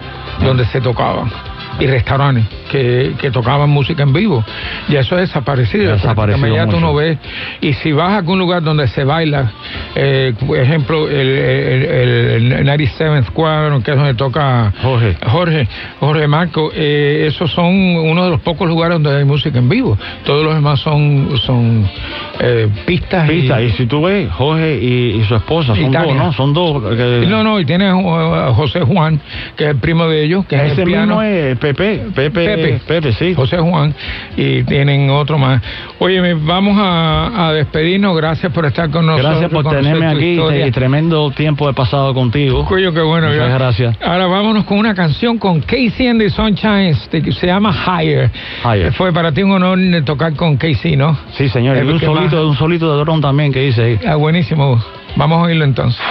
donde 0.43 0.65
se 0.65 0.81
tocaban 0.81 1.31
y 1.79 1.87
restaurantes 1.87 2.45
que, 2.75 3.13
que 3.19 3.31
tocaban 3.31 3.69
música 3.69 4.03
en 4.03 4.13
vivo. 4.13 4.43
Y 4.89 4.95
eso 4.95 5.15
ha 5.15 5.19
desaparecido. 5.19 5.93
Desaparecido 5.93 6.55
ya 6.55 6.67
tú 6.67 6.79
no 6.79 6.93
ves. 6.93 7.17
Y 7.61 7.73
si 7.73 7.91
vas 7.91 8.11
a 8.11 8.17
algún 8.17 8.39
lugar 8.39 8.63
donde 8.63 8.87
se 8.87 9.03
baila, 9.03 9.51
eh, 9.95 10.33
por 10.45 10.57
ejemplo, 10.57 11.07
el, 11.07 11.15
el, 11.15 12.49
el 12.51 12.65
97 12.65 13.23
Square, 13.27 13.81
que 13.83 13.91
es 13.91 13.97
donde 13.97 14.13
toca 14.15 14.73
Jorge. 14.81 15.15
Jorge, 15.25 15.67
Jorge 15.99 16.27
Marco, 16.27 16.71
eh, 16.73 17.25
esos 17.27 17.51
son 17.51 17.65
uno 17.73 18.25
de 18.25 18.31
los 18.31 18.41
pocos 18.41 18.67
lugares 18.67 18.95
donde 19.01 19.17
hay 19.17 19.25
música 19.25 19.57
en 19.59 19.69
vivo. 19.69 19.97
Todos 20.25 20.43
los 20.43 20.55
demás 20.55 20.79
son, 20.79 21.29
son 21.45 21.87
eh, 22.39 22.67
pistas. 22.85 23.29
Pista, 23.29 23.61
y 23.61 23.71
si 23.71 23.85
tú 23.85 24.03
ves, 24.03 24.29
Jorge 24.31 24.77
y, 24.81 25.21
y 25.21 25.23
su 25.25 25.35
esposa, 25.35 25.75
son 25.75 25.85
Italia. 25.85 26.13
dos, 26.13 26.23
¿no? 26.23 26.33
Son 26.33 26.53
dos. 26.53 26.83
que- 26.95 27.25
No, 27.27 27.43
no, 27.43 27.59
y 27.59 27.65
tiene 27.65 27.87
a 27.87 28.53
José 28.53 28.81
Juan, 28.81 29.19
que 29.55 29.63
es 29.65 29.69
el 29.71 29.77
primo 29.77 30.07
de 30.07 30.23
ellos, 30.23 30.45
que 30.45 30.55
es 30.55 30.71
Ese 30.73 30.81
el 30.81 30.87
piano. 30.87 31.05
mismo 31.19 31.21
es 31.21 31.57
Pepe, 31.57 32.01
Pepe, 32.13 32.45
Pepe. 32.45 32.64
Pepe, 32.87 33.11
sí. 33.13 33.33
José 33.33 33.57
Juan, 33.57 33.93
y 34.35 34.63
tienen 34.63 35.09
otro 35.09 35.37
más. 35.37 35.61
Oye, 35.99 36.33
vamos 36.33 36.77
a, 36.79 37.47
a 37.47 37.53
despedirnos. 37.53 38.15
Gracias 38.15 38.51
por 38.51 38.65
estar 38.65 38.89
con 38.89 39.05
nosotros. 39.05 39.31
Gracias 39.31 39.51
por 39.51 39.69
tenerme 39.69 40.07
aquí 40.07 40.39
y 40.65 40.71
tremendo 40.71 41.31
tiempo 41.31 41.69
he 41.69 41.73
pasado 41.73 42.13
contigo. 42.13 42.65
Coño, 42.65 42.93
qué 42.93 43.01
bueno. 43.01 43.27
Muchas 43.27 43.47
ya. 43.47 43.53
gracias. 43.57 43.97
Ahora 44.01 44.27
vámonos 44.27 44.65
con 44.65 44.77
una 44.77 44.93
canción 44.93 45.37
con 45.37 45.61
Casey 45.61 46.07
and 46.07 46.19
the 46.19 46.29
Sunshine, 46.29 46.87
este, 46.87 47.21
que 47.21 47.31
se 47.31 47.47
llama 47.47 47.73
Higher. 47.73 48.29
Higher. 48.63 48.93
Fue 48.93 49.11
para 49.13 49.31
ti 49.31 49.43
un 49.43 49.51
honor 49.51 49.79
tocar 50.05 50.33
con 50.35 50.57
Casey, 50.57 50.95
¿no? 50.95 51.17
Sí, 51.33 51.49
señor. 51.49 51.77
Y 51.77 51.81
un 51.81 51.99
¿qué 51.99 52.07
más? 52.07 52.15
solito, 52.15 52.47
un 52.47 52.55
solito 52.55 52.95
de 52.95 53.03
dron 53.03 53.21
también 53.21 53.51
que 53.51 53.67
hice 53.67 53.83
ahí. 53.83 53.99
Ah, 54.05 54.15
buenísimo. 54.15 54.81
Vamos 55.15 55.39
a 55.39 55.41
oírlo 55.43 55.65
entonces. 55.65 56.01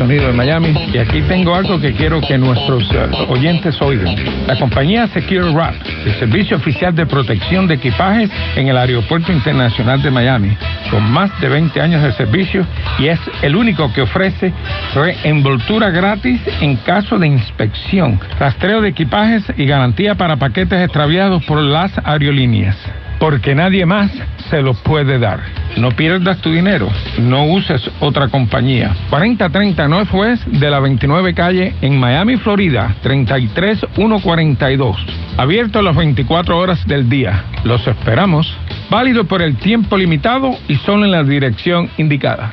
Sonido 0.00 0.28
de 0.28 0.32
Miami, 0.32 0.72
y 0.94 0.96
aquí 0.96 1.20
tengo 1.28 1.54
algo 1.54 1.78
que 1.78 1.92
quiero 1.92 2.22
que 2.22 2.38
nuestros 2.38 2.90
eh, 2.90 3.10
oyentes 3.28 3.76
oigan. 3.82 4.16
La 4.46 4.58
compañía 4.58 5.06
Secure 5.08 5.52
Wrap, 5.52 5.74
el 6.06 6.14
servicio 6.14 6.56
oficial 6.56 6.94
de 6.94 7.04
protección 7.04 7.66
de 7.66 7.74
equipajes 7.74 8.30
en 8.56 8.68
el 8.68 8.78
Aeropuerto 8.78 9.30
Internacional 9.30 10.00
de 10.00 10.10
Miami, 10.10 10.56
con 10.90 11.02
más 11.12 11.38
de 11.42 11.50
20 11.50 11.78
años 11.82 12.02
de 12.02 12.12
servicio 12.12 12.66
y 12.98 13.08
es 13.08 13.20
el 13.42 13.54
único 13.54 13.92
que 13.92 14.00
ofrece 14.00 14.54
reenvoltura 14.94 15.90
gratis 15.90 16.40
en 16.62 16.76
caso 16.76 17.18
de 17.18 17.26
inspección, 17.26 18.18
rastreo 18.38 18.80
de 18.80 18.88
equipajes 18.88 19.44
y 19.58 19.66
garantía 19.66 20.14
para 20.14 20.36
paquetes 20.36 20.82
extraviados 20.82 21.44
por 21.44 21.58
las 21.60 21.92
aerolíneas. 22.04 22.78
Porque 23.20 23.54
nadie 23.54 23.86
más 23.86 24.10
se 24.48 24.60
lo 24.62 24.74
puede 24.74 25.20
dar. 25.20 25.40
No 25.76 25.92
pierdas 25.92 26.38
tu 26.38 26.50
dinero, 26.50 26.88
no 27.18 27.44
uses 27.44 27.88
otra 28.00 28.26
compañía. 28.28 28.96
4030 29.10 29.86
Northwest 29.86 30.44
de 30.46 30.70
la 30.70 30.80
29 30.80 31.34
calle 31.34 31.74
en 31.80 32.00
Miami, 32.00 32.38
Florida, 32.38 32.96
33142. 33.02 34.96
Abierto 35.36 35.80
las 35.82 35.94
24 35.94 36.58
horas 36.58 36.84
del 36.86 37.08
día. 37.08 37.44
Los 37.62 37.86
esperamos. 37.86 38.52
Válido 38.90 39.24
por 39.24 39.42
el 39.42 39.56
tiempo 39.56 39.96
limitado 39.96 40.50
y 40.66 40.74
solo 40.76 41.04
en 41.04 41.12
la 41.12 41.22
dirección 41.22 41.88
indicada. 41.98 42.52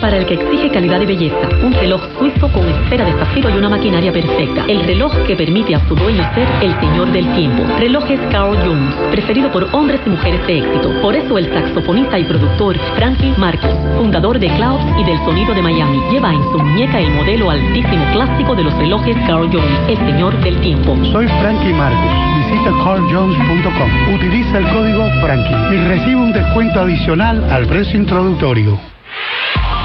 Para 0.00 0.16
el 0.16 0.26
que 0.26 0.34
exige 0.34 0.70
calidad 0.70 1.00
y 1.00 1.06
belleza, 1.06 1.48
un 1.62 1.72
reloj 1.72 2.00
suizo 2.18 2.48
con 2.52 2.68
esfera 2.68 3.04
de 3.04 3.12
zafiro 3.12 3.50
y 3.50 3.58
una 3.58 3.68
maquinaria 3.68 4.12
perfecta. 4.12 4.64
El 4.66 4.84
reloj 4.84 5.12
que 5.26 5.36
permite 5.36 5.74
a 5.74 5.88
su 5.88 5.94
dueño 5.94 6.22
ser 6.34 6.48
el 6.60 6.78
señor 6.80 7.12
del 7.12 7.32
tiempo. 7.34 7.62
Relojes 7.78 8.20
Carl 8.30 8.56
Jones, 8.64 8.94
preferido 9.10 9.50
por 9.52 9.68
hombres 9.72 10.00
y 10.04 10.10
mujeres 10.10 10.46
de 10.46 10.58
éxito. 10.58 10.90
Por 11.00 11.14
eso 11.14 11.38
el 11.38 11.52
saxofonista 11.52 12.18
y 12.18 12.24
productor 12.24 12.76
Frankie 12.96 13.32
Marcus, 13.38 13.70
fundador 13.96 14.38
de 14.38 14.48
Clouds 14.48 14.84
y 14.98 15.04
del 15.04 15.18
sonido 15.18 15.54
de 15.54 15.62
Miami, 15.62 16.00
lleva 16.10 16.32
en 16.32 16.42
su 16.42 16.58
muñeca 16.58 17.00
el 17.00 17.10
modelo 17.12 17.50
altísimo 17.50 18.04
clásico 18.12 18.54
de 18.54 18.64
los 18.64 18.74
relojes 18.78 19.16
Carl 19.26 19.48
Jones, 19.52 19.80
el 19.88 19.96
señor 19.98 20.36
del 20.42 20.60
tiempo. 20.60 20.96
Soy 21.12 21.26
Frankie 21.40 21.72
Marcus. 21.72 22.32
Visita 22.38 22.70
carljones.com. 22.84 24.14
Utiliza 24.14 24.58
el 24.58 24.68
código 24.70 25.08
Frankie 25.20 25.74
y 25.74 25.88
recibe 25.88 26.16
un 26.16 26.32
descuento 26.32 26.80
adicional 26.80 27.44
al 27.50 27.66
precio 27.66 27.98
introductorio. 27.98 28.78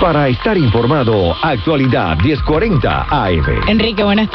Para 0.01 0.27
estar 0.29 0.57
informado, 0.57 1.35
actualidad 1.41 2.17
1040 2.19 3.07
AM. 3.09 3.43
Enrique, 3.67 4.03
buenas 4.03 4.25